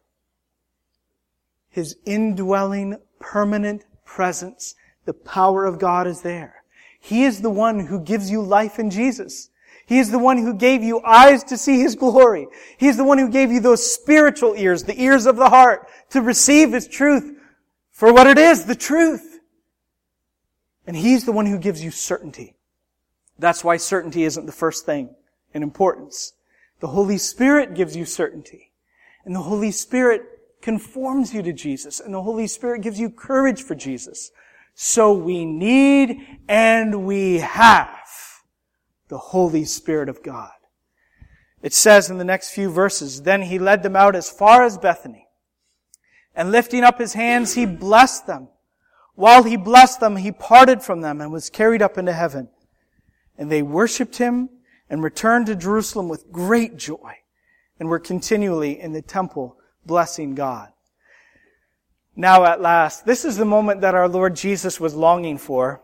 His 1.69 1.97
indwelling, 2.07 2.97
permanent 3.19 3.85
presence, 4.05 4.77
the 5.05 5.13
power 5.13 5.65
of 5.65 5.81
God 5.81 6.07
is 6.07 6.23
there. 6.23 6.63
He 7.01 7.25
is 7.25 7.43
the 7.43 7.51
one 7.51 7.81
who 7.81 8.01
gives 8.01 8.31
you 8.31 8.41
life 8.41 8.79
in 8.79 8.89
Jesus. 8.89 9.51
He 9.85 9.99
is 9.99 10.13
the 10.13 10.19
one 10.19 10.39
who 10.39 10.55
gave 10.55 10.83
you 10.83 11.03
eyes 11.03 11.43
to 11.45 11.59
see 11.59 11.81
His 11.81 11.97
glory. 11.97 12.47
He 12.79 12.87
is 12.87 12.97
the 12.97 13.05
one 13.05 13.19
who 13.19 13.29
gave 13.29 13.51
you 13.51 13.59
those 13.59 13.93
spiritual 13.93 14.55
ears, 14.57 14.85
the 14.85 14.99
ears 15.03 15.27
of 15.27 15.37
the 15.37 15.51
heart, 15.51 15.89
to 16.11 16.23
receive 16.23 16.73
His 16.73 16.87
truth 16.87 17.37
for 17.91 18.13
what 18.13 18.29
it 18.29 18.39
is, 18.39 18.65
the 18.65 18.77
truth. 18.77 19.41
And 20.87 20.97
He's 20.97 21.25
the 21.27 21.33
one 21.33 21.47
who 21.47 21.59
gives 21.59 21.83
you 21.83 21.91
certainty. 21.91 22.55
That's 23.39 23.65
why 23.65 23.77
certainty 23.77 24.25
isn't 24.25 24.47
the 24.47 24.53
first 24.53 24.87
thing 24.87 25.15
in 25.53 25.63
importance. 25.63 26.35
The 26.81 26.89
Holy 26.89 27.19
Spirit 27.19 27.75
gives 27.75 27.97
you 27.97 28.05
certainty. 28.05 28.73
And 29.25 29.35
the 29.35 29.43
Holy 29.43 29.71
Spirit 29.71 30.23
conforms 30.61 31.33
you 31.33 31.43
to 31.43 31.53
Jesus. 31.53 32.01
And 32.01 32.15
the 32.15 32.23
Holy 32.23 32.47
Spirit 32.47 32.83
gives 32.83 33.01
you 33.01 33.11
courage 33.11 33.63
for 33.63 33.75
Jesus. 33.75 34.31
So 34.75 35.13
we 35.13 35.45
need 35.45 36.21
and 36.49 37.05
we 37.07 37.39
have 37.39 37.89
the 39.09 39.19
Holy 39.19 39.65
Spirit 39.65 40.09
of 40.09 40.23
God. 40.23 40.51
It 41.63 41.73
says 41.73 42.11
in 42.11 42.19
the 42.19 42.25
next 42.25 42.51
few 42.51 42.71
verses, 42.71 43.23
Then 43.23 43.43
he 43.43 43.59
led 43.59 43.83
them 43.83 43.97
out 43.97 44.17
as 44.17 44.31
far 44.31 44.65
as 44.65 44.77
Bethany. 44.77 45.29
And 46.35 46.51
lifting 46.51 46.83
up 46.83 46.99
his 46.99 47.15
hands, 47.15 47.55
he 47.55 47.65
blessed 47.65 48.27
them. 48.27 48.49
While 49.15 49.45
he 49.45 49.57
blessed 49.57 50.01
them, 50.01 50.17
he 50.17 50.33
parted 50.33 50.83
from 50.83 51.01
them 51.01 51.21
and 51.21 51.33
was 51.33 51.49
carried 51.49 51.81
up 51.81 51.97
into 51.97 52.13
heaven. 52.13 52.49
And 53.37 53.51
they 53.51 53.63
worshiped 53.63 54.19
him 54.19 54.49
and 54.89 55.03
returned 55.03 55.47
to 55.47 55.57
Jerusalem 55.57 56.09
with 56.09 56.31
great 56.31 56.77
joy 56.77 57.19
and 57.79 57.89
were 57.89 57.99
continually 57.99 58.81
in 58.81 58.93
the 58.93 59.03
temple 59.03 59.57
blessing 59.85 60.35
God. 60.35 60.71
Now 62.17 62.45
at 62.45 62.61
last, 62.61 63.05
this 63.07 63.25
is 63.25 63.37
the 63.37 63.45
moment 63.45 63.81
that 63.81 63.95
our 63.95 64.09
Lord 64.09 64.37
Jesus 64.37 64.79
was 64.79 64.95
longing 64.95 65.39
for. 65.39 65.83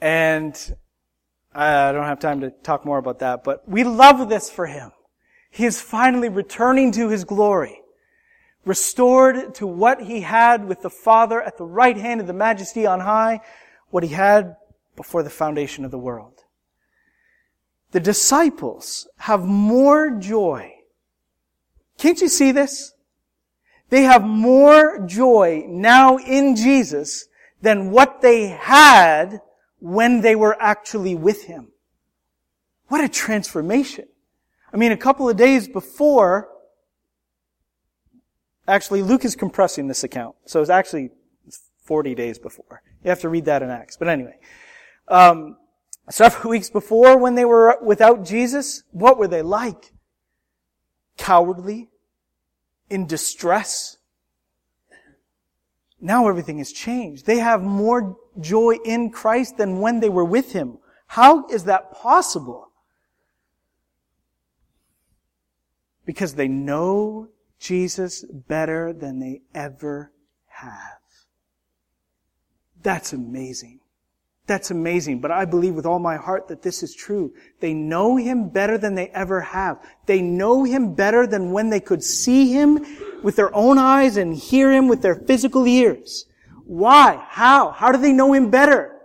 And 0.00 0.76
I 1.54 1.92
don't 1.92 2.04
have 2.04 2.20
time 2.20 2.40
to 2.40 2.50
talk 2.50 2.84
more 2.84 2.98
about 2.98 3.20
that, 3.20 3.44
but 3.44 3.68
we 3.68 3.84
love 3.84 4.28
this 4.28 4.50
for 4.50 4.66
him. 4.66 4.92
He 5.50 5.66
is 5.66 5.80
finally 5.80 6.28
returning 6.28 6.92
to 6.92 7.08
his 7.08 7.24
glory, 7.24 7.80
restored 8.64 9.54
to 9.56 9.66
what 9.66 10.02
he 10.02 10.20
had 10.20 10.66
with 10.66 10.82
the 10.82 10.90
Father 10.90 11.42
at 11.42 11.58
the 11.58 11.64
right 11.64 11.96
hand 11.96 12.20
of 12.20 12.26
the 12.26 12.32
majesty 12.32 12.86
on 12.86 13.00
high, 13.00 13.40
what 13.90 14.04
he 14.04 14.10
had 14.10 14.56
before 15.00 15.22
the 15.22 15.30
foundation 15.30 15.86
of 15.86 15.90
the 15.90 15.98
world. 15.98 16.40
The 17.92 18.00
disciples 18.00 19.08
have 19.16 19.46
more 19.46 20.10
joy. 20.10 20.74
Can't 21.96 22.20
you 22.20 22.28
see 22.28 22.52
this? 22.52 22.92
They 23.88 24.02
have 24.02 24.22
more 24.22 25.06
joy 25.06 25.64
now 25.66 26.18
in 26.18 26.54
Jesus 26.54 27.28
than 27.62 27.90
what 27.90 28.20
they 28.20 28.48
had 28.48 29.40
when 29.78 30.20
they 30.20 30.36
were 30.36 30.54
actually 30.60 31.14
with 31.14 31.44
Him. 31.44 31.68
What 32.88 33.02
a 33.02 33.08
transformation. 33.08 34.06
I 34.70 34.76
mean, 34.76 34.92
a 34.92 34.98
couple 34.98 35.30
of 35.30 35.38
days 35.38 35.66
before, 35.66 36.50
actually 38.68 39.00
Luke 39.00 39.24
is 39.24 39.34
compressing 39.34 39.88
this 39.88 40.04
account. 40.04 40.36
So 40.44 40.60
it's 40.60 40.68
actually 40.68 41.08
40 41.84 42.14
days 42.14 42.38
before. 42.38 42.82
You 43.02 43.08
have 43.08 43.20
to 43.20 43.30
read 43.30 43.46
that 43.46 43.62
in 43.62 43.70
Acts. 43.70 43.96
But 43.96 44.08
anyway, 44.08 44.36
um, 45.10 45.56
several 46.08 46.50
weeks 46.50 46.70
before, 46.70 47.18
when 47.18 47.34
they 47.34 47.44
were 47.44 47.78
without 47.82 48.24
Jesus, 48.24 48.84
what 48.92 49.18
were 49.18 49.28
they 49.28 49.42
like? 49.42 49.92
Cowardly, 51.16 51.90
in 52.88 53.06
distress. 53.06 53.98
Now 56.00 56.28
everything 56.28 56.58
has 56.58 56.72
changed. 56.72 57.26
They 57.26 57.38
have 57.38 57.62
more 57.62 58.16
joy 58.40 58.76
in 58.84 59.10
Christ 59.10 59.58
than 59.58 59.80
when 59.80 60.00
they 60.00 60.08
were 60.08 60.24
with 60.24 60.52
Him. 60.52 60.78
How 61.06 61.46
is 61.48 61.64
that 61.64 61.92
possible? 61.92 62.70
Because 66.06 66.34
they 66.34 66.48
know 66.48 67.28
Jesus 67.58 68.24
better 68.24 68.92
than 68.92 69.18
they 69.18 69.42
ever 69.54 70.12
have. 70.46 71.00
That's 72.82 73.12
amazing. 73.12 73.80
That's 74.50 74.72
amazing. 74.72 75.20
But 75.20 75.30
I 75.30 75.44
believe 75.44 75.76
with 75.76 75.86
all 75.86 76.00
my 76.00 76.16
heart 76.16 76.48
that 76.48 76.60
this 76.60 76.82
is 76.82 76.92
true. 76.92 77.32
They 77.60 77.72
know 77.72 78.16
Him 78.16 78.48
better 78.48 78.78
than 78.78 78.96
they 78.96 79.06
ever 79.10 79.40
have. 79.40 79.78
They 80.06 80.20
know 80.20 80.64
Him 80.64 80.94
better 80.94 81.24
than 81.24 81.52
when 81.52 81.70
they 81.70 81.78
could 81.78 82.02
see 82.02 82.50
Him 82.52 82.84
with 83.22 83.36
their 83.36 83.54
own 83.54 83.78
eyes 83.78 84.16
and 84.16 84.34
hear 84.34 84.72
Him 84.72 84.88
with 84.88 85.02
their 85.02 85.14
physical 85.14 85.68
ears. 85.68 86.26
Why? 86.64 87.24
How? 87.28 87.70
How 87.70 87.92
do 87.92 87.98
they 87.98 88.12
know 88.12 88.32
Him 88.32 88.50
better? 88.50 88.96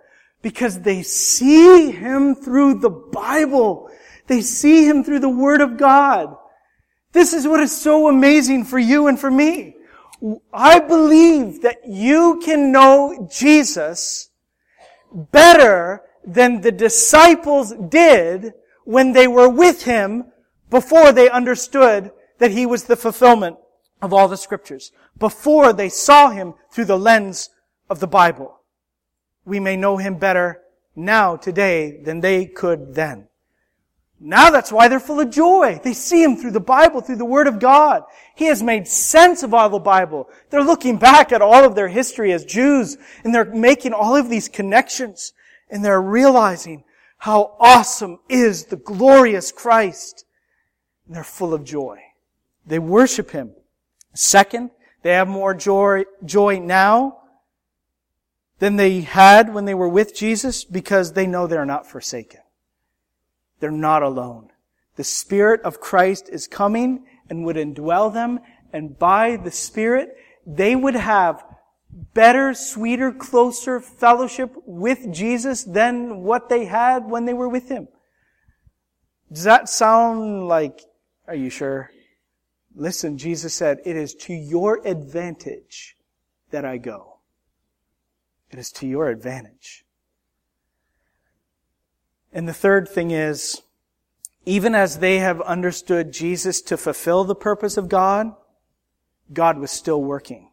Because 0.41 0.81
they 0.81 1.03
see 1.03 1.91
Him 1.91 2.33
through 2.33 2.79
the 2.79 2.89
Bible. 2.89 3.91
They 4.25 4.41
see 4.41 4.87
Him 4.87 5.03
through 5.03 5.19
the 5.19 5.29
Word 5.29 5.61
of 5.61 5.77
God. 5.77 6.35
This 7.11 7.33
is 7.33 7.47
what 7.47 7.59
is 7.59 7.71
so 7.71 8.07
amazing 8.07 8.63
for 8.63 8.79
you 8.79 9.05
and 9.05 9.19
for 9.19 9.29
me. 9.29 9.75
I 10.51 10.79
believe 10.79 11.61
that 11.61 11.87
you 11.87 12.41
can 12.43 12.71
know 12.71 13.29
Jesus 13.31 14.31
better 15.15 16.01
than 16.25 16.61
the 16.61 16.71
disciples 16.71 17.73
did 17.89 18.53
when 18.83 19.13
they 19.13 19.27
were 19.27 19.49
with 19.49 19.83
Him 19.83 20.25
before 20.69 21.11
they 21.11 21.29
understood 21.29 22.11
that 22.39 22.51
He 22.51 22.65
was 22.65 22.83
the 22.83 22.95
fulfillment 22.95 23.57
of 24.01 24.13
all 24.13 24.27
the 24.27 24.37
scriptures. 24.37 24.91
Before 25.17 25.71
they 25.73 25.89
saw 25.89 26.29
Him 26.29 26.53
through 26.71 26.85
the 26.85 26.97
lens 26.97 27.49
of 27.89 27.99
the 27.99 28.07
Bible. 28.07 28.59
We 29.45 29.59
may 29.59 29.77
know 29.77 29.97
Him 29.97 30.17
better 30.17 30.61
now, 30.95 31.35
today, 31.35 32.01
than 32.03 32.21
they 32.21 32.45
could 32.45 32.95
then. 32.95 33.27
Now 34.19 34.49
that's 34.49 34.71
why 34.71 34.87
they're 34.87 34.99
full 34.99 35.19
of 35.19 35.29
joy. 35.29 35.79
They 35.83 35.93
see 35.93 36.23
Him 36.23 36.37
through 36.37 36.51
the 36.51 36.59
Bible, 36.59 37.01
through 37.01 37.17
the 37.17 37.25
Word 37.25 37.47
of 37.47 37.59
God. 37.59 38.03
He 38.35 38.45
has 38.45 38.63
made 38.63 38.87
sense 38.87 39.43
of 39.43 39.53
all 39.53 39.69
the 39.69 39.79
Bible. 39.79 40.29
They're 40.49 40.63
looking 40.63 40.97
back 40.97 41.31
at 41.31 41.41
all 41.41 41.65
of 41.65 41.75
their 41.75 41.89
history 41.89 42.31
as 42.31 42.45
Jews, 42.45 42.97
and 43.23 43.35
they're 43.35 43.45
making 43.45 43.93
all 43.93 44.15
of 44.15 44.29
these 44.29 44.47
connections, 44.47 45.33
and 45.69 45.83
they're 45.83 46.01
realizing 46.01 46.85
how 47.17 47.55
awesome 47.59 48.19
is 48.29 48.65
the 48.65 48.77
glorious 48.77 49.51
Christ. 49.51 50.25
And 51.07 51.15
they're 51.15 51.23
full 51.23 51.53
of 51.53 51.63
joy. 51.63 51.99
They 52.65 52.79
worship 52.79 53.31
Him. 53.31 53.51
Second, 54.13 54.71
they 55.01 55.11
have 55.11 55.27
more 55.27 55.53
joy, 55.53 56.05
joy 56.23 56.59
now 56.59 57.19
than 58.59 58.77
they 58.77 59.01
had 59.01 59.53
when 59.53 59.65
they 59.65 59.73
were 59.73 59.89
with 59.89 60.15
Jesus 60.15 60.63
because 60.63 61.13
they 61.13 61.27
know 61.27 61.45
they're 61.47 61.65
not 61.65 61.85
forsaken. 61.85 62.39
They're 63.65 63.71
not 63.71 64.03
alone. 64.03 64.51
The 64.95 65.03
Spirit 65.03 65.61
of 65.63 65.79
Christ 65.79 66.29
is 66.31 66.47
coming 66.47 67.07
and 67.31 67.43
would 67.45 67.55
indwell 67.55 68.13
them, 68.13 68.41
and 68.71 68.95
by 68.99 69.37
the 69.37 69.49
Spirit, 69.49 70.15
they 70.45 70.75
would 70.75 70.93
have 70.93 71.43
better, 72.13 72.53
sweeter, 72.53 73.11
closer 73.11 73.79
fellowship 73.79 74.53
with 74.67 75.11
Jesus 75.11 75.63
than 75.63 76.17
what 76.17 76.47
they 76.47 76.65
had 76.65 77.09
when 77.09 77.25
they 77.25 77.33
were 77.33 77.49
with 77.49 77.69
Him. 77.69 77.87
Does 79.31 79.45
that 79.45 79.67
sound 79.67 80.47
like, 80.47 80.81
are 81.27 81.33
you 81.33 81.49
sure? 81.49 81.89
Listen, 82.75 83.17
Jesus 83.17 83.55
said, 83.55 83.79
it 83.83 83.95
is 83.95 84.13
to 84.13 84.33
your 84.35 84.79
advantage 84.85 85.97
that 86.51 86.65
I 86.65 86.77
go. 86.77 87.17
It 88.51 88.59
is 88.59 88.71
to 88.73 88.85
your 88.85 89.09
advantage. 89.09 89.84
And 92.35 92.49
the 92.49 92.53
third 92.53 92.89
thing 92.89 93.11
is, 93.11 93.61
even 94.45 94.75
as 94.75 94.99
they 94.99 95.19
have 95.19 95.39
understood 95.41 96.11
Jesus 96.11 96.61
to 96.63 96.75
fulfill 96.75 97.23
the 97.23 97.33
purpose 97.33 97.77
of 97.77 97.87
God, 97.87 98.33
God 99.31 99.57
was 99.57 99.71
still 99.71 100.03
working. 100.03 100.51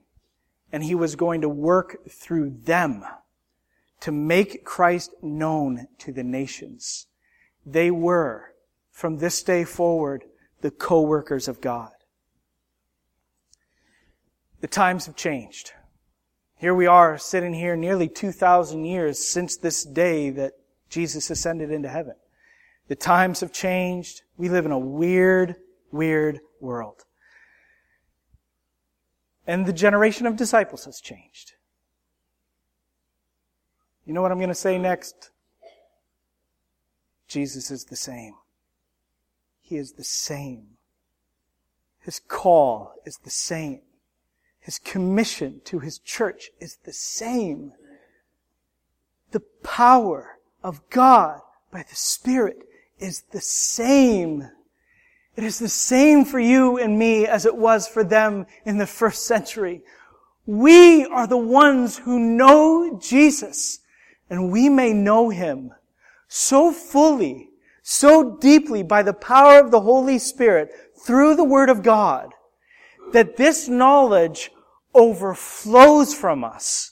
And 0.70 0.85
He 0.85 0.95
was 0.95 1.16
going 1.16 1.41
to 1.41 1.49
work 1.49 2.09
through 2.09 2.51
them 2.62 3.03
to 3.99 4.12
make 4.12 4.64
Christ 4.64 5.12
known 5.22 5.89
to 5.99 6.12
the 6.12 6.22
nations. 6.22 7.09
They 7.66 7.91
were, 7.91 8.55
from 8.93 9.18
this 9.18 9.43
day 9.43 9.64
forward, 9.64 10.22
the 10.61 10.70
co-workers 10.70 11.49
of 11.49 11.61
God. 11.61 11.91
The 14.61 14.68
times 14.68 15.07
have 15.07 15.16
changed. 15.16 15.72
Here 16.59 16.76
we 16.76 16.87
are 16.87 17.18
sitting 17.18 17.55
here 17.55 17.74
nearly 17.74 18.07
2,000 18.07 18.85
years 18.85 19.26
since 19.28 19.57
this 19.57 19.83
day 19.83 20.30
that 20.30 20.53
Jesus 20.93 21.30
ascended 21.30 21.70
into 21.70 21.88
heaven. 21.88 22.16
The 22.88 22.95
times 22.95 23.40
have 23.40 23.51
changed. 23.51 24.20
We 24.36 24.51
live 24.51 24.66
in 24.66 24.72
a 24.72 24.78
weird, 24.78 25.57
weird 25.90 26.40
world. 26.61 27.07
And 29.47 29.64
the 29.64 29.72
generation 29.72 30.26
of 30.26 30.36
disciples 30.36 30.84
has 30.84 31.01
changed. 31.01 31.53
You 34.05 34.12
know 34.12 34.20
what 34.20 34.32
I'm 34.32 34.38
going 34.38 34.49
to 34.49 34.55
say 34.55 34.76
next? 34.76 35.30
Jesus 37.26 37.70
is 37.70 37.84
the 37.84 37.97
same. 37.97 38.34
He 39.62 39.76
is 39.76 39.93
the 39.93 40.05
same. 40.05 40.76
His 42.01 42.20
call 42.20 42.93
is 43.07 43.18
the 43.24 43.30
same. 43.30 43.80
His 44.61 44.78
commission 44.78 45.62
to 45.64 45.78
his 45.78 45.99
church 45.99 46.51
is 46.61 46.76
the 46.84 46.93
same. 46.93 47.72
The 49.30 49.40
power 49.62 50.36
of 50.63 50.89
God 50.91 51.41
by 51.71 51.85
the 51.89 51.97
Spirit 51.97 52.69
is 52.99 53.23
the 53.33 53.41
same. 53.41 54.49
It 55.37 55.45
is 55.45 55.59
the 55.59 55.69
same 55.69 56.25
for 56.25 56.39
you 56.39 56.79
and 56.79 56.99
me 56.99 57.27
as 57.27 57.47
it 57.47 57.57
was 57.57 57.89
for 57.89 58.05
them 58.05 58.47
in 58.65 58.79
the 58.79 58.87
first 58.87 59.27
century. 59.27 59.83
We 60.47 61.05
are 61.07 61.27
the 61.27 61.37
ones 61.37 61.99
who 61.99 62.19
know 62.19 62.99
Jesus 63.01 63.81
and 64.29 64.51
we 64.53 64.69
may 64.69 64.93
know 64.93 65.31
Him 65.31 65.73
so 66.29 66.73
fully, 66.73 67.51
so 67.83 68.37
deeply 68.37 68.83
by 68.83 69.03
the 69.03 69.13
power 69.13 69.59
of 69.59 69.71
the 69.71 69.81
Holy 69.81 70.19
Spirit 70.19 70.71
through 71.05 71.37
the 71.37 71.45
Word 71.45 71.69
of 71.69 71.83
God 71.83 72.33
that 73.13 73.37
this 73.37 73.69
knowledge 73.69 74.51
overflows 74.95 76.15
from 76.15 76.45
us 76.45 76.91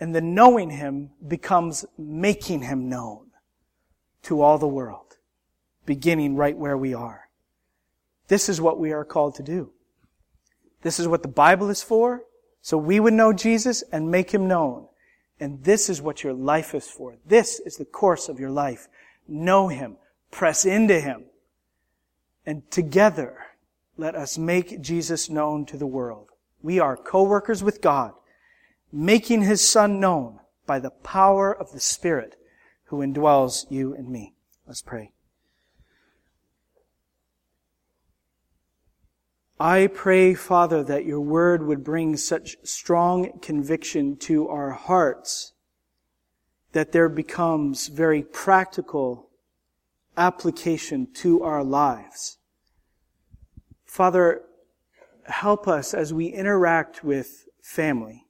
and 0.00 0.14
the 0.14 0.20
knowing 0.20 0.70
Him 0.70 1.10
becomes 1.26 1.84
making 1.96 2.62
Him 2.62 2.88
known 2.88 3.26
to 4.22 4.42
all 4.42 4.58
the 4.58 4.68
world, 4.68 5.16
beginning 5.86 6.36
right 6.36 6.56
where 6.56 6.76
we 6.76 6.94
are. 6.94 7.28
This 8.28 8.48
is 8.48 8.60
what 8.60 8.78
we 8.78 8.92
are 8.92 9.04
called 9.04 9.34
to 9.36 9.42
do. 9.42 9.70
This 10.82 11.00
is 11.00 11.08
what 11.08 11.22
the 11.22 11.28
Bible 11.28 11.70
is 11.70 11.82
for, 11.82 12.22
so 12.62 12.76
we 12.76 13.00
would 13.00 13.14
know 13.14 13.32
Jesus 13.32 13.82
and 13.90 14.10
make 14.10 14.30
Him 14.30 14.46
known. 14.46 14.86
And 15.40 15.62
this 15.64 15.88
is 15.88 16.02
what 16.02 16.22
your 16.22 16.32
life 16.32 16.74
is 16.74 16.88
for. 16.88 17.16
This 17.24 17.60
is 17.60 17.76
the 17.76 17.84
course 17.84 18.28
of 18.28 18.40
your 18.40 18.50
life. 18.50 18.88
Know 19.26 19.68
Him. 19.68 19.96
Press 20.30 20.64
into 20.64 21.00
Him. 21.00 21.24
And 22.44 22.68
together, 22.70 23.36
let 23.96 24.14
us 24.14 24.36
make 24.38 24.80
Jesus 24.80 25.30
known 25.30 25.64
to 25.66 25.76
the 25.76 25.86
world. 25.86 26.28
We 26.62 26.80
are 26.80 26.96
co-workers 26.96 27.62
with 27.62 27.80
God 27.80 28.12
making 28.92 29.42
his 29.42 29.66
son 29.66 30.00
known 30.00 30.38
by 30.66 30.78
the 30.78 30.90
power 30.90 31.54
of 31.54 31.72
the 31.72 31.80
Spirit 31.80 32.36
who 32.84 32.98
indwells 32.98 33.66
you 33.70 33.94
and 33.94 34.08
me. 34.08 34.34
Let's 34.66 34.82
pray. 34.82 35.12
I 39.60 39.88
pray, 39.88 40.34
Father, 40.34 40.84
that 40.84 41.04
your 41.04 41.20
word 41.20 41.66
would 41.66 41.82
bring 41.82 42.16
such 42.16 42.56
strong 42.62 43.40
conviction 43.40 44.16
to 44.18 44.48
our 44.48 44.70
hearts 44.70 45.52
that 46.72 46.92
there 46.92 47.08
becomes 47.08 47.88
very 47.88 48.22
practical 48.22 49.30
application 50.16 51.08
to 51.14 51.42
our 51.42 51.64
lives. 51.64 52.38
Father, 53.84 54.42
help 55.24 55.66
us 55.66 55.92
as 55.92 56.14
we 56.14 56.26
interact 56.26 57.02
with 57.02 57.48
family 57.60 58.27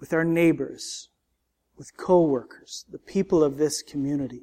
with 0.00 0.12
our 0.12 0.24
neighbors, 0.24 1.08
with 1.76 1.96
co-workers, 1.96 2.84
the 2.90 2.98
people 2.98 3.42
of 3.42 3.56
this 3.56 3.82
community. 3.82 4.42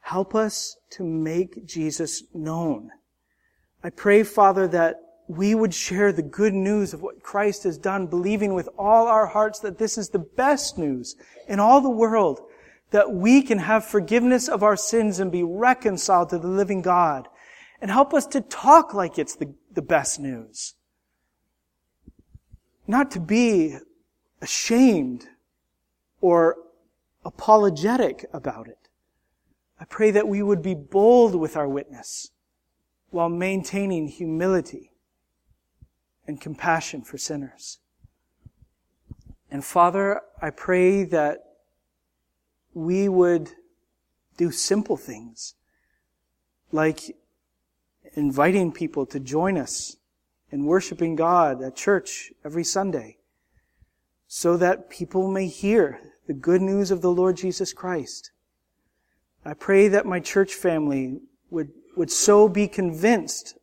Help 0.00 0.34
us 0.34 0.76
to 0.90 1.04
make 1.04 1.64
Jesus 1.64 2.24
known. 2.34 2.90
I 3.82 3.90
pray, 3.90 4.22
Father, 4.22 4.68
that 4.68 4.96
we 5.28 5.54
would 5.54 5.72
share 5.72 6.12
the 6.12 6.22
good 6.22 6.52
news 6.52 6.92
of 6.92 7.02
what 7.02 7.22
Christ 7.22 7.64
has 7.64 7.78
done, 7.78 8.06
believing 8.06 8.54
with 8.54 8.68
all 8.78 9.06
our 9.06 9.26
hearts 9.26 9.60
that 9.60 9.78
this 9.78 9.96
is 9.96 10.10
the 10.10 10.18
best 10.18 10.76
news 10.76 11.16
in 11.48 11.58
all 11.58 11.80
the 11.80 11.88
world, 11.88 12.40
that 12.90 13.12
we 13.12 13.42
can 13.42 13.58
have 13.58 13.84
forgiveness 13.84 14.48
of 14.48 14.62
our 14.62 14.76
sins 14.76 15.20
and 15.20 15.32
be 15.32 15.42
reconciled 15.42 16.28
to 16.30 16.38
the 16.38 16.48
living 16.48 16.82
God. 16.82 17.28
And 17.80 17.90
help 17.90 18.14
us 18.14 18.26
to 18.28 18.40
talk 18.40 18.94
like 18.94 19.18
it's 19.18 19.36
the, 19.36 19.54
the 19.72 19.82
best 19.82 20.20
news. 20.20 20.74
Not 22.86 23.10
to 23.12 23.20
be 23.20 23.76
ashamed 24.44 25.26
or 26.20 26.56
apologetic 27.24 28.26
about 28.30 28.68
it. 28.68 28.90
I 29.80 29.86
pray 29.86 30.10
that 30.10 30.28
we 30.28 30.42
would 30.42 30.60
be 30.60 30.74
bold 30.74 31.34
with 31.34 31.56
our 31.56 31.66
witness 31.66 32.30
while 33.08 33.30
maintaining 33.30 34.06
humility 34.06 34.92
and 36.26 36.38
compassion 36.38 37.00
for 37.00 37.16
sinners. 37.16 37.78
And 39.50 39.64
Father, 39.64 40.20
I 40.42 40.50
pray 40.50 41.04
that 41.04 41.38
we 42.74 43.08
would 43.08 43.48
do 44.36 44.50
simple 44.50 44.98
things 44.98 45.54
like 46.70 47.16
inviting 48.12 48.72
people 48.72 49.06
to 49.06 49.18
join 49.18 49.56
us 49.56 49.96
in 50.50 50.66
worshiping 50.66 51.16
God 51.16 51.62
at 51.62 51.76
church 51.76 52.30
every 52.44 52.64
Sunday 52.64 53.16
so 54.36 54.56
that 54.56 54.90
people 54.90 55.30
may 55.30 55.46
hear 55.46 56.00
the 56.26 56.32
good 56.34 56.60
news 56.60 56.90
of 56.90 57.00
the 57.00 57.10
Lord 57.10 57.36
Jesus 57.36 57.72
Christ. 57.72 58.32
I 59.44 59.54
pray 59.54 59.86
that 59.86 60.06
my 60.06 60.18
church 60.18 60.54
family 60.54 61.20
would, 61.50 61.70
would 61.96 62.10
so 62.10 62.48
be 62.48 62.66
convinced 62.66 63.56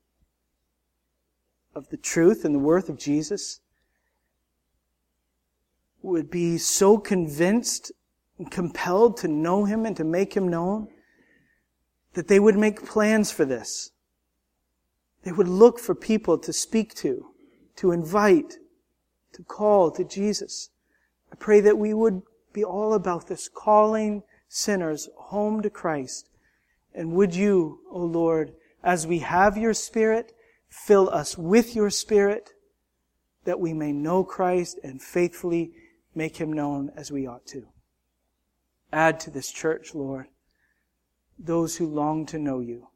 of 1.75 1.89
the 1.89 1.97
truth 1.97 2.45
and 2.45 2.55
the 2.55 2.59
worth 2.59 2.87
of 2.87 2.97
Jesus, 2.97 3.59
would 6.01 6.31
be 6.31 6.57
so 6.57 6.97
convinced 6.97 7.91
and 8.37 8.49
compelled 8.49 9.17
to 9.17 9.27
know 9.27 9.65
Him 9.65 9.85
and 9.85 9.97
to 9.97 10.05
make 10.05 10.37
Him 10.37 10.47
known, 10.47 10.87
that 12.13 12.29
they 12.29 12.39
would 12.39 12.55
make 12.57 12.85
plans 12.85 13.29
for 13.29 13.43
this. 13.43 13.91
They 15.23 15.33
would 15.33 15.49
look 15.49 15.79
for 15.79 15.93
people 15.93 16.37
to 16.37 16.53
speak 16.53 16.95
to, 16.95 17.25
to 17.75 17.91
invite, 17.91 18.55
to 19.33 19.43
call 19.43 19.91
to 19.91 20.03
Jesus. 20.03 20.69
I 21.31 21.35
pray 21.35 21.61
that 21.61 21.77
we 21.77 21.93
would 21.93 22.21
be 22.53 22.63
all 22.63 22.93
about 22.93 23.27
this, 23.27 23.47
calling 23.47 24.23
sinners 24.47 25.09
home 25.15 25.61
to 25.61 25.69
Christ. 25.69 26.29
And 26.93 27.13
would 27.13 27.33
you, 27.33 27.79
O 27.89 27.99
Lord, 27.99 28.53
as 28.83 29.07
we 29.07 29.19
have 29.19 29.57
your 29.57 29.73
Spirit, 29.73 30.33
fill 30.69 31.09
us 31.09 31.37
with 31.37 31.75
your 31.75 31.89
Spirit, 31.89 32.51
that 33.45 33.59
we 33.59 33.73
may 33.73 33.91
know 33.91 34.23
Christ 34.23 34.79
and 34.83 35.01
faithfully 35.01 35.71
make 36.13 36.37
him 36.37 36.51
known 36.51 36.91
as 36.95 37.11
we 37.11 37.25
ought 37.25 37.45
to. 37.47 37.67
Add 38.91 39.19
to 39.21 39.31
this 39.31 39.51
church, 39.51 39.95
Lord, 39.95 40.27
those 41.39 41.77
who 41.77 41.87
long 41.87 42.25
to 42.27 42.37
know 42.37 42.59
you. 42.59 42.87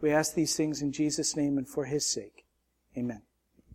We 0.00 0.10
ask 0.10 0.34
these 0.34 0.56
things 0.56 0.82
in 0.82 0.90
Jesus' 0.90 1.36
name 1.36 1.56
and 1.56 1.68
for 1.68 1.84
his 1.84 2.06
sake. 2.06 2.44
Amen. 2.98 3.22